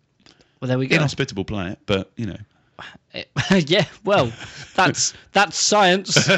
Well, 0.61 0.69
there 0.69 0.77
we 0.77 0.87
go. 0.87 0.95
Inhospitable 0.95 1.45
planet, 1.45 1.79
but 1.85 2.11
you 2.15 2.27
know. 2.27 2.37
yeah, 3.51 3.85
well, 4.03 4.31
that's 4.75 5.13
that's 5.33 5.57
science. 5.57 6.29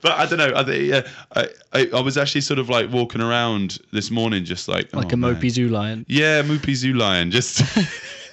But 0.00 0.12
I 0.12 0.26
don't 0.26 0.38
know. 0.38 0.52
I, 0.54 0.64
think, 0.64 0.88
yeah, 0.88 1.08
I, 1.34 1.48
I, 1.72 1.90
I 1.94 2.00
was 2.00 2.16
actually 2.16 2.42
sort 2.42 2.58
of 2.58 2.68
like 2.68 2.90
walking 2.90 3.20
around 3.20 3.78
this 3.92 4.10
morning, 4.10 4.44
just 4.44 4.68
like 4.68 4.94
like 4.94 5.06
oh, 5.06 5.14
a 5.14 5.16
man. 5.16 5.34
mopey 5.34 5.50
zoo 5.50 5.68
lion. 5.68 6.06
Yeah, 6.08 6.42
Moopy 6.42 6.74
Zoo 6.74 6.94
Lion. 6.94 7.30
Just 7.30 7.58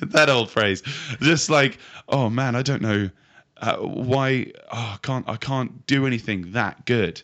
that 0.01 0.29
old 0.29 0.49
phrase. 0.49 0.83
Just 1.21 1.49
like, 1.49 1.79
oh 2.07 2.29
man, 2.29 2.55
I 2.55 2.61
don't 2.61 2.81
know 2.81 3.09
uh, 3.57 3.77
why. 3.77 4.51
Oh, 4.71 4.93
I 4.93 4.97
can't. 5.01 5.27
I 5.27 5.37
can't 5.37 5.85
do 5.87 6.05
anything 6.05 6.51
that 6.51 6.85
good. 6.85 7.21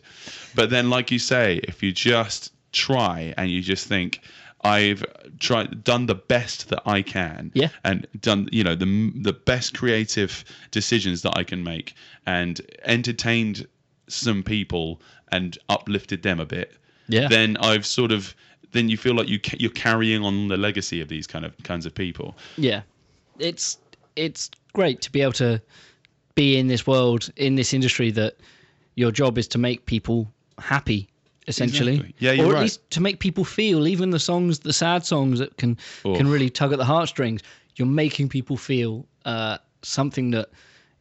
But 0.54 0.70
then, 0.70 0.90
like 0.90 1.10
you 1.10 1.18
say, 1.18 1.60
if 1.64 1.82
you 1.82 1.92
just 1.92 2.52
try 2.72 3.32
and 3.36 3.50
you 3.50 3.60
just 3.60 3.86
think. 3.86 4.20
I've 4.64 5.04
tried, 5.38 5.84
done 5.84 6.06
the 6.06 6.14
best 6.14 6.70
that 6.70 6.82
I 6.86 7.02
can, 7.02 7.50
Yeah. 7.54 7.68
and 7.84 8.06
done, 8.20 8.48
you 8.50 8.64
know, 8.64 8.74
the 8.74 9.12
the 9.14 9.32
best 9.32 9.74
creative 9.76 10.44
decisions 10.70 11.22
that 11.22 11.36
I 11.36 11.44
can 11.44 11.62
make, 11.62 11.94
and 12.26 12.60
entertained 12.84 13.66
some 14.08 14.42
people 14.42 15.00
and 15.32 15.58
uplifted 15.68 16.22
them 16.22 16.38
a 16.40 16.44
bit 16.46 16.74
Yeah. 17.08 17.26
then 17.28 17.56
I've 17.58 17.86
sort 17.86 18.12
of 18.12 18.34
then 18.72 18.88
you 18.88 18.96
feel 18.96 19.14
like 19.14 19.28
you 19.28 19.38
ca- 19.38 19.56
you're 19.58 19.70
carrying 19.70 20.24
on 20.24 20.48
the 20.48 20.56
legacy 20.56 21.00
of 21.00 21.08
these 21.08 21.26
kind 21.26 21.44
of 21.44 21.56
kinds 21.62 21.86
of 21.86 21.94
people. 21.94 22.36
Yeah, 22.56 22.82
it's 23.38 23.78
it's 24.16 24.50
great 24.72 25.00
to 25.02 25.12
be 25.12 25.20
able 25.20 25.32
to 25.34 25.60
be 26.34 26.56
in 26.56 26.66
this 26.68 26.86
world 26.86 27.30
in 27.36 27.54
this 27.54 27.72
industry 27.72 28.10
that 28.12 28.36
your 28.96 29.10
job 29.12 29.38
is 29.38 29.46
to 29.48 29.58
make 29.58 29.86
people 29.86 30.30
happy 30.58 31.08
essentially 31.46 31.94
Exactly. 31.94 32.14
Yeah, 32.18 32.30
or 32.30 32.34
you're 32.34 32.46
or 32.46 32.50
at 32.50 32.54
right. 32.54 32.62
least 32.62 32.90
to 32.90 33.00
make 33.00 33.18
people 33.20 33.44
feel 33.44 33.86
even 33.86 34.10
the 34.10 34.18
songs 34.18 34.60
the 34.60 34.72
sad 34.72 35.04
songs 35.04 35.38
that 35.38 35.56
can 35.56 35.76
Oh. 36.04 36.14
can 36.16 36.28
really 36.28 36.50
tug 36.50 36.72
at 36.72 36.78
the 36.78 36.84
heartstrings 36.84 37.42
you're 37.76 37.88
making 37.88 38.28
people 38.28 38.56
feel 38.56 39.04
uh, 39.24 39.58
something 39.82 40.30
that 40.30 40.48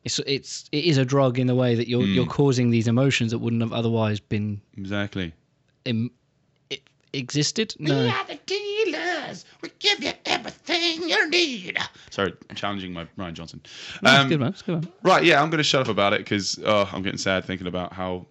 it's 0.04 0.20
it's 0.20 0.68
it 0.72 0.84
is 0.86 0.98
a 0.98 1.06
drug 1.06 1.40
in 1.40 1.48
the 1.48 1.56
way 1.56 1.76
that 1.76 1.88
you're 1.88 2.04
Hmm. 2.04 2.14
you're 2.14 2.26
causing 2.26 2.72
these 2.72 2.88
emotions 2.88 3.32
that 3.32 3.40
wouldn't 3.40 3.62
have 3.62 3.72
otherwise 3.74 4.20
been 4.20 4.60
Exactly. 4.78 5.34
Im- 5.86 6.12
it 6.70 6.82
existed 7.14 7.76
no 7.80 8.08
are 8.08 8.26
the 8.28 8.40
dealers. 8.46 9.46
We 9.62 9.70
give 9.80 10.04
you 10.04 10.12
everything 10.26 11.08
you 11.08 11.30
need. 11.30 11.78
Sorry, 12.10 12.34
I'm 12.50 12.56
challenging 12.56 12.92
my 12.94 13.08
Ryan 13.18 13.36
Johnson. 13.36 13.62
That's 14.02 14.24
Um, 14.24 14.30
good 14.30 14.40
man 14.40 14.50
that's 14.52 14.62
good 14.62 14.82
man 14.82 14.92
right, 15.04 15.24
yeah, 15.24 15.42
I'm 15.42 15.50
going 15.50 15.60
to 15.60 15.64
shut 15.64 15.82
up 15.82 15.88
about 15.88 16.14
it 16.14 16.20
because 16.20 16.60
oh, 16.66 16.90
I'm 16.92 17.02
getting 17.02 17.18
sad 17.18 17.46
thinking 17.46 17.68
about 17.68 17.94
how 17.94 18.26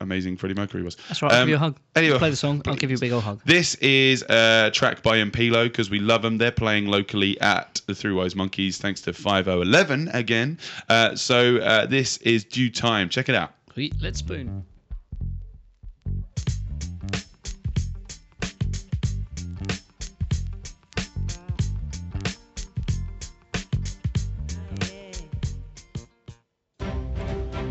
amazing 0.00 0.36
Freddie 0.36 0.54
Mercury 0.54 0.82
was. 0.82 0.96
that's 1.08 1.22
right 1.22 1.32
I'll 1.32 1.42
Um, 1.42 1.46
give 1.46 1.50
you 1.50 1.56
a 1.56 1.58
hug 1.58 1.76
Anyway, 1.94 2.18
play 2.18 2.30
the 2.30 2.36
song 2.36 2.62
I'll 2.66 2.74
give 2.76 2.90
you 2.90 2.96
a 2.96 3.00
big 3.00 3.12
old 3.12 3.22
hug 3.24 3.40
This 3.44 3.74
is 3.76 4.22
a 4.28 4.70
track 4.72 5.02
by 5.02 5.18
Impilo 5.18 5.64
because 5.64 5.88
we 5.90 5.98
love 5.98 6.22
them. 6.22 6.38
They're 6.38 6.50
playing 6.50 6.86
locally 6.86 7.40
at 7.40 7.80
the 7.86 7.94
Three 7.94 8.12
Wise 8.12 8.34
Monkeys 8.36 8.78
thanks 8.78 9.00
to 9.02 9.12
5011 9.12 10.08
again. 10.08 10.58
Uh, 10.88 11.14
so 11.16 11.56
uh, 11.58 11.86
this 11.86 12.18
is 12.18 12.44
Due 12.44 12.70
Time. 12.70 13.08
Check 13.08 13.28
it 13.28 13.34
out. 13.34 13.52
Let's 14.00 14.18
spoon. 14.20 14.64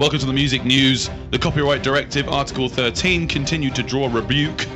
Welcome 0.06 0.20
to 0.20 0.28
the 0.28 0.34
music 0.34 0.64
news. 0.64 1.10
The 1.32 1.40
Copyright 1.40 1.82
Directive, 1.82 2.30
Article 2.30 2.70
13, 2.70 3.28
continued 3.28 3.74
to 3.74 3.82
draw 3.82 4.06
rebuke. 4.06 4.68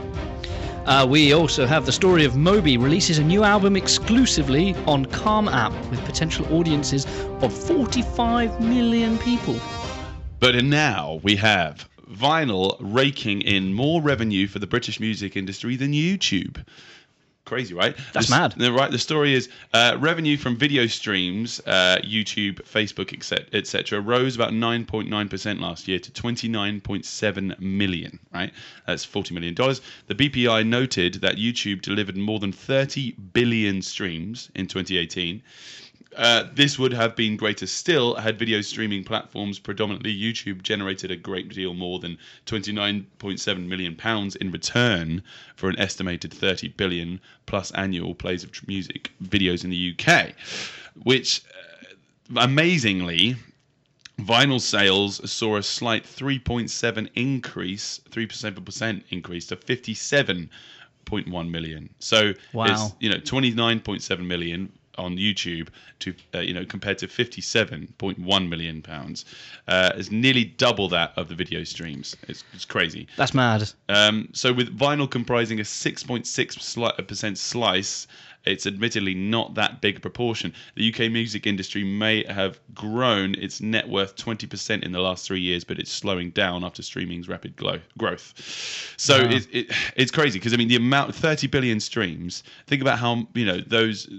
Uh, 0.88 1.06
we 1.08 1.34
also 1.34 1.68
have 1.68 1.86
the 1.86 1.92
story 1.92 2.26
of 2.26 2.36
Moby 2.36 2.78
releases 2.78 3.20
a 3.20 3.24
new 3.24 3.44
album 3.44 3.76
exclusively 3.76 4.74
on 4.88 5.06
Calm 5.06 5.48
app 5.48 5.72
with 5.92 6.04
potential 6.04 6.52
audiences 6.52 7.06
of 7.44 7.54
45 7.54 8.60
million 8.60 9.20
people. 9.20 9.60
But 10.40 10.64
now 10.66 11.20
we 11.22 11.36
have 11.36 11.88
vinyl 12.12 12.76
raking 12.80 13.44
in 13.44 13.72
more 13.72 14.02
revenue 14.02 14.48
for 14.48 14.58
the 14.58 14.66
British 14.66 15.00
music 15.00 15.38
industry 15.38 15.76
than 15.76 15.92
YouTube. 15.92 16.66
Crazy, 17.50 17.74
right? 17.74 17.98
That's 18.14 18.28
The 18.28 18.36
mad. 18.36 18.54
the- 18.58 18.72
Right. 18.72 18.92
The 18.92 19.00
story 19.00 19.34
is 19.34 19.50
uh, 19.74 19.98
revenue 20.00 20.38
from 20.38 20.56
video 20.56 20.86
streams, 20.86 21.60
uh, 21.66 21.98
YouTube, 22.04 22.62
Facebook, 22.62 23.12
etc., 23.12 23.48
etc., 23.54 24.00
rose 24.00 24.36
about 24.36 24.52
9.9% 24.54 25.60
last 25.60 25.88
year 25.88 25.98
to 25.98 26.12
29.7 26.12 27.60
million. 27.60 28.20
Right. 28.32 28.52
That's 28.86 29.04
40 29.04 29.34
million 29.34 29.56
dollars. 29.56 29.82
The 30.06 30.14
BPI 30.14 30.68
noted 30.68 31.16
that 31.16 31.38
YouTube 31.38 31.82
delivered 31.82 32.16
more 32.18 32.40
than 32.40 32.52
30 32.52 33.14
billion 33.34 33.82
streams 33.82 34.52
in 34.54 34.68
2018. 34.68 35.42
Uh, 36.18 36.46
this 36.54 36.80
would 36.80 36.92
have 36.92 37.16
been 37.16 37.38
greater 37.38 37.68
still 37.68 38.16
had 38.16 38.38
video 38.40 38.62
streaming 38.62 39.04
platforms, 39.04 39.60
predominantly 39.60 40.14
YouTube, 40.14 40.62
generated 40.64 41.12
a 41.12 41.16
great 41.16 41.50
deal 41.50 41.74
more 41.74 42.00
than 42.00 42.18
29.7 42.48 43.68
million 43.68 43.96
pounds 43.96 44.36
in 44.38 44.52
return 44.52 45.22
for 45.56 45.70
an 45.70 45.80
estimated 45.80 46.34
30 46.34 46.70
billion 46.70 47.20
plus 47.46 47.70
annual 47.72 48.16
plays 48.16 48.44
of 48.44 48.52
music 48.68 49.12
videos 49.24 49.64
in 49.64 49.70
the 49.70 49.96
UK, 49.98 50.34
which 51.04 51.44
uh, 52.36 52.42
amazingly 52.42 53.36
vinyl 54.20 54.60
sales 54.60 55.22
saw 55.32 55.56
a 55.58 55.64
slight 55.64 56.04
3.7 56.04 57.10
increase 57.16 58.02
3% 58.10 59.04
increase 59.12 59.46
to 59.48 59.56
57.1 59.56 61.50
million 61.50 61.90
so 62.00 62.34
Wow. 62.54 62.66
it's 62.66 62.94
you 63.00 63.10
know 63.10 63.16
29.7 63.18 64.26
million 64.26 64.72
on 65.00 65.18
YouTube 65.18 65.70
to 66.00 66.14
uh, 66.36 66.40
you 66.40 66.54
know 66.54 66.66
compared 66.66 66.98
to 67.00 67.08
57.1 67.08 68.50
million 68.50 68.82
pounds 68.82 69.26
uh, 69.68 69.92
is 69.96 70.12
nearly 70.12 70.44
double 70.46 70.88
that 70.90 71.14
of 71.18 71.28
the 71.30 71.36
video 71.36 71.64
streams 71.64 72.16
it's, 72.28 72.44
it's 72.54 72.66
crazy 72.66 73.08
That's 73.18 73.34
mad. 73.34 73.70
um, 73.90 74.30
so 74.34 74.54
with 74.54 74.78
vinyl 74.78 75.10
comprising 75.10 75.60
a 75.60 75.64
6.6 75.64 77.08
percent 77.08 77.38
slice, 77.38 78.08
it's 78.46 78.66
admittedly 78.66 79.14
not 79.14 79.56
that 79.56 79.82
big 79.82 79.98
a 79.98 80.00
proportion. 80.00 80.54
The 80.76 80.94
UK 80.94 81.12
music 81.12 81.46
industry 81.46 81.84
may 81.84 82.24
have 82.32 82.60
grown 82.74 83.36
its 83.36 83.60
net 83.62 83.88
worth 83.88 84.16
20% 84.16 84.84
in 84.84 84.92
the 84.92 85.00
last 85.02 85.26
three 85.28 85.42
years, 85.42 85.64
but 85.64 85.78
it's 85.80 85.92
slowing 85.92 86.30
down 86.32 86.64
after 86.64 86.82
streaming's 86.82 87.28
rapid 87.28 87.56
glo- 87.58 87.82
growth. 87.98 88.34
So 88.98 89.20
Wow. 89.20 89.30
it, 89.32 89.48
it, 89.52 89.72
it's 89.96 90.12
crazy 90.12 90.40
because 90.40 90.54
I 90.54 90.58
mean 90.58 90.68
the 90.70 90.76
amount 90.78 91.14
30 91.16 91.48
billion 91.48 91.80
streams. 91.80 92.44
Think 92.68 92.82
about 92.82 93.00
how 93.00 93.28
you 93.34 93.46
know 93.46 93.60
those 93.60 94.10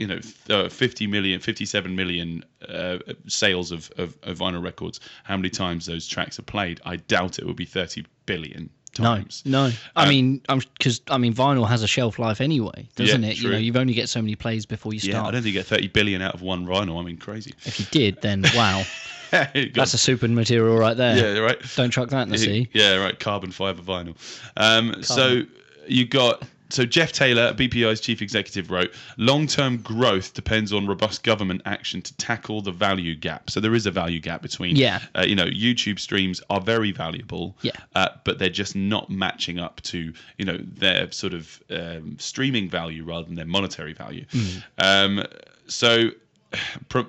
you 0.00 0.06
know 0.06 0.18
uh, 0.48 0.68
50 0.68 1.06
million 1.06 1.38
57 1.40 1.94
million 1.94 2.44
uh, 2.68 2.98
sales 3.28 3.70
of, 3.70 3.90
of, 3.98 4.16
of 4.22 4.38
vinyl 4.38 4.62
records 4.62 4.98
how 5.24 5.36
many 5.36 5.50
times 5.50 5.86
those 5.86 6.08
tracks 6.08 6.38
are 6.38 6.42
played 6.42 6.80
i 6.84 6.96
doubt 6.96 7.38
it 7.38 7.44
would 7.46 7.54
be 7.56 7.66
30 7.66 8.04
billion 8.26 8.70
times 8.92 9.42
no. 9.46 9.70
I 9.94 10.02
Um, 10.02 10.08
mean, 10.08 10.42
because 10.78 11.00
I 11.08 11.16
mean, 11.18 11.32
vinyl 11.32 11.68
has 11.68 11.84
a 11.84 11.86
shelf 11.86 12.18
life 12.18 12.40
anyway, 12.40 12.88
doesn't 12.96 13.22
Yeah, 13.22 13.30
it? 13.30 13.40
You 13.40 13.50
know, 13.50 13.56
you've 13.56 13.76
only 13.76 13.94
get 13.94 14.08
so 14.08 14.20
many 14.20 14.34
plays 14.34 14.66
before 14.66 14.92
you 14.92 14.98
start. 14.98 15.14
yeah 15.14 15.28
i 15.28 15.30
don't 15.30 15.42
think 15.42 15.54
you 15.54 15.60
get 15.60 15.66
30 15.66 15.88
billion 15.88 16.22
out 16.22 16.34
of 16.34 16.42
one 16.42 16.66
vinyl 16.66 16.98
i 17.00 17.04
mean 17.04 17.16
crazy 17.16 17.54
if 17.66 17.78
you 17.78 17.86
did, 17.92 18.20
then 18.20 18.42
wow, 18.56 18.82
that's 19.30 19.94
a 19.94 19.98
super 19.98 20.26
material 20.28 20.76
right 20.76 20.96
there. 20.96 21.16
yeah 21.34 21.38
right 21.40 21.58
Don't 21.76 21.90
chuck 21.92 22.08
that 22.08 22.22
in 22.22 22.30
the 22.30 22.38
sea. 22.38 22.68
Yeah, 22.72 22.96
right. 22.96 23.16
Carbon 23.18 23.52
fiber 23.52 23.80
vinyl. 23.82 24.16
Um, 24.56 25.02
so 25.02 25.42
you 25.86 26.04
got 26.06 26.42
so 26.70 26.84
Geoff 26.86 27.12
Taylor, 27.12 27.52
BPI's 27.52 28.00
chief 28.00 28.22
executive, 28.22 28.70
wrote: 28.70 28.92
"Long-term 29.16 29.78
growth 29.78 30.34
depends 30.34 30.72
on 30.72 30.86
robust 30.86 31.22
government 31.22 31.62
action 31.64 32.02
to 32.02 32.16
tackle 32.16 32.60
the 32.62 32.72
value 32.72 33.14
gap." 33.14 33.50
So 33.50 33.60
there 33.60 33.74
is 33.74 33.86
a 33.86 33.90
value 33.90 34.20
gap 34.20 34.42
between, 34.42 34.76
Yeah. 34.76 35.00
uh, 35.14 35.24
you 35.26 35.34
know, 35.34 35.46
YouTube 35.46 35.98
streams 35.98 36.40
are 36.50 36.60
very 36.60 36.92
valuable, 36.92 37.56
Yeah. 37.62 37.72
uh, 37.94 38.08
but 38.24 38.38
they're 38.38 38.48
just 38.48 38.74
not 38.76 39.10
matching 39.10 39.58
up 39.58 39.80
to 39.82 40.12
you 40.38 40.44
know 40.44 40.58
their 40.62 41.10
sort 41.12 41.34
of 41.34 41.62
um, 41.70 42.16
streaming 42.18 42.68
value 42.70 43.04
rather 43.04 43.26
than 43.26 43.34
their 43.34 43.46
monetary 43.46 43.92
value. 43.92 44.24
Mm. 44.32 44.62
Um, 44.78 45.26
so 45.66 46.10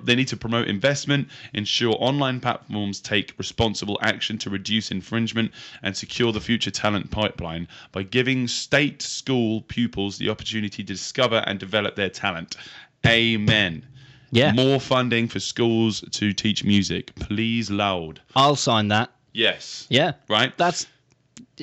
they 0.04 0.14
need 0.14 0.28
to 0.28 0.36
promote 0.36 0.68
investment, 0.68 1.28
ensure 1.54 1.94
online 1.98 2.40
platforms 2.40 3.00
take 3.00 3.34
responsible 3.38 3.98
action 4.02 4.38
to 4.38 4.50
reduce 4.50 4.90
infringement, 4.90 5.50
and 5.82 5.96
secure 5.96 6.32
the 6.32 6.40
future 6.40 6.70
talent 6.70 7.10
pipeline 7.10 7.66
by 7.90 8.02
giving 8.02 8.46
state 8.48 9.02
school 9.02 9.62
pupils 9.62 10.18
the 10.18 10.28
opportunity 10.28 10.82
to 10.82 10.92
discover 10.92 11.42
and 11.46 11.58
develop 11.58 11.96
their 11.96 12.10
talent. 12.10 12.56
Amen. 13.06 13.84
Yeah. 14.30 14.52
More 14.52 14.80
funding 14.80 15.28
for 15.28 15.40
schools 15.40 16.02
to 16.12 16.32
teach 16.32 16.64
music. 16.64 17.14
Please, 17.16 17.70
loud. 17.70 18.20
I'll 18.34 18.56
sign 18.56 18.88
that. 18.88 19.10
Yes. 19.32 19.86
Yeah. 19.90 20.12
Right? 20.28 20.56
That's 20.56 20.86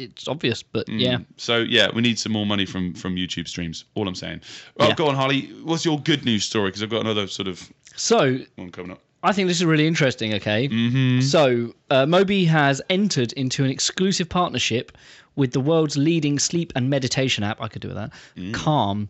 it's 0.03 0.27
obvious, 0.27 0.63
but 0.63 0.87
yeah. 0.89 1.19
So 1.37 1.57
yeah, 1.59 1.89
we 1.93 2.01
need 2.01 2.19
some 2.19 2.31
more 2.31 2.45
money 2.45 2.65
from 2.65 2.93
from 2.93 3.15
YouTube 3.15 3.47
streams. 3.47 3.85
All 3.95 4.07
I'm 4.07 4.15
saying. 4.15 4.41
Oh, 4.79 4.87
Yeah. 4.87 4.95
go 4.95 5.07
on, 5.07 5.15
Harley. 5.15 5.41
What's 5.63 5.85
your 5.85 5.99
good 5.99 6.25
news 6.25 6.43
story? 6.43 6.69
Because 6.69 6.83
I've 6.83 6.89
got 6.89 7.01
another 7.01 7.27
sort 7.27 7.47
of 7.47 7.71
So 7.95 8.39
one 8.55 8.71
coming 8.71 8.91
up. 8.91 9.01
I 9.21 9.33
think 9.33 9.49
this 9.49 9.57
is 9.57 9.65
really 9.65 9.85
interesting. 9.87 10.33
Okay, 10.35 10.69
mm-hmm. 10.69 11.21
so 11.21 11.73
uh, 11.89 12.05
Moby 12.05 12.45
has 12.45 12.81
entered 12.89 13.33
into 13.33 13.63
an 13.63 13.69
exclusive 13.69 14.29
partnership 14.29 14.97
with 15.35 15.51
the 15.51 15.59
world's 15.59 15.97
leading 15.97 16.39
sleep 16.39 16.71
and 16.75 16.89
meditation 16.89 17.43
app. 17.43 17.61
I 17.61 17.67
could 17.67 17.81
do 17.81 17.89
with 17.89 17.97
that. 17.97 18.11
Calm, 18.53 19.09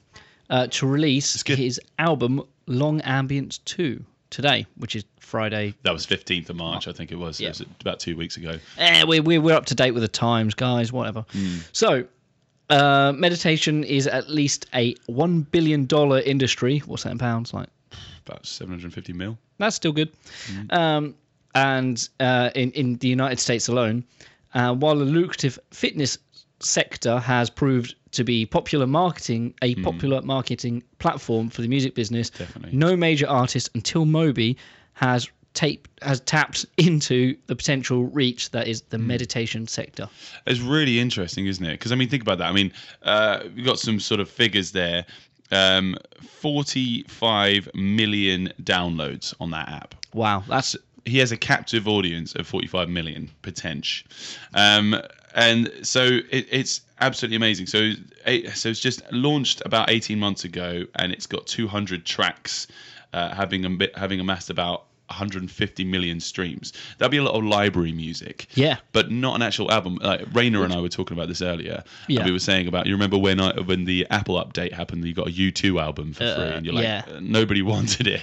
uh, 0.49 0.67
to 0.67 0.87
release 0.87 1.41
his 1.43 1.79
album 1.99 2.41
Long 2.65 3.01
Ambients 3.01 3.59
Two 3.65 4.03
today, 4.29 4.65
which 4.77 4.95
is 4.95 5.05
Friday. 5.19 5.73
That 5.83 5.91
was 5.93 6.05
15th 6.05 6.49
of 6.49 6.55
March, 6.55 6.87
I 6.87 6.91
think 6.91 7.11
it 7.11 7.15
was. 7.17 7.39
Yeah. 7.39 7.49
It 7.49 7.59
was 7.59 7.65
about 7.81 7.99
two 7.99 8.15
weeks 8.15 8.37
ago. 8.37 8.57
Eh, 8.77 9.03
we're, 9.07 9.21
we're 9.21 9.41
we're 9.41 9.55
up 9.55 9.65
to 9.67 9.75
date 9.75 9.91
with 9.91 10.03
the 10.03 10.07
times, 10.09 10.53
guys. 10.53 10.91
Whatever. 10.91 11.25
So. 11.71 12.05
Uh, 12.71 13.11
meditation 13.15 13.83
is 13.83 14.05
at 14.05 14.29
least 14.29 14.67
a 14.75 14.93
one 15.07 15.41
billion 15.41 15.87
dollar 15.87 16.19
industry. 16.19 16.77
What's 16.85 17.01
that 17.01 17.11
in 17.11 17.17
pounds? 17.17 17.51
Like 17.51 17.67
About 18.27 18.45
750 18.45 19.11
mil. 19.11 19.39
That's 19.57 19.75
still 19.75 19.91
good. 19.91 20.11
Um, 20.69 21.15
and 21.55 22.07
uh, 22.19 22.51
in 22.53 22.69
in 22.73 22.97
the 22.97 23.07
United 23.07 23.39
States 23.39 23.69
alone, 23.69 24.03
uh, 24.53 24.75
while 24.75 24.95
the 24.95 25.05
lucrative 25.05 25.57
fitness 25.71 26.19
sector 26.59 27.19
has 27.19 27.49
proved 27.49 27.95
to 28.11 28.23
be 28.23 28.45
popular 28.45 28.87
marketing 28.87 29.53
a 29.61 29.75
popular 29.75 30.21
marketing 30.21 30.83
platform 30.97 31.49
for 31.49 31.61
the 31.61 31.67
music 31.67 31.95
business, 31.95 32.29
Definitely. 32.29 32.77
no 32.77 32.95
major 32.95 33.27
artist 33.27 33.69
until 33.75 34.05
Moby 34.05 34.57
has 34.93 35.29
taped 35.53 35.89
has 36.03 36.19
tapped 36.21 36.65
into 36.77 37.35
the 37.47 37.55
potential 37.55 38.05
reach 38.05 38.51
that 38.51 38.67
is 38.67 38.81
the 38.83 38.97
meditation 38.97 39.67
sector. 39.67 40.09
It's 40.45 40.59
really 40.59 40.99
interesting, 40.99 41.45
isn't 41.47 41.65
it? 41.65 41.71
Because 41.73 41.91
I 41.91 41.95
mean, 41.95 42.09
think 42.09 42.23
about 42.23 42.37
that. 42.39 42.47
I 42.47 42.51
mean, 42.51 42.71
uh, 43.03 43.41
we 43.55 43.63
got 43.63 43.79
some 43.79 43.99
sort 43.99 44.19
of 44.19 44.29
figures 44.29 44.71
there. 44.71 45.05
Um, 45.51 45.95
45 46.21 47.69
million 47.73 48.53
downloads 48.61 49.33
on 49.39 49.49
that 49.51 49.67
app. 49.69 49.95
Wow, 50.13 50.43
that's 50.47 50.75
He 51.05 51.17
has 51.17 51.31
a 51.31 51.37
captive 51.37 51.87
audience 51.87 52.35
of 52.35 52.45
45 52.45 52.87
million 52.89 53.31
potential. 53.41 54.07
Um, 54.53 54.95
and 55.35 55.71
so 55.83 56.19
it, 56.31 56.47
it's 56.51 56.81
absolutely 56.99 57.37
amazing. 57.37 57.67
So, 57.67 57.91
so 58.53 58.69
it's 58.69 58.79
just 58.79 59.01
launched 59.11 59.61
about 59.65 59.89
18 59.89 60.19
months 60.19 60.43
ago, 60.43 60.85
and 60.95 61.11
it's 61.11 61.25
got 61.25 61.47
200 61.47 62.05
tracks, 62.05 62.67
uh, 63.13 63.33
having 63.33 63.65
a 63.65 63.99
having 63.99 64.19
amassed 64.19 64.49
about 64.49 64.85
150 65.09 65.83
million 65.85 66.19
streams. 66.19 66.73
That'd 66.97 67.11
be 67.11 67.17
a 67.17 67.23
lot 67.23 67.35
of 67.35 67.43
library 67.43 67.91
music. 67.91 68.47
Yeah. 68.53 68.77
But 68.93 69.11
not 69.11 69.35
an 69.35 69.41
actual 69.41 69.71
album. 69.71 69.95
Like 70.01 70.21
Rainer 70.33 70.63
and 70.63 70.71
I 70.73 70.79
were 70.81 70.89
talking 70.89 71.17
about 71.17 71.27
this 71.27 71.41
earlier. 71.41 71.83
Yeah. 72.07 72.25
We 72.25 72.31
were 72.31 72.39
saying 72.39 72.67
about 72.67 72.85
you 72.87 72.93
remember 72.93 73.17
when 73.17 73.39
I 73.39 73.59
when 73.61 73.85
the 73.85 74.05
Apple 74.09 74.35
update 74.35 74.71
happened, 74.73 75.03
you 75.05 75.13
got 75.13 75.27
a 75.27 75.31
U2 75.31 75.81
album 75.81 76.13
for 76.13 76.19
free, 76.19 76.27
Uh, 76.29 76.51
and 76.55 76.65
you're 76.65 76.75
like, 76.75 76.83
yeah. 76.83 77.03
uh, 77.07 77.19
nobody 77.21 77.61
wanted 77.73 78.07
it, 78.07 78.21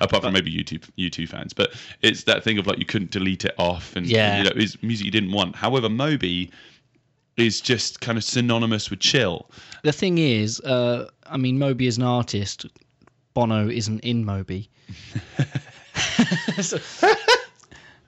apart 0.00 0.22
from 0.22 0.32
maybe 0.32 0.52
YouTube 0.52 0.88
U2 0.98 1.28
fans. 1.28 1.52
But 1.52 1.74
it's 2.02 2.24
that 2.24 2.42
thing 2.44 2.58
of 2.58 2.66
like 2.66 2.78
you 2.78 2.84
couldn't 2.86 3.10
delete 3.10 3.44
it 3.44 3.54
off, 3.58 3.94
and 3.96 4.06
Yeah. 4.06 4.38
you 4.38 4.44
know, 4.44 4.52
it's 4.54 4.82
music 4.82 5.04
you 5.06 5.10
didn't 5.12 5.32
want. 5.32 5.56
However, 5.56 5.88
Moby 5.88 6.50
is 7.36 7.60
just 7.60 8.00
kind 8.00 8.18
of 8.18 8.24
synonymous 8.24 8.90
with 8.90 8.98
chill. 8.98 9.48
the 9.84 9.92
thing 9.92 10.18
is, 10.18 10.60
uh, 10.62 11.08
I 11.26 11.36
mean, 11.36 11.58
Moby 11.58 11.86
is 11.86 11.96
an 11.96 12.02
artist. 12.02 12.66
Bono 13.34 13.68
isn't 13.68 14.00
in 14.00 14.24
Moby. 14.24 14.68
So- 16.62 16.78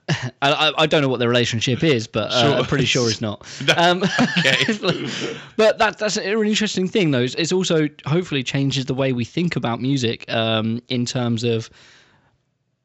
I, 0.41 0.73
I, 0.77 0.85
don't 0.87 1.01
know 1.01 1.07
what 1.07 1.19
the 1.19 1.27
relationship 1.27 1.83
is, 1.83 2.07
but 2.07 2.31
uh, 2.31 2.41
Sure. 2.41 2.55
I'm 2.59 2.65
pretty 2.65 2.85
sure 2.85 3.09
it's 3.09 3.21
not. 3.21 3.47
Um, 3.77 3.99
but 5.55 5.77
that, 5.77 5.95
that's 5.99 6.17
an 6.17 6.23
interesting 6.23 6.87
thing, 6.87 7.11
though. 7.11 7.21
It's, 7.21 7.35
it's 7.35 7.51
also 7.51 7.87
hopefully 8.05 8.43
changes 8.43 8.85
the 8.85 8.93
way 8.93 9.13
we 9.13 9.23
think 9.23 9.55
about 9.55 9.79
music 9.79 10.29
um, 10.31 10.81
in 10.89 11.05
terms 11.05 11.43
of 11.43 11.69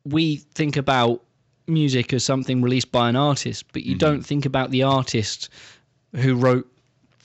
we 0.05 0.37
think 0.37 0.77
about 0.77 1.23
music 1.67 2.13
as 2.13 2.25
something 2.25 2.63
released 2.63 2.93
by 2.93 3.09
an 3.09 3.17
artist, 3.17 3.65
but 3.73 3.83
you 3.83 3.97
don't 3.97 4.25
think 4.25 4.47
about 4.47 4.71
the 4.71 4.85
artist 4.85 5.49
who 6.15 6.37
wrote 6.37 6.71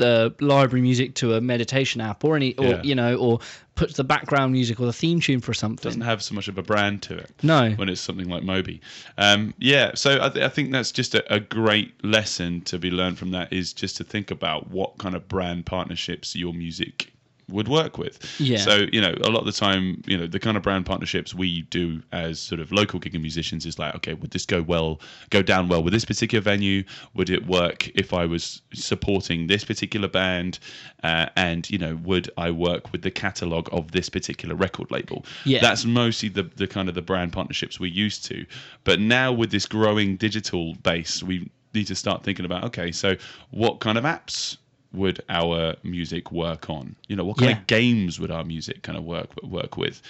the 0.01 0.35
library 0.41 0.81
music 0.81 1.13
to 1.15 1.35
a 1.35 1.41
meditation 1.41 2.01
app 2.01 2.23
or 2.23 2.35
any 2.35 2.53
or 2.57 2.65
Yeah. 2.65 2.83
you 2.83 2.95
know 2.95 3.15
or 3.15 3.39
puts 3.75 3.93
the 3.95 4.03
background 4.03 4.51
music 4.51 4.79
or 4.79 4.85
the 4.85 4.93
theme 4.93 5.19
tune 5.21 5.39
for 5.39 5.53
something. 5.53 5.81
doesn't 5.89 6.01
have 6.01 6.21
so 6.21 6.35
much 6.35 6.47
of 6.47 6.57
a 6.57 6.61
brand 6.63 7.01
to 7.03 7.17
it. 7.17 7.29
No. 7.41 7.71
When 7.71 7.87
it's 7.89 8.01
something 8.01 8.27
like 8.29 8.43
Moby. 8.43 8.81
Um, 9.17 9.53
yeah, 9.57 9.91
so 9.95 10.19
I, 10.21 10.29
th- 10.29 10.45
I 10.45 10.49
think 10.49 10.71
that's 10.71 10.91
just 10.91 11.15
a, 11.15 11.33
a 11.33 11.39
great 11.39 11.93
lesson 12.03 12.61
to 12.61 12.77
be 12.77 12.91
learned 12.91 13.17
from 13.17 13.31
that 13.31 13.51
is 13.53 13.71
just 13.73 13.95
to 13.97 14.03
think 14.03 14.29
about 14.29 14.69
what 14.69 14.97
kind 14.97 15.15
of 15.15 15.27
brand 15.29 15.65
partnerships 15.65 16.35
your 16.35 16.53
music 16.53 17.11
would 17.51 17.67
work 17.67 17.97
with. 17.97 18.19
Yeah. 18.39 18.57
So, 18.57 18.87
you 18.91 19.01
know, 19.01 19.13
a 19.23 19.29
lot 19.29 19.39
of 19.39 19.45
the 19.45 19.51
time, 19.51 20.01
you 20.05 20.17
know, 20.17 20.27
the 20.27 20.39
kind 20.39 20.57
of 20.57 20.63
brand 20.63 20.85
partnerships 20.85 21.33
we 21.33 21.63
do 21.63 22.01
as 22.11 22.39
sort 22.39 22.61
of 22.61 22.71
local 22.71 22.99
gigging 22.99 23.21
musicians 23.21 23.65
is 23.65 23.77
like, 23.77 23.95
okay, 23.95 24.13
would 24.13 24.31
this 24.31 24.45
go 24.45 24.61
well, 24.61 24.99
go 25.29 25.41
down 25.41 25.67
well 25.67 25.83
with 25.83 25.93
this 25.93 26.05
particular 26.05 26.41
venue? 26.41 26.83
Would 27.13 27.29
it 27.29 27.45
work 27.45 27.89
if 27.89 28.13
I 28.13 28.25
was 28.25 28.61
supporting 28.73 29.47
this 29.47 29.63
particular 29.63 30.07
band? 30.07 30.59
Uh, 31.03 31.27
and, 31.35 31.69
you 31.69 31.77
know, 31.77 31.99
would 32.03 32.29
I 32.37 32.51
work 32.51 32.91
with 32.91 33.01
the 33.01 33.11
catalogue 33.11 33.69
of 33.71 33.91
this 33.91 34.09
particular 34.09 34.55
record 34.55 34.91
label? 34.91 35.25
Yeah. 35.45 35.61
That's 35.61 35.85
mostly 35.85 36.29
the, 36.29 36.43
the 36.43 36.67
kind 36.67 36.89
of 36.89 36.95
the 36.95 37.01
brand 37.01 37.33
partnerships 37.33 37.79
we're 37.79 37.91
used 37.91 38.25
to. 38.25 38.45
But 38.83 38.99
now 38.99 39.31
with 39.31 39.51
this 39.51 39.65
growing 39.65 40.17
digital 40.17 40.75
base, 40.75 41.21
we 41.21 41.49
need 41.73 41.87
to 41.87 41.95
start 41.95 42.23
thinking 42.23 42.45
about, 42.45 42.63
okay, 42.65 42.91
so 42.91 43.15
what 43.51 43.79
kind 43.79 43.97
of 43.97 44.03
apps 44.03 44.57
would 44.93 45.21
our 45.29 45.75
music 45.83 46.31
work 46.31 46.69
on? 46.69 46.95
You 47.07 47.15
know, 47.15 47.23
what 47.23 47.37
kind 47.37 47.51
Yeah. 47.51 47.57
of 47.59 47.67
games 47.67 48.19
would 48.19 48.31
our 48.31 48.43
music 48.43 48.83
kind 48.83 48.97
of 48.97 49.03
work 49.03 49.41
work 49.43 49.77
with? 49.77 50.01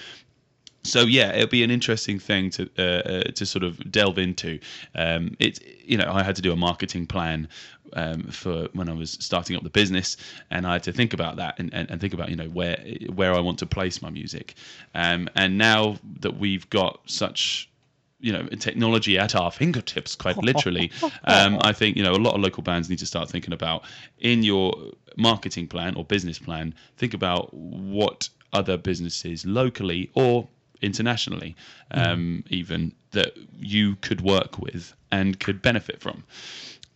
So 0.83 1.01
yeah, 1.01 1.31
it'll 1.33 1.47
be 1.47 1.63
an 1.63 1.69
interesting 1.69 2.17
thing 2.17 2.49
to 2.51 2.69
uh, 2.79 2.81
uh, 2.81 3.23
to 3.35 3.45
sort 3.45 3.63
of 3.63 3.91
delve 3.91 4.17
into. 4.17 4.59
Um, 4.95 5.35
it's 5.39 5.59
you 5.85 5.97
know 5.97 6.11
I 6.11 6.23
had 6.23 6.35
to 6.37 6.41
do 6.41 6.51
a 6.51 6.55
marketing 6.55 7.05
plan 7.05 7.47
um, 7.93 8.23
for 8.23 8.67
when 8.73 8.89
I 8.89 8.93
was 8.93 9.11
starting 9.19 9.55
up 9.55 9.61
the 9.63 9.69
business, 9.69 10.17
and 10.49 10.65
I 10.65 10.73
had 10.73 10.83
to 10.83 10.91
think 10.91 11.13
about 11.13 11.35
that 11.35 11.59
and, 11.59 11.71
and, 11.73 11.89
and 11.91 12.01
think 12.01 12.13
about 12.15 12.29
you 12.29 12.35
know 12.35 12.49
where 12.49 12.83
where 13.13 13.35
I 13.35 13.39
want 13.39 13.59
to 13.59 13.67
place 13.67 14.01
my 14.01 14.09
music. 14.09 14.55
Um, 14.95 15.29
and 15.35 15.57
now 15.57 15.97
that 16.21 16.37
we've 16.37 16.67
got 16.71 17.01
such 17.05 17.69
you 18.21 18.31
know 18.31 18.43
technology 18.59 19.17
at 19.17 19.35
our 19.35 19.51
fingertips 19.51 20.15
quite 20.15 20.37
literally. 20.51 20.91
Um, 21.25 21.59
i 21.63 21.73
think 21.73 21.97
you 21.97 22.03
know 22.03 22.13
a 22.13 22.23
lot 22.23 22.35
of 22.35 22.41
local 22.41 22.63
bands 22.63 22.89
need 22.89 22.99
to 22.99 23.05
start 23.05 23.29
thinking 23.29 23.53
about 23.53 23.83
in 24.19 24.43
your 24.43 24.73
marketing 25.17 25.67
plan 25.67 25.95
or 25.95 26.05
business 26.05 26.39
plan 26.39 26.73
think 26.97 27.13
about 27.13 27.53
what 27.53 28.29
other 28.53 28.77
businesses 28.77 29.45
locally 29.45 30.09
or 30.13 30.47
internationally 30.81 31.55
um, 31.91 32.43
even 32.49 32.91
that 33.11 33.33
you 33.59 33.95
could 33.97 34.21
work 34.21 34.57
with 34.57 34.93
and 35.11 35.39
could 35.39 35.61
benefit 35.61 36.01
from 36.01 36.23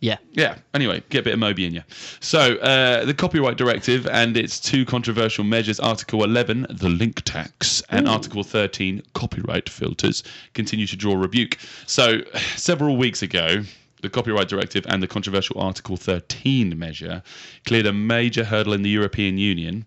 Yeah. 0.06 0.18
yeah. 0.34 0.58
Anyway, 0.72 1.02
get 1.08 1.18
a 1.18 1.22
bit 1.24 1.32
of 1.32 1.40
Moby 1.40 1.66
in 1.66 1.74
you. 1.74 1.82
So, 2.20 2.58
uh, 2.58 3.04
the 3.04 3.12
copyright 3.12 3.56
directive 3.56 4.06
and 4.06 4.36
its 4.36 4.60
two 4.60 4.84
controversial 4.84 5.42
measures, 5.42 5.80
Article 5.80 6.22
11, 6.22 6.68
the 6.70 6.88
link 6.88 7.22
tax, 7.22 7.82
and 7.90 8.06
Article 8.06 8.44
13, 8.44 9.02
copyright 9.14 9.68
filters, 9.68 10.22
continue 10.54 10.86
to 10.86 10.94
draw 10.94 11.16
rebuke. 11.16 11.58
So, 11.86 12.20
several 12.54 12.96
weeks 12.96 13.22
ago, 13.22 13.64
the 14.00 14.08
copyright 14.08 14.46
directive 14.46 14.86
and 14.88 15.02
the 15.02 15.08
controversial 15.08 15.60
Article 15.60 15.96
13 15.96 16.78
measure 16.78 17.24
cleared 17.64 17.86
a 17.86 17.92
major 17.92 18.44
hurdle 18.44 18.74
in 18.74 18.82
the 18.82 18.90
European 18.90 19.38
Union. 19.38 19.84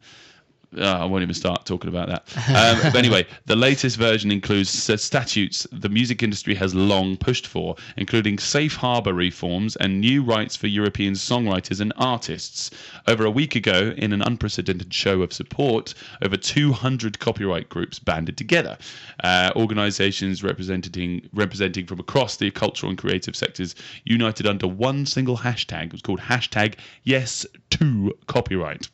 Uh, 0.77 0.83
I 0.83 1.05
won't 1.05 1.23
even 1.23 1.33
start 1.33 1.65
talking 1.65 1.89
about 1.89 2.09
that. 2.09 2.37
Um, 2.49 2.91
but 2.91 2.97
anyway, 2.97 3.25
the 3.47 3.55
latest 3.55 3.97
version 3.97 4.31
includes 4.31 4.69
statutes 4.69 5.65
the 5.71 5.89
music 5.89 6.21
industry 6.21 6.53
has 6.55 6.75
long 6.75 7.17
pushed 7.17 7.47
for, 7.47 7.75
including 7.97 8.37
safe 8.37 8.75
harbour 8.75 9.13
reforms 9.13 9.75
and 9.77 9.99
new 9.99 10.21
rights 10.21 10.55
for 10.55 10.67
European 10.67 11.13
songwriters 11.13 11.81
and 11.81 11.91
artists. 11.97 12.69
Over 13.07 13.25
a 13.25 13.31
week 13.31 13.55
ago, 13.55 13.93
in 13.97 14.13
an 14.13 14.21
unprecedented 14.21 14.93
show 14.93 15.23
of 15.23 15.33
support, 15.33 15.95
over 16.21 16.37
200 16.37 17.17
copyright 17.17 17.69
groups 17.69 17.97
banded 17.97 18.37
together. 18.37 18.77
Uh, 19.23 19.51
organisations 19.55 20.43
representing 20.43 21.27
representing 21.33 21.87
from 21.87 21.99
across 21.99 22.37
the 22.37 22.51
cultural 22.51 22.89
and 22.89 22.99
creative 22.99 23.35
sectors 23.35 23.73
united 24.03 24.45
under 24.45 24.67
one 24.67 25.05
single 25.05 25.37
hashtag. 25.37 25.87
It 25.87 25.91
was 25.93 26.01
called 26.01 26.19
hashtag 26.19 26.75
Yes 27.03 27.45
to 27.71 28.15
Copyright. 28.27 28.87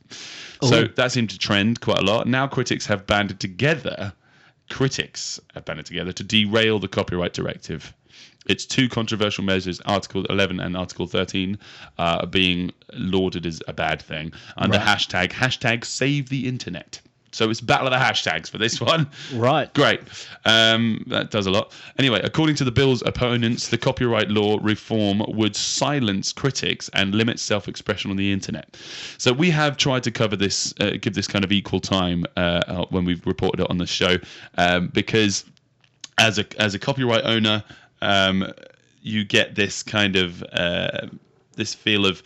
So 0.62 0.86
that 0.96 1.12
seemed 1.12 1.30
to 1.32 1.38
trend 1.38 1.65
quite 1.74 2.00
a 2.00 2.06
lot. 2.06 2.28
Now 2.28 2.48
critics 2.48 2.86
have 2.86 3.08
banded 3.08 3.40
together. 3.40 4.14
Critics 4.70 5.40
have 5.54 5.66
banded 5.66 5.86
together 5.86 6.12
to 6.12 6.24
derail 6.24 6.80
the 6.80 6.88
copyright 6.88 7.34
directive. 7.34 7.94
Its 8.46 8.66
two 8.66 8.88
controversial 8.88 9.44
measures, 9.44 9.82
Article 9.82 10.24
11 10.26 10.60
and 10.60 10.78
Article 10.78 11.08
13, 11.08 11.58
uh, 11.98 12.20
are 12.22 12.28
being 12.28 12.72
lauded 12.94 13.46
as 13.46 13.62
a 13.68 13.74
bad 13.74 14.02
thing 14.02 14.32
under 14.58 14.78
hashtag 14.78 15.32
hashtag 15.32 15.84
Save 15.84 16.30
the 16.30 16.48
Internet. 16.48 17.02
So 17.36 17.50
it's 17.50 17.60
battle 17.60 17.88
of 17.88 17.92
the 17.92 18.00
hashtags 18.00 18.50
for 18.50 18.58
this 18.58 18.80
one. 18.94 19.10
Right. 19.34 19.72
Great. 19.74 20.02
Um, 20.46 21.04
that 21.08 21.32
does 21.32 21.46
a 21.48 21.52
lot. 21.52 21.74
Anyway, 22.00 22.22
according 22.24 22.56
to 22.56 22.64
the 22.64 22.72
bill's 22.72 23.02
opponents, 23.02 23.68
the 23.68 23.78
copyright 23.78 24.30
law 24.30 24.58
reform 24.62 25.22
would 25.28 25.56
silence 25.56 26.32
critics 26.32 26.90
and 26.94 27.14
limit 27.14 27.40
self-expression 27.40 28.10
on 28.10 28.18
the 28.18 28.32
internet. 28.32 28.78
So 29.18 29.34
we 29.34 29.50
have 29.52 29.76
tried 29.76 30.04
to 30.04 30.12
cover 30.12 30.36
this, 30.36 30.74
uh, 30.80 30.92
give 31.02 31.14
this 31.14 31.28
kind 31.28 31.44
of 31.44 31.52
equal 31.52 31.82
time 31.82 32.26
uh, 32.38 32.62
uh, 32.68 32.86
when 32.90 33.04
we've 33.04 33.26
reported 33.28 33.62
it 33.62 33.70
on 33.70 33.78
the 33.78 33.86
show, 33.86 34.18
um, 34.58 34.88
because 34.88 35.46
as 36.18 36.40
a 36.40 36.46
as 36.62 36.74
a 36.74 36.80
copyright 36.80 37.26
owner, 37.26 37.64
um, 38.02 38.50
you 39.02 39.26
get 39.26 39.56
this 39.56 39.84
kind 39.84 40.16
of 40.16 40.42
uh, 40.54 41.08
this 41.56 41.74
feel 41.74 42.06
of 42.06 42.24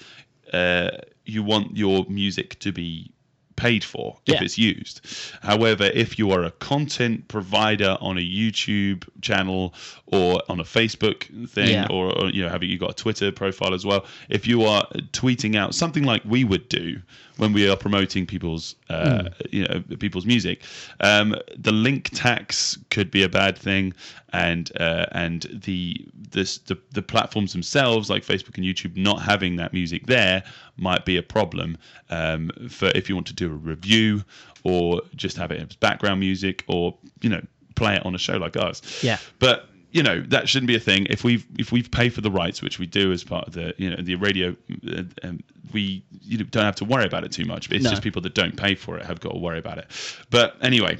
uh, 0.53 0.91
you 1.25 1.43
want 1.43 1.75
your 1.75 2.05
music 2.09 2.59
to 2.59 2.71
be 2.71 3.11
paid 3.59 3.83
for 3.83 4.17
if 4.25 4.35
Yeah. 4.35 4.43
it's 4.45 4.57
used. 4.57 5.01
However, 5.41 5.85
if 5.93 6.17
you 6.19 6.31
are 6.31 6.43
a 6.43 6.51
content 6.51 7.27
provider 7.27 7.97
on 7.99 8.17
a 8.17 8.21
YouTube 8.21 9.03
channel 9.21 9.73
or 10.07 10.41
on 10.49 10.59
a 10.59 10.63
Facebook 10.63 11.19
thing, 11.49 11.69
Yeah. 11.73 11.87
or, 11.89 12.05
or 12.17 12.29
you 12.29 12.41
know, 12.43 12.49
have 12.49 12.63
you 12.63 12.77
got 12.77 12.91
a 12.91 12.93
Twitter 13.03 13.31
profile 13.31 13.73
as 13.73 13.85
well? 13.85 14.05
If 14.29 14.47
you 14.47 14.63
are 14.63 14.85
tweeting 15.21 15.55
out 15.55 15.75
something 15.75 16.03
like 16.03 16.21
we 16.25 16.43
would 16.43 16.67
do 16.69 17.01
when 17.37 17.53
we 17.53 17.69
are 17.69 17.77
promoting 17.77 18.25
people's, 18.25 18.75
uh, 18.89 19.23
you 19.51 19.65
know, 19.67 19.81
people's 19.99 20.25
music, 20.25 20.61
um, 21.01 21.35
the 21.57 21.71
link 21.71 22.09
tax 22.13 22.77
could 22.89 23.09
be 23.11 23.23
a 23.23 23.29
bad 23.29 23.57
thing, 23.57 23.93
and 24.33 24.71
uh, 24.79 25.05
and 25.13 25.47
the 25.65 26.05
this 26.31 26.59
the, 26.69 26.77
the 26.91 27.01
platforms 27.01 27.51
themselves 27.53 28.09
like 28.09 28.23
Facebook 28.25 28.57
and 28.57 28.65
YouTube 28.65 28.95
not 28.95 29.21
having 29.21 29.55
that 29.55 29.71
music 29.73 30.05
there 30.07 30.43
might 30.81 31.05
be 31.05 31.17
a 31.17 31.23
problem 31.23 31.77
um, 32.09 32.49
for 32.69 32.87
if 32.95 33.09
you 33.09 33.15
want 33.15 33.27
to 33.27 33.33
do 33.33 33.47
a 33.51 33.55
review 33.55 34.23
or 34.63 35.01
just 35.15 35.37
have 35.37 35.51
it 35.51 35.61
as 35.61 35.75
background 35.75 36.19
music 36.19 36.63
or 36.67 36.97
you 37.21 37.29
know 37.29 37.41
play 37.75 37.95
it 37.95 38.05
on 38.05 38.13
a 38.15 38.17
show 38.17 38.37
like 38.37 38.57
ours. 38.57 38.81
Yeah. 39.01 39.17
But 39.39 39.65
you 39.91 40.03
know 40.03 40.21
that 40.27 40.47
shouldn't 40.47 40.67
be 40.67 40.75
a 40.75 40.79
thing. 40.79 41.07
If 41.09 41.23
we've 41.23 41.45
if 41.57 41.71
we've 41.71 41.89
paid 41.89 42.13
for 42.13 42.21
the 42.21 42.29
rights, 42.31 42.61
which 42.61 42.77
we 42.79 42.85
do 42.85 43.11
as 43.11 43.23
part 43.23 43.47
of 43.47 43.53
the 43.53 43.73
you 43.77 43.89
know 43.89 44.01
the 44.01 44.15
radio, 44.15 44.55
uh, 44.95 45.03
um, 45.23 45.39
we 45.73 46.03
you 46.21 46.37
know, 46.37 46.43
don't 46.45 46.65
have 46.65 46.75
to 46.75 46.85
worry 46.85 47.05
about 47.05 47.23
it 47.23 47.31
too 47.31 47.45
much. 47.45 47.69
But 47.69 47.77
it's 47.77 47.85
No. 47.85 47.89
just 47.91 48.03
people 48.03 48.21
that 48.23 48.35
don't 48.35 48.55
pay 48.55 48.75
for 48.75 48.97
it 48.97 49.05
have 49.05 49.19
got 49.19 49.33
to 49.33 49.39
worry 49.39 49.59
about 49.59 49.77
it. 49.77 49.87
But 50.29 50.57
anyway. 50.61 50.97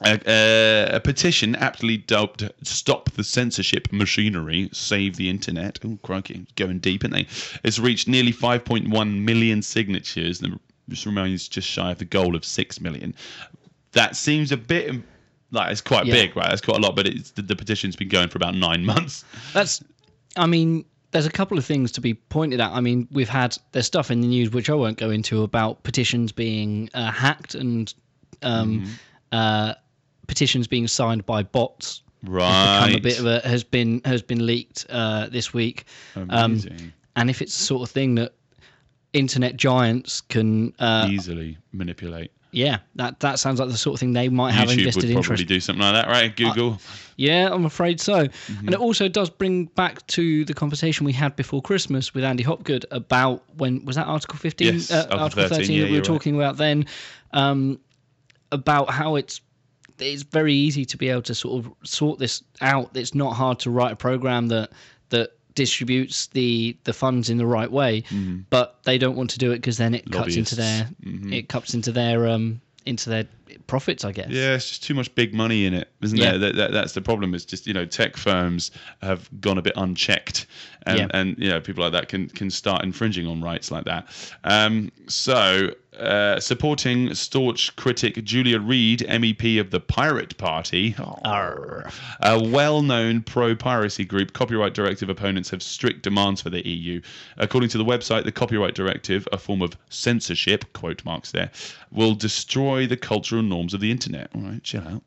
A, 0.00 0.20
a, 0.26 0.96
a 0.96 1.00
petition 1.00 1.54
aptly 1.56 1.96
dubbed 1.96 2.50
"Stop 2.62 3.10
the 3.12 3.22
Censorship 3.24 3.88
Machinery, 3.92 4.68
Save 4.72 5.16
the 5.16 5.30
Internet." 5.30 5.78
Oh, 5.84 5.98
crikey, 6.02 6.46
going 6.56 6.80
deep, 6.80 7.04
isn't 7.04 7.12
they? 7.12 7.26
It's 7.62 7.78
reached 7.78 8.08
nearly 8.08 8.32
5.1 8.32 9.22
million 9.22 9.62
signatures, 9.62 10.42
and 10.42 10.58
this 10.88 11.06
remains 11.06 11.46
just 11.48 11.68
shy 11.68 11.92
of 11.92 11.98
the 11.98 12.04
goal 12.04 12.34
of 12.34 12.44
six 12.44 12.80
million. 12.80 13.14
That 13.92 14.16
seems 14.16 14.50
a 14.50 14.56
bit 14.56 14.94
like 15.52 15.70
it's 15.70 15.80
quite 15.80 16.06
Yeah. 16.06 16.14
big, 16.14 16.36
right? 16.36 16.48
That's 16.48 16.60
quite 16.60 16.78
a 16.78 16.80
lot, 16.80 16.96
but 16.96 17.06
it's 17.06 17.30
the, 17.30 17.42
the 17.42 17.54
petition's 17.54 17.94
been 17.94 18.08
going 18.08 18.28
for 18.28 18.38
about 18.38 18.56
nine 18.56 18.84
months. 18.92 19.24
That's, 19.52 19.82
I 20.36 20.46
mean, 20.46 20.84
there's 21.12 21.26
a 21.26 21.30
couple 21.30 21.56
of 21.56 21.64
things 21.64 21.92
to 21.92 22.00
be 22.00 22.14
pointed 22.14 22.60
out. 22.60 22.72
I 22.72 22.80
mean, 22.80 23.06
we've 23.12 23.28
had 23.28 23.56
there's 23.70 23.86
stuff 23.86 24.10
in 24.10 24.20
the 24.20 24.26
news 24.26 24.50
which 24.50 24.68
I 24.68 24.74
won't 24.74 24.98
go 24.98 25.10
into 25.10 25.44
about 25.44 25.84
petitions 25.84 26.32
being 26.32 26.90
uh, 26.94 27.12
hacked 27.12 27.54
and 27.54 27.94
um, 28.42 28.80
Mm-hmm. 28.80 28.92
uh, 29.30 29.74
petitions 30.26 30.66
being 30.66 30.86
signed 30.88 31.26
by 31.26 31.42
bots. 31.42 32.02
Right. 32.26 32.86
Become 32.86 32.96
a 32.96 33.00
bit 33.00 33.18
of 33.18 33.26
a 33.26 33.40
has 33.40 33.64
been 33.64 34.00
has 34.04 34.22
been 34.22 34.46
leaked 34.46 34.86
uh, 34.88 35.28
this 35.28 35.52
week. 35.52 35.84
Um, 36.16 36.28
Amazing. 36.30 36.92
and 37.16 37.28
if 37.28 37.42
it's 37.42 37.56
the 37.56 37.64
sort 37.64 37.82
of 37.82 37.92
thing 37.92 38.14
that 38.14 38.32
internet 39.12 39.56
giants 39.56 40.20
can, 40.22 40.74
uh, 40.78 41.06
Easily 41.10 41.58
manipulate. 41.72 42.32
yeah, 42.50 42.78
that 42.96 43.20
that 43.20 43.38
sounds 43.38 43.60
like 43.60 43.68
the 43.68 43.76
sort 43.76 43.94
of 43.94 44.00
thing 44.00 44.12
they 44.14 44.28
might 44.28 44.52
have 44.52 44.68
YouTube 44.68 44.78
invested 44.78 45.04
would 45.04 45.12
probably 45.24 45.32
interest. 45.32 45.48
do 45.48 45.60
something 45.60 45.82
like 45.82 45.94
that, 45.94 46.08
right? 46.08 46.34
Google. 46.34 46.80
Yeah, 47.16 47.50
I'm 47.52 47.64
afraid 47.66 48.00
so. 48.00 48.24
Mm-hmm. 48.24 48.66
And 48.66 48.74
it 48.74 48.80
also 48.80 49.06
does 49.06 49.30
bring 49.30 49.66
back 49.66 50.04
to 50.08 50.44
the 50.46 50.54
conversation 50.54 51.06
we 51.06 51.12
had 51.12 51.36
before 51.36 51.62
Christmas 51.62 52.12
with 52.14 52.24
Andy 52.24 52.42
Hopgood 52.42 52.86
about 52.90 53.44
when 53.58 53.84
was 53.84 53.96
that 53.96 54.06
Article 54.06 54.38
15? 54.38 54.74
Yes, 54.74 54.90
uh, 54.90 54.96
Article 54.96 55.20
Article 55.20 55.42
13, 55.44 55.58
13, 55.58 55.76
yeah, 55.76 55.82
that 55.82 55.84
we 55.84 55.90
were 55.90 55.94
you're 55.94 55.98
right. 55.98 56.04
talking 56.06 56.34
about 56.34 56.56
then, 56.56 56.86
um, 57.32 57.78
about 58.50 58.90
how 58.90 59.14
it's 59.14 59.42
it's 59.98 60.22
very 60.22 60.54
easy 60.54 60.84
to 60.84 60.96
be 60.96 61.08
able 61.08 61.22
to 61.22 61.34
sort 61.34 61.64
of 61.64 61.72
sort 61.84 62.18
this 62.18 62.42
out. 62.60 62.90
It's 62.94 63.14
not 63.14 63.34
hard 63.34 63.58
to 63.60 63.70
write 63.70 63.92
a 63.92 63.96
program 63.96 64.48
that 64.48 64.70
that 65.10 65.30
distributes 65.54 66.26
the 66.28 66.76
the 66.84 66.92
funds 66.92 67.30
in 67.30 67.38
the 67.38 67.46
right 67.46 67.70
way, 67.70 68.02
but 68.50 68.82
they 68.84 68.98
don't 68.98 69.16
want 69.16 69.30
to 69.30 69.38
do 69.38 69.52
it 69.52 69.56
because 69.56 69.76
then 69.78 69.94
it 69.94 70.10
cuts 70.10 70.36
into 70.36 70.56
their 70.56 70.88
Mm-hmm. 71.04 71.32
it 71.32 71.48
cuts 71.48 71.74
into 71.74 71.92
their 71.92 72.26
um 72.26 72.60
into 72.86 73.08
their 73.10 73.24
profits, 73.66 74.04
I 74.04 74.12
guess. 74.12 74.28
Yeah, 74.30 74.54
it's 74.54 74.68
just 74.68 74.82
too 74.82 74.94
much 74.94 75.14
big 75.14 75.34
money 75.34 75.66
in 75.66 75.74
it, 75.74 75.88
isn't 76.02 76.18
Yeah. 76.18 76.32
there? 76.32 76.38
That, 76.38 76.56
that, 76.56 76.72
that's 76.72 76.92
the 76.92 77.02
problem. 77.02 77.34
It's 77.34 77.44
just 77.44 77.66
you 77.66 77.74
know 77.74 77.84
tech 77.86 78.16
firms 78.16 78.70
have 79.02 79.28
gone 79.40 79.58
a 79.58 79.62
bit 79.62 79.74
unchecked, 79.76 80.46
and 80.86 80.98
Yeah. 80.98 81.06
and 81.12 81.36
you 81.38 81.48
know 81.50 81.60
people 81.60 81.82
like 81.84 81.92
that 81.92 82.08
can 82.08 82.28
can 82.28 82.50
start 82.50 82.82
infringing 82.84 83.26
on 83.26 83.40
rights 83.40 83.70
like 83.70 83.84
that. 83.84 84.06
Um, 84.44 84.90
so. 85.06 85.70
Uh, 85.94 86.40
supporting 86.40 87.14
staunch 87.14 87.76
critic 87.76 88.24
Julia 88.24 88.58
Reed, 88.58 89.06
MEP 89.08 89.60
of 89.60 89.70
the 89.70 89.78
Pirate 89.78 90.36
Party, 90.38 90.92
a 90.98 92.40
well-known 92.42 93.22
pro-piracy 93.22 94.04
group, 94.04 94.32
copyright 94.32 94.74
directive 94.74 95.08
opponents 95.08 95.50
have 95.50 95.62
strict 95.62 96.02
demands 96.02 96.40
for 96.40 96.50
the 96.50 96.66
EU. 96.68 97.00
According 97.36 97.70
to 97.70 97.78
the 97.78 97.84
website, 97.84 98.24
the 98.24 98.32
copyright 98.32 98.74
directive, 98.74 99.28
a 99.30 99.38
form 99.38 99.62
of 99.62 99.76
censorship 99.88 100.64
(quote 100.72 101.04
marks 101.04 101.30
there), 101.30 101.52
will 101.92 102.16
destroy 102.16 102.88
the 102.88 102.96
cultural 102.96 103.43
norms 103.48 103.74
of 103.74 103.80
the 103.80 103.90
internet. 103.90 104.30
All 104.34 104.42
right, 104.42 104.62
chill 104.62 104.86
out. 104.86 105.02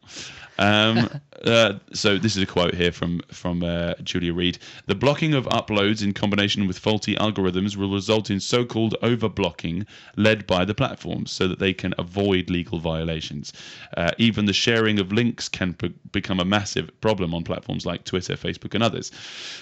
Um, 0.59 1.09
uh, 1.45 1.73
so 1.93 2.17
this 2.17 2.35
is 2.35 2.43
a 2.43 2.45
quote 2.45 2.73
here 2.73 2.91
from 2.91 3.21
from 3.31 3.63
uh, 3.63 3.93
Julia 4.03 4.33
Reed. 4.33 4.59
The 4.85 4.95
blocking 4.95 5.33
of 5.33 5.45
uploads 5.45 6.03
in 6.03 6.13
combination 6.13 6.67
with 6.67 6.77
faulty 6.77 7.15
algorithms 7.15 7.75
will 7.75 7.91
result 7.91 8.29
in 8.29 8.39
so-called 8.39 8.95
overblocking 9.01 9.85
led 10.15 10.47
by 10.47 10.65
the 10.65 10.75
platforms, 10.75 11.31
so 11.31 11.47
that 11.47 11.59
they 11.59 11.73
can 11.73 11.93
avoid 11.97 12.49
legal 12.49 12.79
violations. 12.79 13.53
Uh, 13.95 14.11
even 14.17 14.45
the 14.45 14.53
sharing 14.53 14.99
of 14.99 15.11
links 15.11 15.49
can 15.49 15.73
p- 15.73 15.93
become 16.11 16.39
a 16.39 16.45
massive 16.45 16.89
problem 17.01 17.33
on 17.33 17.43
platforms 17.43 17.85
like 17.85 18.03
Twitter, 18.03 18.35
Facebook, 18.35 18.73
and 18.73 18.83
others. 18.83 19.11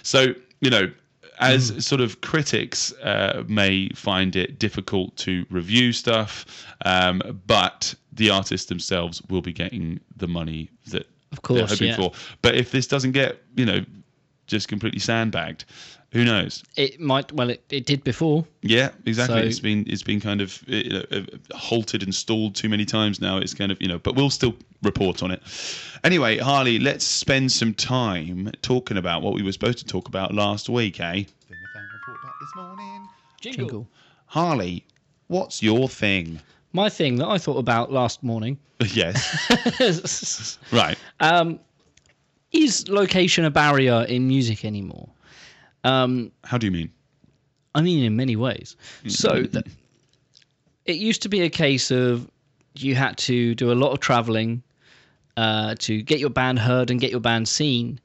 So 0.04 0.34
you 0.62 0.70
know. 0.70 0.92
As 1.40 1.86
sort 1.86 2.02
of 2.02 2.22
critics 2.22 2.94
uh, 3.04 3.44
may 3.48 3.90
find 3.90 4.36
it 4.36 4.60
difficult 4.60 5.16
to 5.18 5.46
review 5.50 5.92
stuff, 5.92 6.66
um, 6.86 7.42
but 7.46 7.94
the 8.14 8.30
artists 8.30 8.68
themselves 8.68 9.22
will 9.30 9.42
be 9.42 9.54
getting 9.54 10.00
the 10.16 10.28
money 10.28 10.70
that 10.88 11.08
Of 11.32 11.42
course, 11.42 11.60
they're 11.60 11.68
hoping 11.68 11.88
yeah. 11.88 11.96
for. 11.96 12.12
But 12.42 12.56
if 12.56 12.72
this 12.72 12.88
doesn't 12.88 13.12
get, 13.12 13.44
you 13.56 13.66
know, 13.66 13.86
just 14.48 14.68
completely 14.68 15.00
sandbagged, 15.00 15.66
who 16.16 16.24
knows? 16.24 16.64
It 16.78 16.98
might 16.98 17.30
well 17.34 17.50
it, 17.50 17.62
it 17.70 17.86
did 17.86 18.02
before. 18.06 18.46
Yeah, 18.62 18.92
exactly. 19.06 19.42
So- 19.42 19.46
it's 19.46 19.60
been 19.60 19.84
it's 19.86 20.02
been 20.02 20.22
kind 20.22 20.40
of 20.40 20.64
you 20.66 20.90
know, 20.90 21.04
uh, 21.12 21.22
halted 21.54 22.04
and 22.04 22.16
stalled 22.16 22.56
too 22.56 22.70
many 22.70 22.86
times 22.86 23.20
now. 23.20 23.38
It's 23.38 23.54
kind 23.54 23.70
of 23.70 23.82
you 23.82 23.90
know, 23.90 24.00
but 24.00 24.16
we'll 24.16 24.30
still 24.30 24.56
report 24.82 25.22
on 25.22 25.32
it. 25.32 25.44
Anyway, 26.06 26.38
Harley, 26.38 26.80
let's 26.80 27.04
spend 27.04 27.52
some 27.52 27.74
time 27.74 28.50
talking 28.62 28.96
about 28.96 29.24
what 29.24 29.34
we 29.34 29.44
were 29.44 29.52
supposed 29.52 29.78
to 29.80 29.86
talk 29.86 30.08
about 30.08 30.34
last 30.34 30.70
week, 30.70 31.02
eh? 31.02 31.12
Thing 31.12 31.26
thing 31.50 31.58
report 31.94 32.24
back 32.24 32.34
this 32.40 32.56
morning. 32.56 33.10
Jingle. 33.42 33.88
Harley, 34.28 34.86
what's 35.28 35.62
your 35.62 35.90
thing? 35.90 36.40
My 36.72 36.88
thing 36.88 37.18
that 37.18 37.28
I 37.28 37.38
thought 37.38 37.58
about 37.58 37.92
last 37.92 38.24
morning 38.24 38.58
yes, 38.94 40.58
right. 40.72 40.98
Um, 41.20 41.60
is 42.54 42.88
location 42.88 43.44
a 43.44 43.52
barrier 43.52 44.06
in 44.08 44.30
music 44.30 44.64
anymore? 44.64 45.10
Um, 45.86 46.32
How 46.44 46.58
do 46.58 46.66
you 46.68 46.72
mean? 46.72 46.92
I 47.74 47.82
mean, 47.82 48.04
in 48.04 48.16
many 48.16 48.36
ways. 48.36 48.76
So 49.08 49.44
that 49.44 49.68
it 50.86 50.96
used 50.96 51.22
to 51.24 51.30
be 51.30 51.42
a 51.42 51.50
case 51.50 51.92
of 51.92 52.30
you 52.74 52.96
had 52.96 53.18
to 53.18 53.56
do 53.56 53.72
a 53.72 53.74
lot 53.74 53.92
of 53.92 54.00
traveling 54.00 54.64
uh, 55.38 55.76
to 55.80 56.02
get 56.02 56.20
your 56.20 56.30
band 56.30 56.60
heard 56.60 56.92
and 56.92 57.00
get 57.00 57.12
your 57.12 57.20
band 57.20 57.48
seen. 57.48 58.00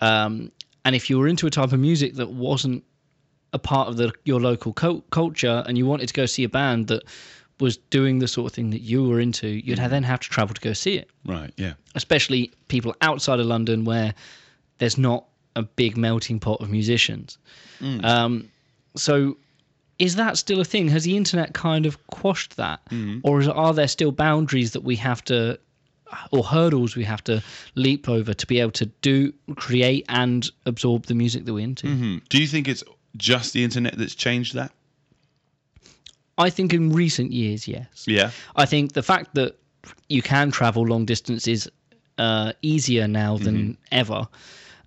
Um, 0.00 0.52
and 0.84 0.94
if 0.94 1.08
you 1.08 1.18
were 1.18 1.28
into 1.28 1.46
a 1.46 1.50
type 1.50 1.72
of 1.72 1.80
music 1.80 2.14
that 2.14 2.30
wasn't 2.30 2.84
a 3.52 3.58
part 3.58 3.88
of 3.88 3.96
the, 3.96 4.12
your 4.24 4.40
local 4.40 4.72
cult- 4.72 5.08
culture 5.10 5.62
and 5.66 5.78
you 5.78 5.86
wanted 5.86 6.08
to 6.08 6.14
go 6.14 6.26
see 6.26 6.44
a 6.44 6.48
band 6.48 6.88
that 6.88 7.04
was 7.60 7.76
doing 7.76 8.18
the 8.18 8.28
sort 8.28 8.50
of 8.50 8.54
thing 8.54 8.70
that 8.70 8.80
you 8.80 9.08
were 9.08 9.20
into, 9.20 9.46
you'd 9.48 9.78
then 9.78 10.02
have 10.02 10.20
to 10.20 10.28
travel 10.28 10.54
to 10.54 10.60
go 10.60 10.72
see 10.72 10.96
it. 10.96 11.08
Right. 11.24 11.52
Yeah. 11.56 11.74
especially 11.94 12.52
people 12.68 12.94
outside 13.00 13.40
of 13.40 13.46
London 13.46 13.84
where 13.84 14.12
there's 14.78 14.98
not 14.98 15.26
a 15.56 15.62
big 15.62 15.96
melting 15.96 16.40
pot 16.40 16.60
of 16.60 16.70
musicians. 16.70 17.38
Um, 18.02 18.50
so, 18.96 19.36
is 19.98 20.16
that 20.16 20.38
still 20.38 20.60
a 20.60 20.64
thing? 20.64 20.88
Has 20.88 21.04
the 21.04 21.16
internet 21.16 21.54
kind 21.54 21.86
of 21.86 22.04
quashed 22.08 22.56
that, 22.56 22.80
or 23.22 23.40
is, 23.40 23.48
are 23.48 23.74
there 23.74 23.88
still 23.88 24.12
boundaries 24.12 24.72
that 24.72 24.82
we 24.82 24.96
have 24.96 25.22
to, 25.24 25.58
or 26.30 26.44
hurdles 26.44 26.96
we 26.96 27.04
have 27.04 27.22
to 27.24 27.42
leap 27.74 28.08
over 28.08 28.34
to 28.34 28.46
be 28.46 28.60
able 28.60 28.72
to 28.72 28.86
do, 28.86 29.32
create, 29.56 30.04
and 30.08 30.50
absorb 30.66 31.06
the 31.06 31.14
music 31.14 31.44
that 31.44 31.52
we're 31.52 31.64
into? 31.64 31.88
Hmm. 31.88 32.18
Do 32.28 32.40
you 32.40 32.46
think 32.46 32.68
it's 32.68 32.84
just 33.16 33.52
the 33.52 33.62
internet 33.62 33.96
that's 33.96 34.14
changed 34.14 34.54
that? 34.54 34.72
I 36.36 36.50
think 36.50 36.72
in 36.74 36.92
recent 36.92 37.32
years, 37.32 37.68
yes. 37.68 38.04
Yeah. 38.06 38.30
I 38.56 38.66
think 38.66 38.92
the 38.92 39.02
fact 39.02 39.34
that 39.34 39.56
you 40.08 40.22
can 40.22 40.50
travel 40.50 40.84
long 40.84 41.04
distances 41.04 41.68
uh, 42.18 42.52
easier 42.62 43.06
now 43.06 43.38
than 43.38 43.76
ever. 43.92 44.26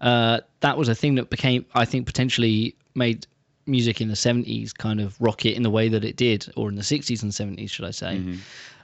Uh, 0.01 0.39
that 0.59 0.77
was 0.77 0.89
a 0.89 0.95
thing 0.95 1.15
that 1.15 1.29
became, 1.29 1.65
I 1.73 1.85
think, 1.85 2.05
potentially 2.05 2.75
made 2.95 3.25
music 3.65 3.99
in 4.01 4.07
the 4.07 4.13
70s 4.15 4.73
kind 4.75 5.01
of 5.01 5.19
rocket 5.19 5.55
in 5.55 5.63
the 5.63 5.69
way 5.69 5.89
that 5.89 6.03
it 6.05 6.15
did, 6.15 6.47
or 6.55 6.69
in 6.69 6.75
the 6.75 6.81
60s 6.83 7.21
and 7.23 7.31
70s, 7.31 7.69
should 7.69 7.85
I 7.85 7.91
say, 7.91 8.21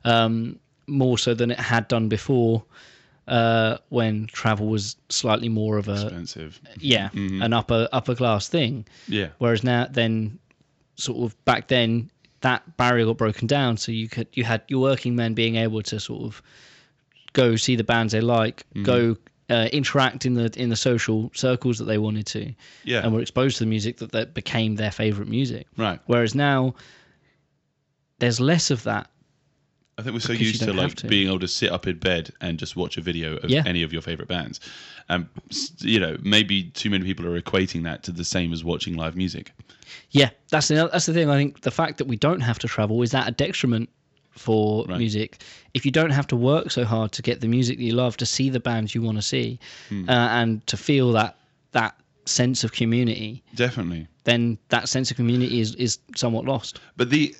um, 0.05 0.59
more 0.88 1.18
so 1.18 1.34
than 1.34 1.51
it 1.51 1.59
had 1.59 1.88
done 1.88 2.09
before. 2.09 2.64
Uh, 3.26 3.78
when 3.88 4.28
travel 4.28 4.68
was 4.68 4.97
slightly 5.07 5.47
more 5.47 5.78
of 5.78 5.88
a 5.88 5.93
Expensive. 5.93 6.59
yeah 6.82 7.09
an 7.14 7.53
upper 7.53 7.88
upper 7.93 8.16
class 8.16 8.49
thing, 8.49 8.86
Yeah. 9.07 9.30
Whereas 9.38 9.64
now, 9.64 9.88
then, 9.89 10.39
sort 10.95 11.20
of 11.32 11.45
back 11.45 11.70
then, 11.70 12.09
that 12.41 12.76
barrier 12.76 13.05
got 13.05 13.16
broken 13.16 13.47
down. 13.47 13.78
So 13.78 13.93
you 13.93 14.09
could 14.09 14.28
you 14.34 14.43
had 14.43 14.61
your 14.68 14.82
working 14.82 15.16
men 15.16 15.34
being 15.36 15.55
able 15.55 15.82
to 15.84 16.01
sort 16.01 16.24
of 16.24 16.41
go 17.32 17.55
see 17.55 17.78
the 17.78 17.86
bands 17.86 18.11
they 18.11 18.20
like, 18.20 18.66
Mm-hmm. 18.76 18.84
go 18.84 19.16
uh, 19.54 19.68
interact 19.72 20.26
in 20.26 20.34
the 20.34 20.51
in 20.56 20.70
the 20.70 20.76
social 20.76 21.32
circles 21.34 21.78
that 21.80 21.86
they 21.86 21.97
wanted 21.97 22.26
to, 22.28 22.54
Yeah. 22.84 23.01
and 23.04 23.14
were 23.14 23.22
exposed 23.22 23.58
to 23.58 23.64
the 23.66 23.70
music 23.70 23.97
that, 23.97 24.12
that 24.12 24.34
became 24.34 24.76
their 24.76 24.91
favorite 24.91 25.28
music. 25.28 25.68
Right. 25.78 25.99
Whereas 26.08 26.34
now, 26.36 26.76
there's 28.20 28.39
less 28.39 28.72
of 28.72 28.84
that. 28.84 29.10
I 29.97 30.01
think 30.01 30.14
we're 30.16 30.22
so 30.22 30.34
used 30.34 30.64
to 30.64 30.74
like 30.74 30.95
to. 30.95 31.08
being 31.08 31.28
able 31.28 31.39
to 31.39 31.47
sit 31.47 31.72
up 31.72 31.86
in 31.86 31.99
bed 31.99 32.32
and 32.41 32.58
just 32.58 32.76
watch 32.76 32.97
a 32.97 33.01
video 33.01 33.38
of 33.38 33.49
Yeah. 33.51 33.62
any 33.66 33.84
of 33.84 33.93
your 33.93 34.01
favorite 34.01 34.28
bands. 34.28 34.60
And 35.08 35.28
s- 35.51 35.72
you 35.82 35.99
know, 35.99 36.18
maybe 36.24 36.64
too 36.64 36.89
many 36.89 37.04
people 37.06 37.28
are 37.28 37.39
equating 37.39 37.84
that 37.84 38.01
to 38.04 38.12
the 38.12 38.24
same 38.24 38.51
as 38.54 38.64
watching 38.64 38.95
live 38.95 39.16
music. 39.16 39.51
Yeah, 40.10 40.32
that's 40.49 40.68
the 40.70 40.76
that's 40.91 41.06
the 41.06 41.14
thing. 41.14 41.30
I 41.30 41.38
think 41.38 41.62
the 41.62 41.70
fact 41.72 41.97
that 41.99 42.08
we 42.08 42.16
don't 42.16 42.39
have 42.41 42.58
to 42.60 42.68
travel 42.68 43.01
is 43.04 43.12
that 43.12 43.28
a 43.28 43.32
detriment 43.32 43.89
for 44.36 44.86
Right. 44.88 44.97
music. 44.97 45.41
If 45.73 45.86
you 45.86 45.91
don't 45.91 46.09
have 46.11 46.27
to 46.27 46.36
work 46.36 46.71
so 46.71 46.86
hard 46.86 47.11
to 47.13 47.21
get 47.21 47.41
the 47.41 47.47
music 47.47 47.77
that 47.77 47.84
you 47.84 47.93
love, 47.93 48.17
to 48.17 48.25
see 48.25 48.49
the 48.49 48.59
bands 48.59 48.93
you 48.95 49.01
want 49.01 49.17
to 49.17 49.21
see, 49.21 49.59
Hmm. 49.89 50.09
uh, 50.09 50.13
and 50.13 50.65
to 50.67 50.77
feel 50.77 51.11
that 51.13 51.38
that 51.71 51.95
sense 52.25 52.63
of 52.63 52.71
community, 52.71 53.43
Definitely. 53.55 54.07
then 54.23 54.57
that 54.69 54.88
sense 54.89 55.11
of 55.11 55.17
community 55.17 55.59
is 55.59 55.75
is 55.75 55.99
somewhat 56.15 56.45
lost. 56.45 56.79
But 56.97 57.09
the 57.09 57.36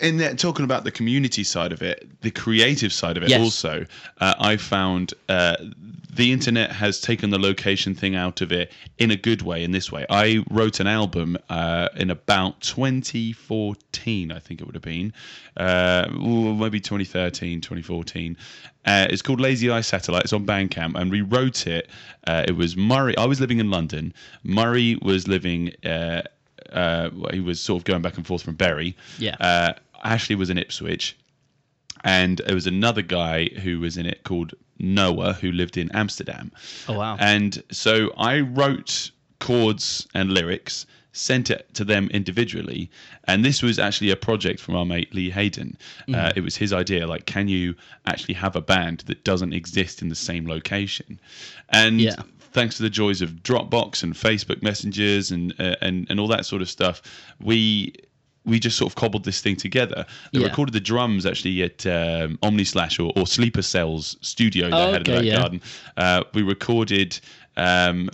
in 0.00 0.18
that 0.18 0.38
talking 0.38 0.64
about 0.64 0.84
the 0.84 0.90
community 0.90 1.44
side 1.44 1.72
of 1.72 1.82
it, 1.82 2.08
the 2.22 2.30
creative 2.30 2.92
side 2.92 3.16
of 3.16 3.22
it 3.22 3.30
Yes. 3.30 3.40
also, 3.40 3.86
uh, 4.20 4.34
I 4.38 4.56
found 4.56 5.14
uh, 5.28 5.56
the 6.12 6.32
internet 6.32 6.72
has 6.72 7.00
taken 7.00 7.30
the 7.30 7.38
location 7.38 7.94
thing 7.94 8.14
out 8.16 8.40
of 8.40 8.50
it 8.52 8.72
in 8.98 9.10
a 9.10 9.16
good 9.16 9.42
way. 9.42 9.62
In 9.62 9.72
this 9.72 9.92
way, 9.92 10.06
I 10.08 10.42
wrote 10.50 10.80
an 10.80 10.86
album 10.86 11.36
uh, 11.50 11.88
in 11.96 12.10
about 12.10 12.60
2014, 12.62 14.32
I 14.32 14.38
think 14.38 14.60
it 14.60 14.66
would 14.66 14.74
have 14.74 14.82
been, 14.82 15.12
uh, 15.56 16.08
maybe 16.10 16.80
2013, 16.80 17.60
2014. 17.60 18.36
Uh, 18.84 19.06
it's 19.10 19.22
called 19.22 19.40
Lazy 19.40 19.68
Eye 19.70 19.80
Satellite. 19.80 20.24
It's 20.24 20.32
on 20.32 20.46
Bandcamp, 20.46 20.94
and 20.98 21.10
we 21.10 21.20
wrote 21.20 21.66
it. 21.66 21.90
Uh, 22.26 22.44
it 22.46 22.56
was 22.56 22.76
Murray. 22.76 23.16
I 23.16 23.24
was 23.24 23.40
living 23.40 23.58
in 23.58 23.70
London. 23.70 24.14
Murray 24.44 24.96
was 25.02 25.26
living. 25.28 25.72
Uh, 25.84 26.22
uh, 26.72 27.10
well, 27.14 27.30
he 27.32 27.40
was 27.40 27.60
sort 27.60 27.80
of 27.80 27.84
going 27.84 28.02
back 28.02 28.16
and 28.16 28.26
forth 28.26 28.42
from 28.42 28.54
Bury. 28.54 28.96
Yeah. 29.18 29.36
Uh, 29.40 29.72
Ashley 30.06 30.36
was 30.36 30.50
in 30.50 30.58
Ipswich, 30.58 31.16
and 32.04 32.38
there 32.46 32.54
was 32.54 32.66
another 32.66 33.02
guy 33.02 33.46
who 33.62 33.80
was 33.80 33.96
in 33.96 34.06
it 34.06 34.22
called 34.24 34.54
Noah, 34.78 35.32
who 35.34 35.50
lived 35.52 35.76
in 35.76 35.90
Amsterdam. 35.92 36.52
Oh 36.88 36.94
wow! 36.98 37.16
And 37.18 37.62
so 37.70 38.12
I 38.16 38.40
wrote 38.40 39.10
chords 39.40 40.06
and 40.14 40.32
lyrics, 40.32 40.86
sent 41.12 41.50
it 41.50 41.72
to 41.74 41.84
them 41.84 42.08
individually, 42.12 42.90
and 43.24 43.44
this 43.44 43.62
was 43.62 43.78
actually 43.78 44.10
a 44.10 44.16
project 44.16 44.60
from 44.60 44.76
our 44.76 44.84
mate 44.86 45.14
Lee 45.14 45.30
Hayden. 45.30 45.76
Uh, 46.12 46.32
it 46.36 46.42
was 46.42 46.56
his 46.56 46.72
idea. 46.72 47.06
Like, 47.06 47.26
can 47.26 47.48
you 47.48 47.74
actually 48.06 48.34
have 48.34 48.54
a 48.56 48.60
band 48.60 49.00
that 49.06 49.24
doesn't 49.24 49.52
exist 49.52 50.02
in 50.02 50.08
the 50.08 50.14
same 50.14 50.46
location? 50.46 51.18
And 51.70 52.00
Yeah. 52.00 52.14
thanks 52.52 52.76
to 52.76 52.82
the 52.82 52.90
joys 52.90 53.20
of 53.22 53.30
Dropbox 53.42 54.02
and 54.02 54.14
Facebook 54.14 54.62
messengers 54.62 55.30
and 55.30 55.52
uh, 55.58 55.76
and 55.80 56.06
and 56.10 56.20
all 56.20 56.28
that 56.28 56.46
sort 56.46 56.62
of 56.62 56.68
stuff, 56.70 57.02
we 57.40 57.92
we 58.46 58.58
just 58.60 58.78
sort 58.78 58.90
of 58.90 58.94
cobbled 58.96 59.24
this 59.24 59.40
thing 59.40 59.56
together. 59.56 60.06
They 60.32 60.38
Yeah. 60.40 60.46
recorded 60.46 60.72
the 60.72 60.80
drums 60.80 61.26
actually 61.26 61.62
at 61.62 61.84
um, 61.86 62.38
Omni 62.42 62.64
Slash 62.64 62.98
or, 62.98 63.12
or 63.16 63.26
Sleeper 63.26 63.62
Cells 63.62 64.16
studio 64.22 64.68
Oh, 64.72 64.92
had 64.92 65.08
in 65.08 65.14
okay, 65.14 65.28
that 65.30 65.36
garden. 65.38 65.60
Uh, 65.96 66.22
we 66.32 66.42
recorded 66.42 67.18
um, 67.58 68.08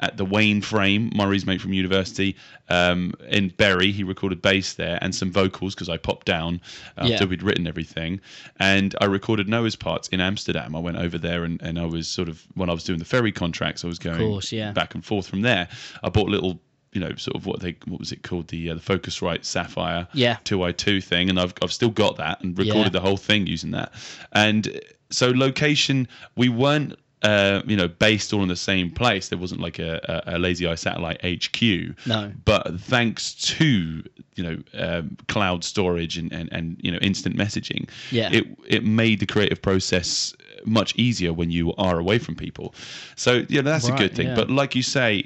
at 0.00 0.16
the 0.16 0.24
Wayne 0.24 0.60
Frame, 0.60 1.10
Murray's 1.14 1.46
mate 1.46 1.60
from 1.60 1.72
university, 1.72 2.36
um, 2.68 3.14
in 3.28 3.48
Bury. 3.50 3.92
He 3.92 4.02
recorded 4.02 4.42
bass 4.42 4.74
there 4.74 4.98
and 5.00 5.14
some 5.14 5.30
vocals 5.30 5.74
because 5.74 5.88
I 5.88 5.96
popped 5.96 6.26
down 6.26 6.60
after 6.96 7.10
Yeah. 7.12 7.24
we'd 7.24 7.42
written 7.44 7.66
everything. 7.68 8.20
And 8.58 8.94
I 9.00 9.04
recorded 9.06 9.48
Noah's 9.48 9.76
parts 9.76 10.08
in 10.08 10.20
Amsterdam. 10.20 10.74
I 10.74 10.80
went 10.80 10.96
over 10.96 11.16
there 11.16 11.44
and, 11.44 11.62
and 11.62 11.78
I 11.78 11.86
was 11.86 12.08
sort 12.08 12.28
of, 12.28 12.42
when 12.54 12.68
I 12.68 12.72
was 12.72 12.82
doing 12.84 12.98
the 12.98 13.04
ferry 13.04 13.30
contracts, 13.32 13.84
I 13.84 13.86
was 13.88 13.98
going 14.00 14.18
course, 14.18 14.50
yeah. 14.52 14.72
back 14.72 14.94
and 14.94 15.04
forth 15.04 15.28
from 15.28 15.42
there. 15.42 15.68
I 16.02 16.08
bought 16.08 16.28
little. 16.28 16.60
You 16.92 17.00
know, 17.02 17.14
sort 17.16 17.36
of 17.36 17.44
what 17.46 17.60
they 17.60 17.76
what 17.86 18.00
was 18.00 18.12
it 18.12 18.22
called 18.22 18.48
the 18.48 18.70
uh, 18.70 18.74
the 18.74 18.80
Focusrite 18.80 19.40
Saffire 19.42 20.08
Yeah. 20.14 20.38
two 20.44 20.62
i 20.62 20.72
two 20.72 21.00
thing, 21.00 21.28
and 21.28 21.38
I've 21.38 21.52
I've 21.62 21.72
still 21.72 21.90
got 21.90 22.16
that 22.16 22.40
and 22.42 22.56
recorded 22.58 22.84
Yeah. 22.94 23.00
the 23.00 23.00
whole 23.00 23.18
thing 23.18 23.46
using 23.46 23.72
that. 23.72 23.92
And 24.32 24.80
so 25.10 25.30
location, 25.30 26.08
we 26.36 26.48
weren't 26.48 26.98
uh, 27.22 27.62
you 27.66 27.76
know 27.76 27.88
based 27.88 28.32
all 28.32 28.42
in 28.42 28.48
the 28.48 28.56
same 28.56 28.90
place. 28.90 29.28
There 29.28 29.38
wasn't 29.38 29.60
like 29.60 29.78
a, 29.78 30.22
a, 30.26 30.36
a 30.36 30.38
lazy 30.38 30.66
eye 30.66 30.76
satellite 30.76 31.20
HQ. 31.24 31.60
No. 32.06 32.32
But 32.44 32.80
thanks 32.80 33.34
to 33.34 34.02
you 34.36 34.42
know 34.44 34.56
um, 34.74 35.16
cloud 35.28 35.64
storage 35.64 36.16
and, 36.16 36.32
and 36.32 36.48
and 36.52 36.80
you 36.82 36.90
know 36.90 36.98
instant 37.02 37.36
messaging, 37.36 37.88
Yeah. 38.10 38.30
it 38.32 38.46
it 38.66 38.84
made 38.84 39.20
the 39.20 39.26
creative 39.26 39.60
process 39.60 40.34
much 40.64 40.94
easier 40.96 41.32
when 41.34 41.50
you 41.50 41.74
are 41.74 41.98
away 41.98 42.18
from 42.18 42.34
people. 42.34 42.74
So 43.16 43.44
yeah, 43.50 43.60
that's 43.62 43.88
a 43.88 43.92
good 43.92 44.14
thing. 44.14 44.28
yeah. 44.28 44.34
But 44.34 44.48
like 44.50 44.74
you 44.74 44.82
say, 44.82 45.24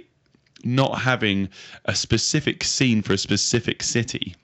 not 0.65 0.99
having 1.01 1.49
a 1.87 1.95
specific 1.95 2.65
scene 2.65 3.03
for 3.03 3.13
a 3.13 3.19
specific 3.19 3.83
city 3.83 4.35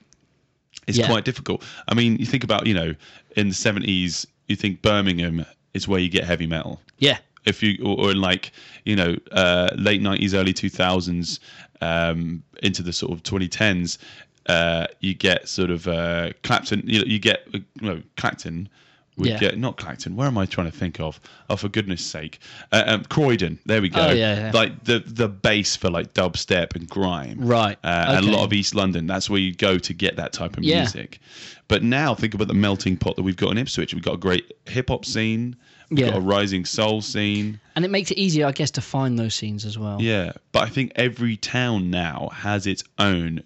is 0.87 0.97
Yeah. 0.97 1.07
quite 1.07 1.25
difficult. 1.25 1.63
I 1.87 1.93
mean, 1.93 2.17
you 2.17 2.25
think 2.25 2.43
about, 2.43 2.67
you 2.67 2.73
know, 2.73 2.95
in 3.35 3.49
the 3.49 3.55
70s, 3.55 4.25
you 4.47 4.55
think 4.55 4.81
Birmingham 4.81 5.45
is 5.73 5.87
where 5.87 5.99
you 5.99 6.09
get 6.09 6.23
heavy 6.23 6.47
metal. 6.47 6.81
yeah, 6.97 7.19
If 7.45 7.63
you, 7.63 7.77
or, 7.83 7.99
or 8.07 8.11
in 8.11 8.19
like, 8.21 8.51
you 8.85 8.95
know, 8.95 9.15
uh, 9.31 9.69
late 9.77 10.01
90s, 10.01 10.33
early 10.33 10.53
2000s, 10.53 11.39
um, 11.81 12.43
into 12.63 12.83
the 12.83 12.91
sort 12.91 13.11
of 13.13 13.23
2010s, 13.23 13.97
uh, 14.47 14.87
you 14.99 15.13
get 15.13 15.47
sort 15.47 15.69
of 15.69 15.87
uh, 15.87 16.31
Clapton, 16.43 16.81
you, 16.85 16.99
know, 16.99 17.05
you 17.05 17.19
get, 17.19 17.47
uh, 17.53 17.59
you 17.81 17.87
know, 17.87 18.01
Clacton. 18.17 18.67
Would 19.19 19.27
Yeah. 19.27 19.37
get 19.37 19.57
not 19.57 19.77
Clacton. 19.77 20.15
Where 20.15 20.27
am 20.27 20.37
I 20.37 20.45
trying 20.45 20.71
to 20.71 20.75
think 20.75 20.99
of? 20.99 21.19
Oh, 21.49 21.55
for 21.57 21.67
goodness 21.69 22.03
sake, 22.03 22.39
uh, 22.71 22.83
um, 22.87 23.03
Croydon. 23.05 23.59
There 23.65 23.81
we 23.81 23.89
go. 23.89 24.01
Oh, 24.01 24.11
yeah, 24.11 24.45
yeah. 24.45 24.51
Like 24.53 24.83
the 24.85 25.03
the 25.05 25.27
base 25.27 25.75
for 25.75 25.89
like 25.89 26.13
dubstep 26.13 26.75
and 26.75 26.89
grime. 26.89 27.37
Right, 27.39 27.77
Uh, 27.83 28.05
And 28.17 28.27
a 28.27 28.31
lot 28.31 28.45
of 28.45 28.53
East 28.53 28.73
London. 28.75 29.05
That's 29.07 29.29
where 29.29 29.39
you 29.41 29.53
go 29.53 29.77
to 29.77 29.93
get 29.93 30.15
that 30.15 30.33
type 30.33 30.57
of 30.57 30.63
Yeah. 30.63 30.79
music. 30.79 31.19
But 31.67 31.83
now 31.83 32.15
think 32.15 32.33
about 32.33 32.47
the 32.47 32.53
melting 32.55 32.97
pot 32.97 33.15
that 33.17 33.21
we've 33.23 33.35
got 33.37 33.51
in 33.51 33.57
Ipswich. 33.59 33.93
We've 33.93 34.03
got 34.03 34.15
a 34.15 34.17
great 34.17 34.51
hip 34.67 34.89
hop 34.89 35.05
scene. 35.05 35.55
We've 35.91 36.05
got 36.05 36.15
a 36.17 36.21
rising 36.21 36.65
soul 36.65 37.01
scene. 37.01 37.59
and 37.75 37.83
it 37.85 37.89
makes 37.91 38.11
it 38.11 38.17
easier, 38.19 38.45
I 38.45 38.51
guess, 38.51 38.69
to 38.71 38.81
find 38.81 39.17
those 39.17 39.33
scenes 39.33 39.65
as 39.65 39.77
well. 39.77 39.99
Yeah. 40.01 40.33
But 40.51 40.63
I 40.63 40.69
think 40.69 40.91
every 40.95 41.35
town 41.37 41.89
now 41.89 42.29
has 42.33 42.67
its 42.67 42.83
own 42.99 43.41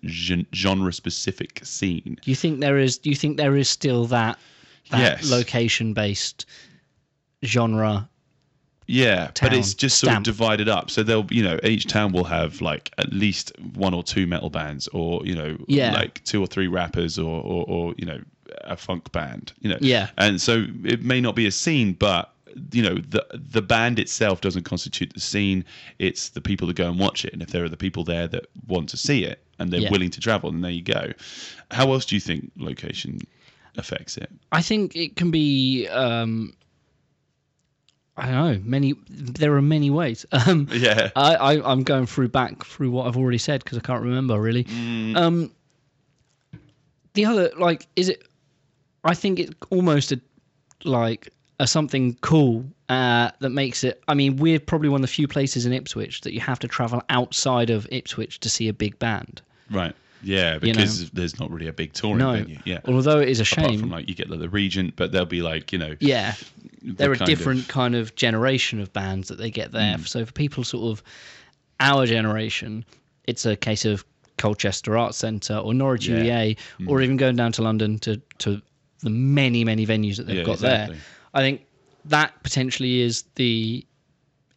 genre 0.54 0.92
specific 0.92 1.62
scene. 1.64 2.18
Do 2.22 2.32
you 2.32 2.36
think 2.36 2.60
there 2.60 2.78
is? 2.78 2.98
Do 2.98 3.10
you 3.10 3.16
think 3.16 3.38
there 3.38 3.56
is 3.56 3.70
still 3.70 4.06
that 4.08 4.38
that 4.92 5.00
Yes. 5.22 5.30
location 5.32 5.94
based 5.94 6.46
genre? 7.44 8.10
Yeah, 8.86 9.32
but 9.42 9.54
it's 9.54 9.74
just 9.74 9.98
sort 10.00 10.10
stamp. 10.12 10.28
of 10.28 10.34
divided 10.36 10.68
up. 10.68 10.92
So 10.92 11.04
they'll, 11.04 11.26
you 11.32 11.42
know, 11.42 11.58
each 11.64 11.88
town 11.88 12.12
will 12.12 12.26
have 12.26 12.60
like 12.60 12.92
at 12.98 13.14
least 13.14 13.54
one 13.76 13.94
or 13.94 14.04
two 14.04 14.28
metal 14.28 14.50
bands, 14.50 14.88
or 14.90 15.26
you 15.26 15.36
know, 15.36 15.58
Yeah. 15.68 15.94
like 15.94 16.22
two 16.26 16.44
or 16.44 16.48
three 16.48 16.68
rappers, 16.68 17.18
or, 17.18 17.42
or, 17.42 17.66
or 17.68 17.96
you 17.98 18.06
know, 18.06 18.20
a 18.66 18.76
funk 18.76 19.10
band. 19.14 19.54
You 19.62 19.70
know, 19.70 19.78
Yeah. 19.80 20.10
And 20.18 20.42
so 20.42 20.66
it 20.84 21.02
may 21.02 21.22
not 21.22 21.34
be 21.34 21.46
a 21.48 21.52
scene, 21.52 21.94
but 21.94 22.30
you 22.74 22.84
know, 22.84 22.96
the 22.96 23.26
the 23.34 23.62
band 23.62 24.00
itself 24.00 24.42
doesn't 24.42 24.64
constitute 24.64 25.14
the 25.14 25.22
scene. 25.22 25.64
It's 25.98 26.30
the 26.30 26.42
people 26.42 26.68
that 26.68 26.76
go 26.76 26.90
and 26.90 27.00
watch 27.00 27.24
it, 27.24 27.32
and 27.32 27.42
if 27.42 27.50
there 27.52 27.64
are 27.64 27.70
the 27.70 27.78
people 27.78 28.04
there 28.04 28.28
that 28.28 28.48
want 28.68 28.90
to 28.90 28.98
see 28.98 29.24
it 29.24 29.42
and 29.60 29.72
they're 29.72 29.80
Yeah. 29.82 29.92
willing 29.92 30.10
to 30.12 30.20
travel, 30.20 30.52
then 30.52 30.60
there 30.62 30.72
you 30.72 30.82
go. 30.84 31.14
How 31.72 31.94
else 31.94 32.06
do 32.06 32.16
you 32.16 32.20
think 32.22 32.52
location 32.58 33.20
affects 33.78 34.18
it? 34.18 34.30
I 34.52 34.62
think 34.62 34.96
it 34.96 35.16
can 35.16 35.32
be. 35.32 35.88
Um, 35.88 36.54
I 38.16 38.26
don't 38.28 38.34
know. 38.34 38.62
Many. 38.64 38.94
There 39.10 39.56
are 39.56 39.62
many 39.62 39.90
ways. 39.90 40.26
Um, 40.48 40.68
Yeah. 40.72 41.10
I, 41.16 41.36
I 41.36 41.72
I'm 41.72 41.84
going 41.84 42.06
through 42.06 42.30
back 42.30 42.64
through 42.66 42.92
what 42.92 43.08
I've 43.08 43.18
already 43.18 43.38
said 43.40 43.64
because 43.64 43.78
I 43.78 43.82
can't 43.82 44.04
remember 44.04 44.40
really. 44.40 44.66
Um, 45.16 45.52
the 47.14 47.26
other 47.26 47.52
like 47.58 47.88
is 47.96 48.10
it? 48.10 48.28
I 49.04 49.14
think 49.14 49.40
it's 49.40 49.54
almost 49.70 50.12
a 50.12 50.22
like 50.84 51.30
a 51.60 51.68
something 51.68 52.16
cool 52.22 52.66
uh, 52.90 53.32
that 53.40 53.50
makes 53.50 53.84
it. 53.84 54.04
I 54.08 54.14
mean, 54.14 54.38
we're 54.38 54.60
probably 54.60 54.90
one 54.90 55.00
of 55.00 55.10
the 55.10 55.14
few 55.14 55.28
places 55.28 55.66
in 55.66 55.74
Ipswich 55.74 56.22
that 56.22 56.34
you 56.34 56.40
have 56.40 56.60
to 56.60 56.68
travel 56.68 57.02
outside 57.10 57.70
of 57.70 57.88
Ipswich 57.92 58.40
to 58.42 58.50
see 58.50 58.68
a 58.68 58.74
big 58.74 58.98
band. 59.00 59.42
Right. 59.70 59.96
Yeah, 60.24 60.54
know. 60.54 60.60
because 60.60 61.10
there's 61.12 61.40
not 61.40 61.52
really 61.52 61.68
a 61.68 61.74
big 61.74 61.94
touring 61.94 62.20
No, 62.20 62.34
venue. 62.34 62.60
Yeah. 62.66 62.80
although 62.86 63.20
it 63.20 63.30
is 63.30 63.40
a 63.40 63.44
Apart 63.44 63.72
shame. 63.72 63.80
from 63.80 63.90
like 63.90 64.08
you 64.08 64.16
get 64.16 64.30
like, 64.30 64.40
the 64.40 64.50
Regent, 64.50 64.96
but 64.96 65.12
they'll 65.12 65.26
be 65.26 65.42
like 65.42 65.72
you 65.72 65.80
know. 65.80 65.96
yeah, 66.00 66.34
they're 66.82 67.12
a 67.12 67.18
kind 67.18 67.30
of- 67.30 67.38
different 67.38 67.68
kind 67.68 67.96
of 67.96 68.16
generation 68.16 68.80
of 68.80 68.92
bands 68.94 69.28
that 69.28 69.38
they 69.38 69.50
get 69.52 69.72
there. 69.72 69.98
Hmm. 69.98 70.04
So 70.04 70.26
for 70.26 70.32
people 70.32 70.64
sort 70.64 70.92
of 70.92 71.04
our 71.80 72.06
generation, 72.06 72.86
it's 73.26 73.46
a 73.46 73.56
case 73.56 73.86
of 73.86 74.06
Colchester 74.38 74.98
Arts 74.98 75.18
Centre 75.18 75.58
or 75.58 75.74
Norwich 75.74 76.08
Yeah. 76.08 76.24
UEA, 76.24 76.58
hmm. 76.78 76.90
or 76.90 77.02
even 77.02 77.18
going 77.18 77.36
down 77.36 77.52
to 77.54 77.62
London 77.62 78.00
to 78.00 78.18
to 78.40 78.62
the 79.00 79.10
many 79.10 79.64
many 79.64 79.86
venues 79.86 80.16
that 80.18 80.28
they've 80.28 80.38
Yeah, 80.38 80.44
got 80.44 80.54
exactly. 80.54 80.96
there. 80.96 81.04
I 81.34 81.42
think 81.42 81.66
that 82.06 82.42
potentially 82.44 83.02
is 83.02 83.24
the 83.36 83.86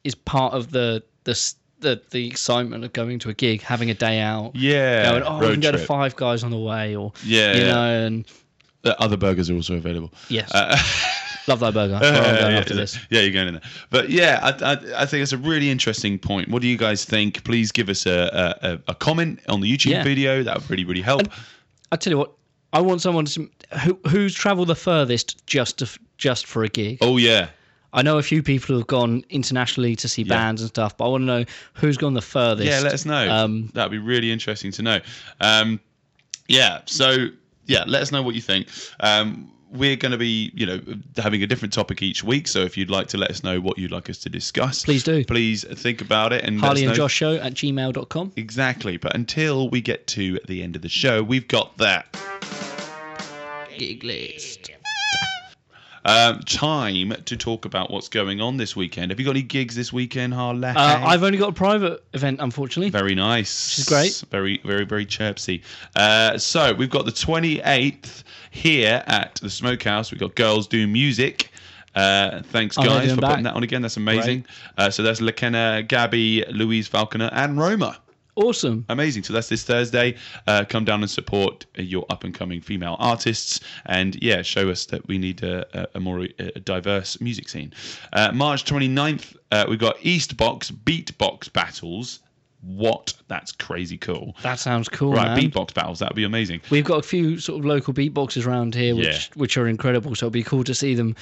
is 0.05 0.15
part 0.15 0.55
of 0.55 0.71
the 0.71 1.03
the 1.25 1.35
the, 1.81 2.01
the 2.11 2.27
excitement 2.27 2.85
of 2.85 2.93
going 2.93 3.19
to 3.21 3.29
a 3.31 3.35
gig, 3.35 3.63
having 3.63 3.91
a 3.91 3.95
day 3.95 4.21
out. 4.21 4.55
Yeah. 4.57 5.11
Going, 5.11 5.23
oh, 5.25 5.39
we 5.41 5.53
can 5.53 5.61
go 5.61 5.73
to. 5.73 5.79
Five 5.79 6.17
Guys 6.17 6.43
on 6.45 6.51
the 6.51 6.59
way, 6.59 6.97
or 6.97 7.13
Yeah, 7.25 7.53
you 7.55 7.61
yeah. 7.61 7.67
know, 7.73 8.07
and 8.07 8.25
The 8.83 9.01
other 9.01 9.17
burgers 9.17 9.51
are 9.51 9.55
also 9.55 9.75
available. 9.75 10.13
yes, 10.29 10.51
Uh, 10.55 10.77
love 11.49 11.61
that 11.61 11.75
burger. 11.75 11.99
That's 12.01 12.17
I'm 12.29 12.35
going 12.41 12.53
yeah, 12.55 12.59
after 12.61 12.75
this. 12.75 12.99
yeah, 13.11 13.21
you're 13.21 13.33
going 13.33 13.49
in 13.49 13.55
there. 13.55 13.63
But 13.91 14.11
yeah, 14.11 14.41
I, 14.43 14.73
I, 14.73 15.03
I 15.03 15.07
think 15.07 15.23
it's 15.23 15.33
a 15.33 15.39
really 15.39 15.71
interesting 15.71 16.19
point. 16.19 16.49
What 16.49 16.63
do 16.63 16.69
you 16.69 16.77
guys 16.79 17.05
think? 17.05 17.45
Please 17.45 17.71
give 17.73 17.89
us 17.89 18.07
a, 18.07 18.59
a, 18.63 18.79
a- 18.93 18.95
comment 18.95 19.41
on 19.49 19.61
the 19.61 19.71
YouTube 19.73 19.91
Yeah. 19.93 20.03
video. 20.05 20.43
That 20.43 20.57
would 20.61 20.71
really, 20.71 20.85
really 20.85 21.03
help. 21.03 21.23
I 21.93 21.97
tell 21.97 22.11
you 22.13 22.19
what, 22.19 22.33
I 22.73 22.81
want 22.81 23.01
someone 23.01 23.27
to 23.27 23.49
who 23.85 23.99
who's 24.09 24.35
travelled 24.35 24.69
the 24.69 24.75
furthest 24.75 25.47
just 25.47 25.79
to, 25.79 25.89
just 26.19 26.47
for 26.47 26.65
a 26.65 26.69
gig. 26.69 26.99
oh 27.01 27.17
yeah, 27.17 27.49
I 27.97 28.03
know 28.03 28.19
a 28.19 28.23
few 28.23 28.43
people 28.43 28.69
who 28.75 28.79
have 28.79 28.87
gone 28.87 29.25
internationally 29.31 29.97
to 29.97 30.07
see 30.07 30.23
bands 30.23 30.61
and 30.61 30.69
stuff, 30.69 30.97
but 30.97 31.07
I 31.07 31.09
want 31.09 31.23
to 31.23 31.27
know 31.27 31.45
who's 31.73 31.97
gone 31.97 32.13
the 32.13 32.21
furthest. 32.23 32.69
yeah. 32.69 32.81
Let 32.81 32.93
us 32.93 33.07
know. 33.07 33.29
Um, 33.31 33.71
That'd 33.73 33.91
be 33.91 33.99
really 33.99 34.31
interesting 34.31 34.71
to 34.73 34.83
know. 34.83 35.01
Um, 35.41 35.81
yeah. 36.47 36.83
So 36.85 37.29
yeah, 37.65 37.85
let 37.87 38.03
us 38.03 38.13
know 38.13 38.23
what 38.23 38.35
you 38.35 38.43
think. 38.43 38.69
Um, 39.01 39.51
we're 39.73 39.97
going 39.97 40.13
to 40.13 40.19
be, 40.19 40.53
you 40.55 40.67
know, 40.67 40.81
having 41.17 41.43
a 41.43 41.47
different 41.47 41.73
topic 41.73 42.03
each 42.03 42.23
week. 42.23 42.49
So 42.49 42.61
if 42.61 42.77
you'd 42.77 42.91
like 42.91 43.09
to 43.09 43.19
let 43.19 43.31
us 43.31 43.43
know 43.43 43.61
what 43.61 43.79
you'd 43.79 43.91
like 43.91 44.09
us 44.09 44.19
to 44.19 44.29
discuss, 44.29 44.85
Please 44.85 45.03
do. 45.03 45.25
Please 45.25 45.65
think 45.65 46.01
about 46.01 46.33
it 46.33 46.45
and 46.45 46.61
Harley 46.61 46.85
and. 46.85 46.95
Josh 46.95 47.15
Show 47.15 47.35
at 47.37 47.55
gmail.com. 47.55 48.33
Exactly. 48.37 48.97
But 48.99 49.15
until 49.15 49.69
we 49.71 49.81
get 49.81 50.07
to 50.09 50.39
the 50.47 50.63
end 50.63 50.77
of 50.77 50.83
the 50.83 50.89
show, 50.89 51.23
we've 51.23 51.49
got 51.49 51.77
that. 51.79 52.17
Gig 53.77 54.05
list. 54.05 54.71
Um, 56.07 56.39
time 56.41 57.15
to 57.25 57.37
talk 57.37 57.65
about 57.65 57.91
what's 57.91 58.09
going 58.09 58.41
on 58.41 58.57
this 58.59 58.77
weekend. 58.77 59.11
Have 59.11 59.19
you 59.19 59.27
got 59.27 59.33
any 59.33 59.43
gigs 59.43 59.75
this 59.75 59.93
weekend, 59.93 60.35
Harley? 60.35 60.69
Uh, 60.69 60.75
I've 61.05 61.25
only 61.25 61.37
got 61.37 61.49
a 61.49 61.53
private 61.53 62.05
event, 62.15 62.39
unfortunately. 62.41 62.91
very 62.91 63.17
nice. 63.17 63.73
Which 63.77 63.79
is 63.81 63.89
great. 63.89 64.25
Very, 64.31 64.61
very, 64.65 64.85
very 64.85 65.05
chirpsy. 65.05 65.63
Uh, 65.97 66.39
so 66.39 66.73
we've 66.75 66.91
got 66.91 67.07
the 67.07 67.11
28th 67.11 68.23
here 68.53 69.03
at 69.09 69.35
the 69.43 69.51
Smokehouse. 69.51 70.13
We've 70.13 70.21
got 70.21 70.37
Girls 70.37 70.69
Do 70.69 70.87
Music. 70.87 71.51
Uh, 71.97 72.43
thanks, 72.43 72.77
guys, 72.77 73.13
for 73.13 73.21
putting 73.21 73.43
that 73.45 73.55
on 73.55 73.65
again. 73.65 73.83
That's 73.83 73.97
amazing. 73.97 74.45
Uh, 74.79 74.91
so 74.91 75.03
that's 75.03 75.21
LaKenna, 75.21 75.83
Gabby, 75.89 76.45
Louise 76.51 76.87
Falconer, 76.87 77.31
and 77.33 77.59
Roma. 77.59 77.99
Awesome. 78.37 78.85
Amazing. 78.91 79.23
So 79.25 79.33
that's 79.33 79.49
this 79.49 79.65
Thursday. 79.65 80.15
Uh, 80.47 80.65
come 80.69 80.85
down 80.85 81.01
and 81.03 81.11
support 81.11 81.65
your 81.75 82.05
up 82.11 82.23
and 82.25 82.35
coming 82.35 82.61
female 82.61 82.97
artists, 82.99 83.61
and 83.87 84.23
yeah, 84.23 84.43
show 84.43 84.69
us 84.71 84.85
that 84.87 85.07
we 85.09 85.17
need 85.19 85.43
a, 85.43 85.67
a, 85.83 85.89
a 85.97 86.01
more 86.01 86.23
uh 86.39 86.45
diverse 86.65 87.21
music 87.21 87.49
scene. 87.49 87.73
Uh, 88.13 88.31
March 88.33 88.65
29th, 88.65 89.37
uh, 89.53 89.65
we've 89.69 89.79
got 89.79 89.97
East 90.03 90.37
Box 90.37 90.71
Beatbox 90.71 91.51
Battles. 91.53 92.21
What? 92.63 93.15
That's 93.29 93.53
crazy 93.53 93.97
cool. 93.97 94.35
That 94.43 94.59
sounds 94.59 94.89
cool, 94.89 95.13
Right, 95.13 95.37
man. 95.37 95.39
beatbox 95.51 95.73
battles. 95.73 96.01
That'd 96.01 96.17
be 96.17 96.25
amazing. 96.25 96.61
We've 96.69 96.85
got 96.85 96.99
a 96.99 97.03
few 97.07 97.39
sort 97.39 97.61
of 97.61 97.65
local 97.65 97.95
beatboxers 97.95 98.45
around 98.47 98.75
here, 98.75 98.95
which 98.97 99.07
Yeah. 99.07 99.21
which 99.35 99.57
are 99.57 99.69
incredible. 99.69 100.15
So 100.15 100.27
it'd 100.27 100.33
be 100.33 100.43
cool 100.43 100.65
to 100.65 100.75
see 100.75 100.95
them 100.95 101.15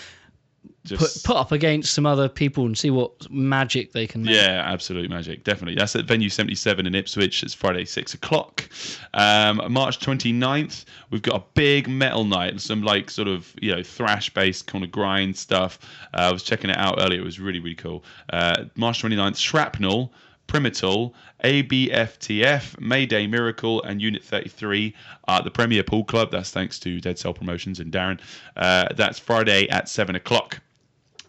Just 0.84 1.24
put 1.24 1.36
up 1.36 1.50
against 1.50 1.94
some 1.94 2.04
other 2.04 2.28
people 2.28 2.66
and 2.66 2.76
see 2.76 2.90
what 2.90 3.30
magic 3.30 3.92
they 3.92 4.06
can 4.06 4.22
make. 4.22 4.34
Yeah, 4.34 4.62
absolute 4.66 5.08
magic. 5.08 5.42
Definitely. 5.42 5.76
That's 5.76 5.96
at 5.96 6.04
venue 6.04 6.28
77 6.28 6.86
in 6.86 6.94
Ipswich. 6.94 7.42
It's 7.42 7.54
Friday, 7.54 7.86
6 7.86 8.12
o'clock. 8.12 8.68
Um, 9.14 9.62
March 9.70 9.98
29th, 9.98 10.84
we've 11.10 11.22
got 11.22 11.36
a 11.40 11.44
big 11.54 11.88
metal 11.88 12.24
night. 12.24 12.50
And 12.50 12.60
some 12.60 12.82
like 12.82 13.08
sort 13.08 13.28
of, 13.28 13.54
you 13.62 13.74
know, 13.74 13.82
thrash 13.82 14.28
based 14.28 14.66
kind 14.66 14.84
of 14.84 14.90
grind 14.90 15.38
stuff. 15.38 15.78
Uh, 16.12 16.28
I 16.28 16.32
was 16.32 16.42
checking 16.42 16.68
it 16.68 16.76
out 16.76 16.96
earlier. 17.00 17.20
It 17.20 17.24
was 17.24 17.40
really, 17.40 17.60
really 17.60 17.76
cool. 17.76 18.04
Uh, 18.30 18.64
March 18.76 19.02
29th, 19.02 19.38
Shrapnel. 19.38 20.12
Primital, 20.46 21.14
ABFTF, 21.42 22.78
Mayday 22.78 23.26
Miracle, 23.26 23.82
and 23.82 24.02
Unit 24.02 24.22
33 24.22 24.94
are 25.26 25.38
at 25.38 25.44
the 25.44 25.50
Premier 25.50 25.82
Pool 25.82 26.04
Club. 26.04 26.30
That's 26.30 26.50
thanks 26.50 26.78
to 26.80 27.00
Dead 27.00 27.18
Cell 27.18 27.32
Promotions 27.32 27.80
and 27.80 27.90
Darren. 27.90 28.20
Uh, 28.54 28.88
that's 28.94 29.18
Friday 29.18 29.66
at 29.70 29.88
7 29.88 30.14
o'clock. 30.14 30.60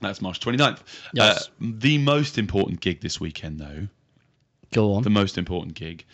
That's 0.06 0.22
March 0.22 0.40
29th. 0.40 0.80
Yes. 1.14 1.48
Uh, 1.48 1.52
the 1.60 1.98
most 1.98 2.38
important 2.38 2.80
gig 2.82 3.02
this 3.02 3.20
weekend, 3.20 3.60
though, 3.60 3.88
Go 4.74 4.94
on. 4.94 5.04
the 5.04 5.10
most 5.10 5.38
important 5.38 5.74
gig 5.76 6.06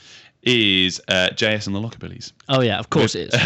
is 0.44 1.00
uh, 1.08 1.30
JS 1.34 1.68
and 1.68 1.76
the 1.76 1.80
Lockabillies. 1.80 2.32
oh 2.50 2.62
yeah, 2.62 2.80
of 2.80 2.90
course 2.90 3.16
it 3.16 3.32
is. 3.34 3.40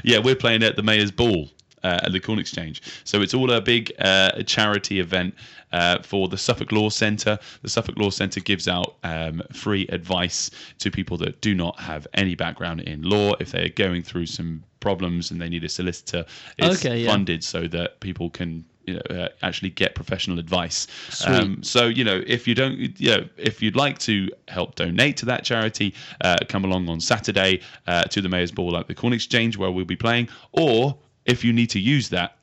yeah, 0.04 0.18
we're 0.18 0.34
playing 0.34 0.62
at 0.64 0.74
the 0.76 0.82
Mayor's 0.82 1.12
Ball 1.12 1.48
uh, 1.84 2.00
at 2.02 2.10
the 2.12 2.18
Corn 2.20 2.38
Exchange. 2.40 2.82
So 3.04 3.22
it's 3.22 3.34
all 3.34 3.52
a 3.52 3.60
big 3.60 3.92
uh, 4.00 4.42
charity 4.42 4.98
event 4.98 5.34
uh, 5.72 6.02
for 6.02 6.26
the 6.28 6.36
Suffolk 6.36 6.72
Law 6.72 6.88
Centre. 6.88 7.38
The 7.62 7.68
Suffolk 7.68 7.96
Law 7.98 8.10
Centre 8.10 8.40
gives 8.40 8.66
out 8.66 8.96
um, 9.04 9.42
free 9.52 9.86
advice 9.90 10.50
to 10.80 10.90
people 10.90 11.16
that 11.18 11.40
do 11.40 11.54
not 11.54 11.78
have 11.78 12.06
any 12.14 12.34
background 12.34 12.80
in 12.80 13.02
law 13.02 13.34
if 13.38 13.52
they're 13.52 13.68
going 13.68 14.02
through 14.02 14.26
some 14.26 14.64
problems 14.80 15.30
and 15.30 15.40
they 15.40 15.48
need 15.48 15.62
a 15.62 15.68
solicitor. 15.68 16.24
It's 16.58 16.84
Okay, 16.84 17.00
yeah. 17.02 17.10
funded 17.10 17.44
so 17.44 17.68
that 17.68 18.00
people 18.00 18.28
can. 18.30 18.64
You 18.88 18.94
know, 18.94 19.22
uh, 19.24 19.28
actually 19.42 19.70
get 19.70 19.94
professional 19.94 20.38
advice. 20.38 20.86
Um, 21.26 21.62
so 21.62 21.86
you 21.86 22.04
know, 22.04 22.22
if 22.26 22.48
you 22.48 22.54
don't, 22.54 22.78
you 22.98 23.10
know, 23.10 23.28
if 23.36 23.60
you'd 23.62 23.76
like 23.76 23.98
to 24.00 24.30
help 24.48 24.74
donate 24.76 25.16
to 25.18 25.26
that 25.26 25.44
charity, 25.44 25.94
uh, 26.22 26.36
come 26.48 26.64
along 26.64 26.88
on 26.88 27.00
Saturday 27.00 27.60
uh, 27.86 28.04
to 28.04 28.22
the 28.22 28.28
Mayor's 28.28 28.50
Ball 28.50 28.76
at 28.76 28.88
the 28.88 28.94
Corn 28.94 29.12
Exchange 29.12 29.56
where 29.58 29.70
we'll 29.70 29.84
be 29.84 29.96
playing. 29.96 30.28
Or 30.52 30.96
if 31.26 31.44
you 31.44 31.52
need 31.52 31.70
to 31.70 31.80
use 31.80 32.08
that 32.08 32.34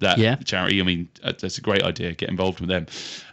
that 0.00 0.18
Yeah. 0.18 0.36
charity, 0.36 0.80
I 0.80 0.84
mean, 0.84 1.08
uh, 1.22 1.32
that's 1.38 1.58
a 1.58 1.60
great 1.60 1.82
idea. 1.82 2.12
Get 2.12 2.30
involved 2.30 2.60
with 2.60 2.70
them. 2.70 2.86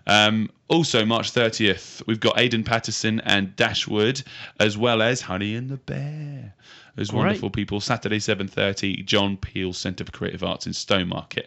Um, 0.05 0.49
also, 0.67 1.05
March 1.05 1.31
30th, 1.31 2.01
we've 2.07 2.19
got 2.19 2.37
Aidan 2.37 2.63
Patterson 2.65 3.21
and 3.21 3.55
Dashwood, 3.55 4.21
as 4.59 4.77
well 4.77 5.01
as 5.01 5.21
Honey 5.21 5.55
and 5.55 5.69
the 5.69 5.77
Bear. 5.77 6.53
Those 6.97 7.11
Great. 7.11 7.19
wonderful 7.19 7.51
people. 7.51 7.79
Saturday, 7.79 8.19
7.30, 8.19 9.05
John 9.05 9.37
Peel 9.37 9.71
Centre 9.71 10.03
for 10.03 10.11
Creative 10.11 10.43
Arts 10.43 10.65
in 10.67 10.73
Stowmarket. 10.73 11.45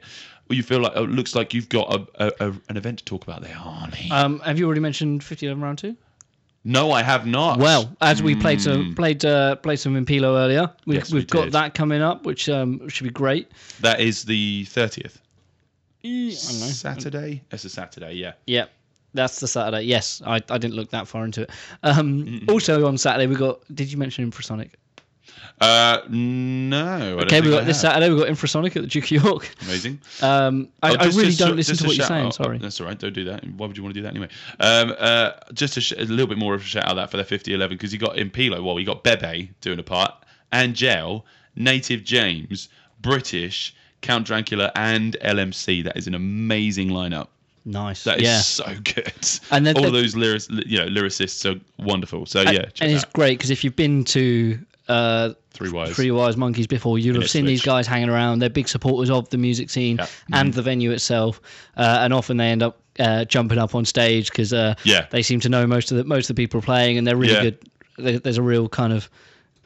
Well, 0.51 0.57
you 0.57 0.65
feel 0.65 0.81
like 0.81 0.97
it 0.97 1.01
looks 1.09 1.37
like 1.37 1.55
you've 1.55 1.69
got 1.69 1.95
a, 1.95 2.27
a, 2.27 2.49
a, 2.49 2.53
an 2.69 2.77
event 2.77 2.99
to 2.99 3.05
talk 3.05 3.23
about 3.23 3.41
there, 3.41 3.55
Harley. 3.55 4.11
Um, 4.11 4.41
have 4.41 4.59
you 4.59 4.67
already 4.67 4.81
mentioned 4.81 5.23
5011 5.23 5.63
round 5.63 5.79
two? 5.79 5.97
no, 6.65 6.91
I 6.91 7.03
have 7.05 7.25
not. 7.25 7.61
Well, 7.61 7.97
as 8.01 8.21
we 8.21 8.35
played 8.35 8.59
Hmm. 8.59 8.65
some 8.65 8.95
played 8.97 9.25
uh, 9.25 9.55
played 9.57 9.77
some 9.79 9.95
Impilo 9.95 10.37
earlier, 10.37 10.69
we, 10.87 10.97
Yes, 10.97 11.13
we 11.13 11.21
we've 11.21 11.29
got 11.29 11.45
did. 11.45 11.53
that 11.53 11.75
coming 11.75 12.03
up, 12.03 12.27
which 12.27 12.49
um, 12.49 12.89
should 12.89 13.05
be 13.05 13.11
great. 13.11 13.49
that 13.79 14.01
is 14.01 14.25
the 14.25 14.65
30th. 14.65 15.19
I 16.03 16.09
don't 16.09 16.27
know. 16.27 16.67
Saturday? 16.67 17.43
It's 17.53 17.65
a 17.65 17.69
Saturday, 17.71 18.15
yeah. 18.15 18.33
Yeah, 18.49 18.65
that's 19.15 19.39
the 19.39 19.47
Saturday. 19.47 19.83
Yes, 19.85 20.21
I, 20.27 20.35
I 20.51 20.59
didn't 20.59 20.75
look 20.75 20.91
that 20.91 21.07
far 21.07 21.25
into 21.25 21.43
it. 21.43 21.51
Um, 21.85 22.45
also 22.49 22.87
on 22.89 22.99
Saturday 22.99 23.29
we 23.29 23.37
got. 23.37 23.61
Did 23.73 23.93
you 23.93 23.99
mention 23.99 24.29
Infrasonic? 24.29 24.71
Uh, 25.61 26.01
no. 26.09 27.19
I 27.19 27.23
Okay, 27.23 27.41
we 27.41 27.51
got 27.51 27.67
this. 27.67 27.81
Saturday. 27.81 28.11
We 28.13 28.19
got 28.19 28.29
Infrasonic 28.29 28.75
at 28.77 28.83
the 28.83 28.87
Duke 28.87 29.05
of 29.05 29.11
York. 29.11 29.55
Amazing. 29.63 29.99
Um, 30.23 30.69
I, 30.83 30.91
Oh, 30.93 30.97
I 30.99 31.05
really 31.07 31.27
just- 31.27 31.39
don't 31.39 31.57
listen 31.57 31.77
to 31.77 31.87
what 31.87 31.97
you're 31.97 32.07
saying. 32.07 32.27
out- 32.27 32.35
Sorry. 32.35 32.59
that's 32.59 32.81
all 32.81 32.87
right. 32.87 32.99
Don't 32.99 33.13
do 33.13 33.25
that. 33.25 33.45
Why 33.57 33.67
would 33.67 33.77
you 33.77 33.83
want 33.83 33.95
to 33.95 34.01
do 34.01 34.03
that 34.05 34.11
anyway? 34.11 34.29
Um, 34.59 34.95
uh, 34.99 35.33
just 35.53 35.77
a, 35.77 35.81
sh- 35.81 35.93
a 35.93 36.05
little 36.05 36.27
bit 36.27 36.39
more 36.39 36.55
of 36.55 36.63
a 36.63 36.65
shout 36.65 36.87
out 36.87 36.95
that 36.97 37.11
for 37.11 37.17
their 37.19 37.25
5011 37.27 37.77
because 37.77 37.93
you 37.93 37.99
got 37.99 38.17
Impilo. 38.17 38.63
Well, 38.65 38.79
you 38.81 38.87
got 38.87 39.05
Bebe 39.05 39.51
doing 39.61 39.79
a 39.79 39.83
part, 39.83 40.15
Angel, 40.53 41.27
Native 41.57 42.05
James, 42.05 42.69
British, 43.01 43.75
Count 44.01 44.27
Dracula, 44.27 44.73
and 44.77 45.17
LMC. 45.23 45.85
That 45.85 45.97
is 45.97 46.07
an 46.07 46.15
amazing 46.15 46.89
lineup. 46.89 47.29
Nice. 47.67 48.05
That 48.05 48.19
is 48.19 48.25
yeah. 48.25 48.39
so 48.41 48.65
good. 48.83 49.13
And 49.51 49.67
then 49.67 49.77
all 49.77 49.91
those 49.91 50.17
lyrics, 50.17 50.49
you 50.51 50.79
know, 50.79 50.87
lyricists 50.87 51.45
are 51.45 51.61
wonderful. 51.79 52.25
So 52.25 52.41
yeah, 52.41 52.65
and 52.81 52.91
it's 52.91 53.05
out. 53.05 53.13
great 53.13 53.37
because 53.39 53.51
if 53.51 53.63
you've 53.63 53.77
been 53.77 54.03
to 54.05 54.59
uh, 54.91 55.35
Three 55.53 55.71
Wise. 55.71 55.95
Three 55.95 56.11
Wise 56.11 56.37
Monkeys 56.37 56.67
before, 56.67 56.99
you'll 56.99 57.17
In 57.17 57.23
have 57.23 57.31
seen 57.31 57.45
these 57.47 57.63
guys 57.63 57.87
hanging 57.87 58.09
around. 58.09 58.39
They're 58.41 58.49
big 58.51 58.69
supporters 58.69 59.11
of 59.11 59.29
the 59.31 59.39
music 59.39 59.71
scene 59.71 59.97
Yeah. 59.99 60.07
and 60.33 60.53
the 60.55 60.63
venue 60.63 60.91
itself, 60.91 61.41
uh, 61.77 61.99
and 62.03 62.13
often 62.13 62.37
they 62.37 62.49
end 62.51 62.63
up 62.63 62.81
uh, 62.99 63.25
jumping 63.25 63.59
up 63.59 63.75
on 63.75 63.85
stage 63.85 64.31
because 64.31 64.53
uh, 64.53 64.75
Yeah. 64.85 65.07
they 65.11 65.23
seem 65.23 65.41
to 65.41 65.49
know 65.49 65.67
most 65.67 65.91
of 65.91 65.97
the 65.97 66.05
most 66.05 66.29
of 66.31 66.37
the 66.37 66.43
people 66.43 66.61
playing, 66.61 66.99
and 66.99 67.07
they're 67.07 67.17
really 67.17 67.33
Yeah. 67.35 67.43
good. 67.43 67.59
There- 67.99 68.19
There's 68.19 68.39
a 68.39 68.43
real 68.43 68.69
kind 68.69 68.93
of 68.93 69.09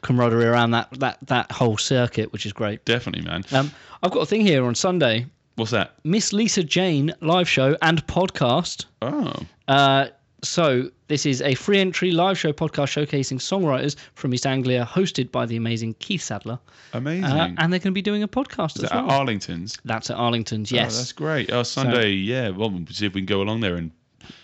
camaraderie 0.01 0.45
around 0.45 0.71
that 0.71 0.87
that 0.99 1.17
that 1.27 1.51
whole 1.51 1.77
circuit, 1.77 2.31
which 2.33 2.45
is 2.45 2.53
great. 2.53 2.83
Definitely, 2.85 3.23
man. 3.25 3.43
Um, 3.51 3.71
I've 4.03 4.11
got 4.11 4.19
a 4.19 4.25
thing 4.25 4.41
here 4.41 4.63
on 4.65 4.75
Sunday. 4.75 5.25
What's 5.55 5.71
that? 5.71 5.93
Miss 6.03 6.33
Lisa 6.33 6.63
Jane 6.63 7.13
live 7.21 7.47
show 7.49 7.77
and 7.81 8.05
podcast. 8.07 8.85
Oh, 9.01 9.33
Uh, 9.67 10.07
So 10.47 10.89
this 11.07 11.25
is 11.25 11.41
a 11.41 11.55
free 11.55 11.79
entry 11.79 12.11
live 12.11 12.37
show 12.37 12.53
podcast 12.53 12.93
showcasing 13.05 13.39
songwriters 13.39 13.95
from 14.13 14.33
East 14.33 14.45
Anglia, 14.45 14.87
hosted 14.89 15.31
by 15.31 15.45
the 15.45 15.55
amazing 15.55 15.95
Keith 15.99 16.21
Sadler, 16.21 16.59
Amazing. 16.93 17.23
uh, 17.25 17.53
and 17.57 17.71
they're 17.73 17.79
going 17.79 17.91
to 17.91 17.91
be 17.91 18.01
doing 18.01 18.23
a 18.23 18.27
podcast 18.27 18.77
Is 18.77 18.83
as 18.83 18.89
that 18.89 18.97
at 18.99 19.05
well. 19.05 19.19
Arlington's? 19.19 19.77
That's 19.85 20.09
at 20.09 20.17
Arlington's. 20.17 20.71
Oh, 20.71 20.75
Yes. 20.75 20.97
that's 20.97 21.11
great. 21.11 21.51
Oh, 21.51 21.63
Sunday. 21.63 22.11
yeah. 22.11 22.49
Well, 22.49 22.69
we'll 22.69 22.85
see 22.89 23.05
if 23.05 23.13
we 23.13 23.21
can 23.21 23.25
go 23.25 23.41
along 23.41 23.61
there 23.61 23.75
and 23.75 23.91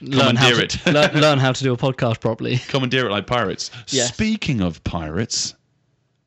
learn 0.01 0.35
how 0.35 0.49
commandeer 0.49 0.67
to, 0.67 0.89
it. 0.89 0.93
learn, 0.93 1.21
learn 1.21 1.39
how 1.39 1.51
to 1.51 1.63
do 1.63 1.73
a 1.73 1.77
podcast 1.85 2.19
properly. 2.19 2.57
commandeer 2.67 3.07
it 3.07 3.11
like 3.11 3.27
pirates. 3.27 3.71
Yes. 3.87 4.13
Speaking 4.13 4.61
of 4.61 4.83
pirates, 4.83 5.55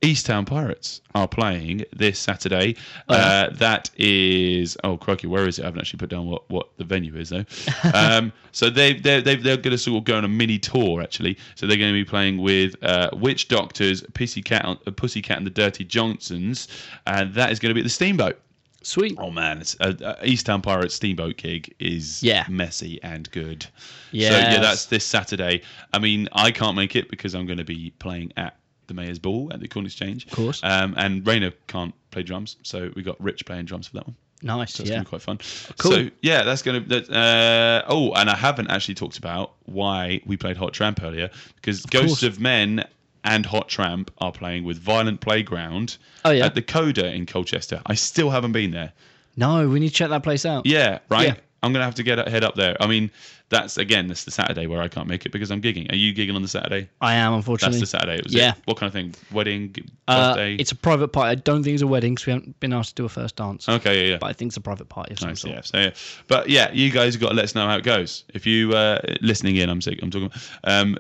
East 0.02 0.26
Town 0.26 0.44
Pirates 0.44 1.00
are 1.14 1.26
playing 1.26 1.82
this 1.96 2.18
Saturday. 2.18 2.76
Oh, 3.08 3.14
uh, 3.14 3.50
that 3.54 3.88
is 3.96 4.76
oh 4.84 4.98
crikey, 4.98 5.26
where 5.26 5.48
is 5.48 5.58
it? 5.58 5.62
I 5.62 5.66
haven't 5.66 5.80
actually 5.80 5.98
put 5.98 6.10
down 6.10 6.26
what, 6.26 6.48
what 6.50 6.68
the 6.76 6.84
venue 6.84 7.16
is 7.16 7.30
though. 7.30 7.44
um, 7.94 8.32
so 8.52 8.68
they 8.68 8.92
they 8.94 9.22
they 9.22 9.36
they're 9.36 9.56
going 9.56 9.70
to 9.70 9.78
sort 9.78 9.98
of 9.98 10.04
go 10.04 10.16
on 10.16 10.24
a 10.24 10.28
mini 10.28 10.58
tour 10.58 11.00
actually. 11.00 11.38
So 11.54 11.66
they're 11.66 11.78
going 11.78 11.92
to 11.92 11.98
be 11.98 12.04
playing 12.04 12.38
with 12.38 12.74
uh, 12.84 13.10
Witch 13.14 13.48
Doctors, 13.48 14.02
Pussycat, 14.12 14.64
uh, 14.64 14.90
Pussycat 14.90 15.38
and 15.38 15.46
the 15.46 15.50
Dirty 15.50 15.84
Johnsons, 15.84 16.68
and 17.06 17.32
that 17.34 17.50
is 17.50 17.58
going 17.58 17.70
to 17.70 17.74
be 17.74 17.80
at 17.80 17.84
the 17.84 17.90
Steamboat. 17.90 18.38
Sweet. 18.82 19.16
Oh 19.18 19.30
man, 19.30 19.62
it's 19.62 19.74
uh, 19.80 19.94
uh, 20.04 20.16
East 20.22 20.44
Town 20.44 20.60
Pirates 20.60 20.94
Steamboat 20.94 21.38
gig 21.38 21.74
is 21.78 22.22
Yeah. 22.22 22.44
messy 22.50 23.02
and 23.02 23.30
good. 23.30 23.64
Yeah. 24.12 24.28
So 24.28 24.36
yeah, 24.36 24.60
that's 24.60 24.84
this 24.86 25.06
Saturday. 25.06 25.62
I 25.94 25.98
mean, 25.98 26.28
I 26.32 26.50
can't 26.50 26.76
make 26.76 26.94
it 26.94 27.08
because 27.08 27.34
I'm 27.34 27.46
going 27.46 27.56
to 27.58 27.64
be 27.64 27.94
playing 27.98 28.34
at 28.36 28.58
the 28.86 28.94
Mayor's 28.94 29.18
Ball 29.18 29.50
at 29.52 29.60
the 29.60 29.68
Corn 29.68 29.86
Exchange. 29.86 30.26
Of 30.26 30.32
course. 30.32 30.60
Um, 30.62 30.94
and 30.96 31.26
Rainer 31.26 31.52
can't 31.66 31.94
play 32.10 32.22
drums, 32.22 32.56
so 32.62 32.90
we 32.94 33.02
got 33.02 33.20
Rich 33.20 33.46
playing 33.46 33.66
drums 33.66 33.88
for 33.88 33.94
that 33.94 34.06
one. 34.06 34.16
Nice. 34.42 34.74
So 34.74 34.82
it's 34.82 34.90
yeah. 34.90 34.96
gonna 34.96 35.04
be 35.04 35.08
quite 35.08 35.22
fun. 35.22 35.38
Cool. 35.78 35.92
So 35.92 36.10
yeah, 36.20 36.42
that's 36.42 36.62
gonna. 36.62 36.80
That, 36.80 37.10
uh, 37.10 37.84
oh, 37.88 38.12
and 38.12 38.28
I 38.28 38.36
haven't 38.36 38.70
actually 38.70 38.94
talked 38.94 39.16
about 39.16 39.52
why 39.64 40.20
we 40.26 40.36
played 40.36 40.56
Hot 40.58 40.74
Tramp 40.74 41.02
earlier 41.02 41.30
because 41.56 41.86
Ghosts 41.86 42.20
course. 42.20 42.22
of 42.24 42.40
Men 42.40 42.84
and 43.24 43.46
Hot 43.46 43.68
Tramp 43.68 44.10
are 44.18 44.32
playing 44.32 44.64
with 44.64 44.78
Violent 44.78 45.20
Playground 45.20 45.96
Oh, 46.26 46.30
yeah. 46.30 46.44
at 46.44 46.54
the 46.54 46.62
Coda 46.62 47.10
in 47.10 47.24
Colchester. 47.24 47.80
I 47.86 47.94
still 47.94 48.28
haven't 48.28 48.52
been 48.52 48.70
there. 48.70 48.92
No, 49.36 49.66
we 49.68 49.80
need 49.80 49.88
to 49.88 49.94
check 49.94 50.10
that 50.10 50.22
place 50.22 50.44
out. 50.44 50.66
Yeah, 50.66 50.98
right. 51.08 51.28
Yeah. 51.28 51.34
I'm 51.62 51.72
gonna 51.72 51.86
have 51.86 51.94
to 51.94 52.02
get 52.02 52.28
head 52.28 52.44
up 52.44 52.54
there. 52.54 52.76
I 52.80 52.86
mean, 52.86 53.10
that's 53.54 53.78
again, 53.78 54.06
that's 54.08 54.24
the 54.24 54.30
Saturday 54.30 54.66
where 54.66 54.82
I 54.82 54.88
can't 54.88 55.06
make 55.08 55.24
it 55.26 55.32
because 55.32 55.50
I'm 55.50 55.62
gigging. 55.62 55.90
Are 55.92 55.96
you 55.96 56.12
gigging 56.14 56.34
on 56.34 56.42
the 56.42 56.48
Saturday? 56.48 56.88
I 57.00 57.14
am 57.14 57.32
unfortunately. 57.34 57.78
That's 57.78 57.90
the 57.92 57.98
Saturday. 57.98 58.20
Was 58.22 58.34
Yeah. 58.34 58.50
It? 58.52 58.56
What 58.66 58.76
kind 58.76 58.88
of 58.88 58.92
thing? 58.92 59.14
Wedding, 59.32 59.74
Uh, 60.08 60.30
birthday? 60.34 60.56
it's 60.56 60.72
a 60.72 60.76
private 60.76 61.08
party. 61.08 61.30
I 61.30 61.34
don't 61.36 61.62
think 61.62 61.74
it's 61.74 61.82
a 61.82 61.86
wedding 61.86 62.14
because 62.14 62.26
we 62.26 62.32
haven't 62.32 62.58
been 62.60 62.72
asked 62.72 62.90
to 62.96 63.02
do 63.02 63.06
a 63.06 63.08
first 63.08 63.36
dance. 63.36 63.68
okay. 63.68 64.04
Yeah. 64.04 64.10
yeah. 64.12 64.18
But 64.18 64.26
I 64.26 64.32
think 64.34 64.50
it's 64.50 64.56
a 64.56 64.60
private 64.60 64.88
party 64.88 65.12
of 65.12 65.18
some 65.20 65.30
Nice, 65.30 65.40
sort. 65.40 65.54
yeah, 65.54 65.60
so, 65.62 65.78
yeah. 65.78 65.90
But 66.28 66.48
yeah, 66.50 66.70
you 66.72 66.90
guys 66.90 67.16
got 67.16 67.30
to 67.30 67.34
let 67.34 67.44
us 67.44 67.54
know 67.54 67.66
how 67.66 67.76
it 67.76 67.84
goes. 67.84 68.24
If 68.34 68.46
you 68.46 68.72
uh, 68.74 69.00
listening 69.20 69.56
in, 69.56 69.68
I'm 69.70 69.80
sick. 69.80 70.00
I'm 70.02 70.10
talking. 70.10 70.30
Um, 70.64 70.96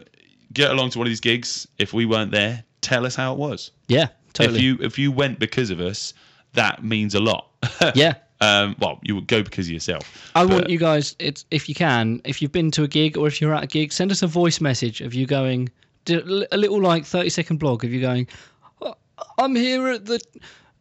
get 0.52 0.70
along 0.70 0.90
to 0.90 0.98
one 0.98 1.06
of 1.06 1.10
these 1.10 1.20
gigs. 1.20 1.66
If 1.78 1.92
we 1.92 2.06
weren't 2.06 2.30
there, 2.30 2.64
tell 2.80 3.04
us 3.06 3.14
how 3.16 3.32
it 3.32 3.38
was. 3.38 3.70
Yeah, 3.88 4.08
totally. 4.32 4.58
If 4.58 4.62
you 4.62 4.78
if 4.80 4.98
you 4.98 5.10
went 5.12 5.38
because 5.38 5.70
of 5.70 5.80
us, 5.80 6.14
that 6.52 6.84
means 6.84 7.14
a 7.14 7.20
lot. 7.20 7.48
yeah. 7.94 8.14
Um, 8.40 8.76
well, 8.78 8.98
you 9.02 9.14
would 9.14 9.26
go 9.26 9.42
because 9.42 9.66
of 9.68 9.72
yourself. 9.72 10.30
I 10.34 10.44
But- 10.44 10.52
want 10.52 10.70
you 10.70 10.78
guys, 10.78 11.14
it's 11.18 11.44
if 11.50 11.68
you 11.68 11.74
can, 11.74 12.20
if 12.24 12.42
you've 12.42 12.52
been 12.52 12.70
to 12.72 12.82
a 12.82 12.88
gig 12.88 13.16
or 13.16 13.26
if 13.26 13.40
you're 13.40 13.54
at 13.54 13.64
a 13.64 13.66
gig, 13.66 13.92
send 13.92 14.10
us 14.10 14.22
a 14.22 14.26
voice 14.26 14.60
message 14.60 15.00
of 15.00 15.14
you 15.14 15.26
going, 15.26 15.70
a 16.08 16.56
little 16.56 16.80
like 16.82 17.04
30 17.06 17.30
second 17.30 17.56
blog 17.58 17.84
of 17.84 17.92
you 17.92 18.00
going, 18.00 18.26
"Oh, 18.82 18.94
I'm 19.38 19.54
here 19.54 19.88
at 19.88 20.04
the 20.06 20.20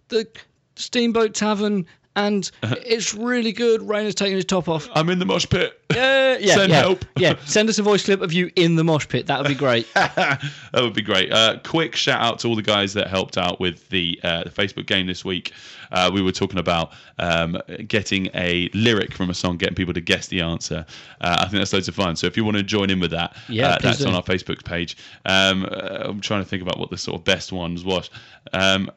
the 0.09 0.27
Steamboat 0.75 1.33
Tavern 1.33 1.85
and 2.16 2.49
it's 2.61 3.14
really 3.14 3.51
good. 3.51 3.82
Rainer's 3.88 4.16
taking 4.16 4.36
his 4.36 4.45
top 4.45 4.68
off. 4.70 4.88
I'm 4.93 5.09
in 5.09 5.20
the 5.20 5.26
mosh 5.26 5.47
pit. 5.49 5.80
Yeah, 5.93 6.38
yeah, 6.38 6.55
Send 6.55 6.72
yeah, 6.72 6.80
help. 6.80 7.05
yeah. 7.18 7.36
Send 7.45 7.70
us 7.70 7.78
a 7.80 7.84
voice 7.84 8.05
clip 8.05 8.22
of 8.22 8.34
you 8.34 8.51
in 8.55 8.76
the 8.76 8.84
mosh 8.84 9.07
pit. 9.07 9.28
That 9.28 9.39
would 9.39 9.47
be 9.47 9.55
great. 9.55 9.91
that 9.93 10.41
would 10.76 10.93
be 10.93 11.01
great. 11.03 11.32
Uh, 11.32 11.59
quick 11.64 11.95
shout 11.95 12.22
out 12.22 12.39
to 12.39 12.47
all 12.47 12.55
the 12.55 12.61
guys 12.64 12.93
that 12.93 13.07
helped 13.07 13.38
out 13.38 13.59
with 13.59 13.88
the, 13.89 14.20
uh, 14.24 14.43
the 14.43 14.49
Facebook 14.49 14.88
game 14.88 15.05
this 15.07 15.24
week. 15.24 15.51
Uh, 15.91 16.09
we 16.11 16.24
were 16.24 16.32
talking 16.32 16.57
about 16.57 16.91
um, 17.20 17.55
getting 17.88 18.28
a 18.34 18.68
lyric 18.74 19.14
from 19.14 19.30
a 19.30 19.34
song, 19.34 19.57
getting 19.57 19.76
people 19.76 19.93
to 19.93 20.01
guess 20.01 20.28
the 20.28 20.41
answer. 20.41 20.84
Uh, 21.22 21.38
I 21.39 21.43
think 21.43 21.59
that's 21.59 21.72
loads 21.74 21.88
of 21.88 21.93
fun. 21.93 22.16
So 22.16 22.26
if 22.26 22.36
you 22.36 22.43
want 22.43 22.57
to 22.57 22.64
join 22.64 22.89
in 22.89 22.99
with 22.99 23.11
that, 23.11 23.36
Yeah, 23.47 23.70
uh, 23.70 23.78
that's 23.80 23.99
do. 23.99 24.07
on 24.07 24.16
our 24.16 24.24
Facebook 24.24 24.64
page. 24.66 24.97
Um, 25.26 25.66
uh, 25.66 25.99
I'm 26.05 26.20
trying 26.22 26.41
to 26.43 26.49
think 26.49 26.64
about 26.64 26.80
what 26.80 26.89
the 26.89 26.97
sort 26.97 27.20
of 27.20 27.24
best 27.24 27.51
ones 27.51 27.84
was. 27.86 28.09
Um, 28.53 28.89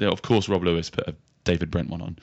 of 0.00 0.20
course, 0.20 0.48
Rob 0.50 0.62
Lewis 0.62 0.90
put 0.90 1.08
a 1.08 1.14
David 1.46 1.70
Brent 1.70 1.88
one 1.88 2.02
on. 2.02 2.18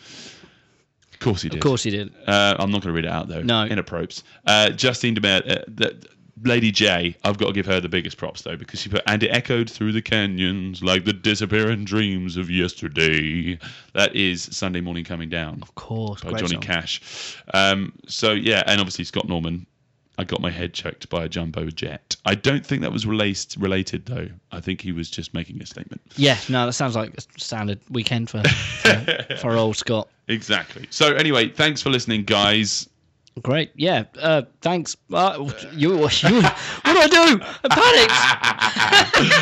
Of 1.14 1.20
course 1.20 1.42
he 1.42 1.50
did. 1.50 1.58
Of 1.58 1.64
course 1.64 1.82
he 1.82 1.90
did. 1.90 2.14
Uh, 2.28 2.56
I'm 2.60 2.70
not 2.70 2.82
going 2.82 2.94
to 2.94 2.96
read 2.96 3.06
it 3.06 3.12
out 3.12 3.28
though. 3.28 3.42
No. 3.42 3.66
Inappropriate. 3.66 4.22
Uh, 4.46 4.70
Justine 4.70 5.16
Demare, 5.16 5.50
uh, 5.50 5.64
the, 5.68 6.06
Lady 6.44 6.72
J, 6.72 7.16
I've 7.24 7.38
got 7.38 7.48
to 7.48 7.54
give 7.54 7.66
her 7.68 7.80
the 7.80 7.88
biggest 7.88 8.18
props 8.18 8.42
though 8.42 8.58
because 8.58 8.82
she 8.82 8.90
put, 8.90 9.02
and 9.08 9.24
it 9.24 9.30
echoed 9.30 9.70
through 9.70 9.94
the 9.94 10.02
canyons 10.02 10.84
like 10.84 11.06
the 11.06 11.14
disappearing 11.14 11.86
dreams 11.86 12.38
of 12.38 12.50
yesterday. 12.50 13.58
That 13.94 14.16
is 14.16 14.44
Sunday 14.44 14.82
Morning 14.82 15.06
Coming 15.06 15.30
Down 15.30 15.60
Of 15.62 15.74
course. 15.76 16.22
by 16.22 16.32
great 16.32 16.40
Johnny 16.42 16.54
song. 16.54 16.62
Cash. 16.62 17.38
Um, 17.54 17.94
so 18.08 18.32
yeah, 18.34 18.64
and 18.68 18.80
obviously 18.80 19.06
Scott 19.06 19.28
Norman. 19.28 19.66
I 20.18 20.24
got 20.24 20.42
my 20.42 20.52
head 20.52 20.74
checked 20.74 21.10
by 21.10 21.24
a 21.24 21.30
jumbo 21.30 21.70
jet. 21.70 22.16
I 22.26 22.36
don't 22.36 22.66
think 22.66 22.82
that 22.82 22.92
was 22.92 23.06
related 23.06 23.60
related 23.62 24.06
though. 24.06 24.28
I 24.52 24.60
think 24.60 24.82
he 24.82 24.92
was 24.92 25.10
just 25.10 25.34
making 25.34 25.62
a 25.62 25.66
statement. 25.66 26.02
Yeah, 26.16 26.38
no, 26.50 26.66
that 26.68 26.74
sounds 26.74 26.96
like 26.96 27.14
a 27.18 27.22
standard 27.40 27.80
weekend 27.90 28.30
for 28.30 28.44
for, 28.44 29.36
for 29.42 29.52
old 29.54 29.78
Scott. 29.78 30.08
Exactly. 30.28 30.88
So 30.90 31.14
anyway, 31.14 31.50
thanks 31.50 31.82
for 31.82 31.90
listening, 31.90 32.24
guys. 32.24 32.88
Great. 33.42 33.72
Yeah. 33.76 34.04
Uh, 34.20 34.44
thanks. 34.62 34.96
Uh, 35.12 35.52
you, 35.74 35.94
you, 35.94 35.98
what 36.02 36.22
do 36.22 36.30
I 36.30 37.08
do? 37.08 37.42
I 37.64 37.68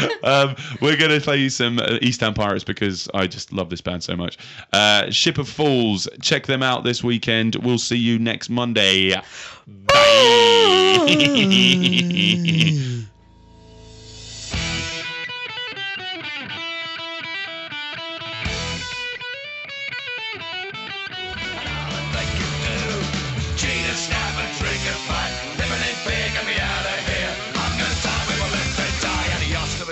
panicked. 0.08 0.24
um, 0.24 0.56
we're 0.82 0.96
going 0.96 1.12
to 1.12 1.20
play 1.20 1.38
you 1.38 1.50
some 1.50 1.80
uh, 1.80 1.98
East 2.02 2.22
Town 2.22 2.34
Pirates 2.34 2.64
because 2.64 3.10
I 3.14 3.28
just 3.28 3.52
love 3.52 3.70
this 3.70 3.82
band 3.82 4.02
so 4.02 4.16
much. 4.16 4.38
Uh, 4.72 5.12
Ship 5.12 5.38
of 5.38 5.50
Fools, 5.50 6.08
check 6.22 6.48
them 6.48 6.64
out 6.64 6.86
this 6.86 7.04
weekend. 7.04 7.56
We'll 7.56 7.78
see 7.78 7.98
you 7.98 8.18
next 8.18 8.50
Monday. 8.50 9.14
Bye. 9.68 11.06
Cheat 11.08 12.88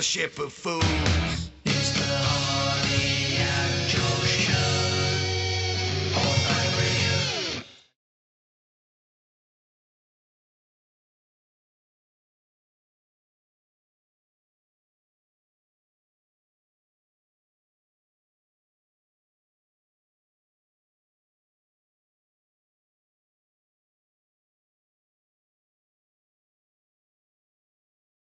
ship 0.09 0.39
of 0.39 0.51
fools. 0.51 1.38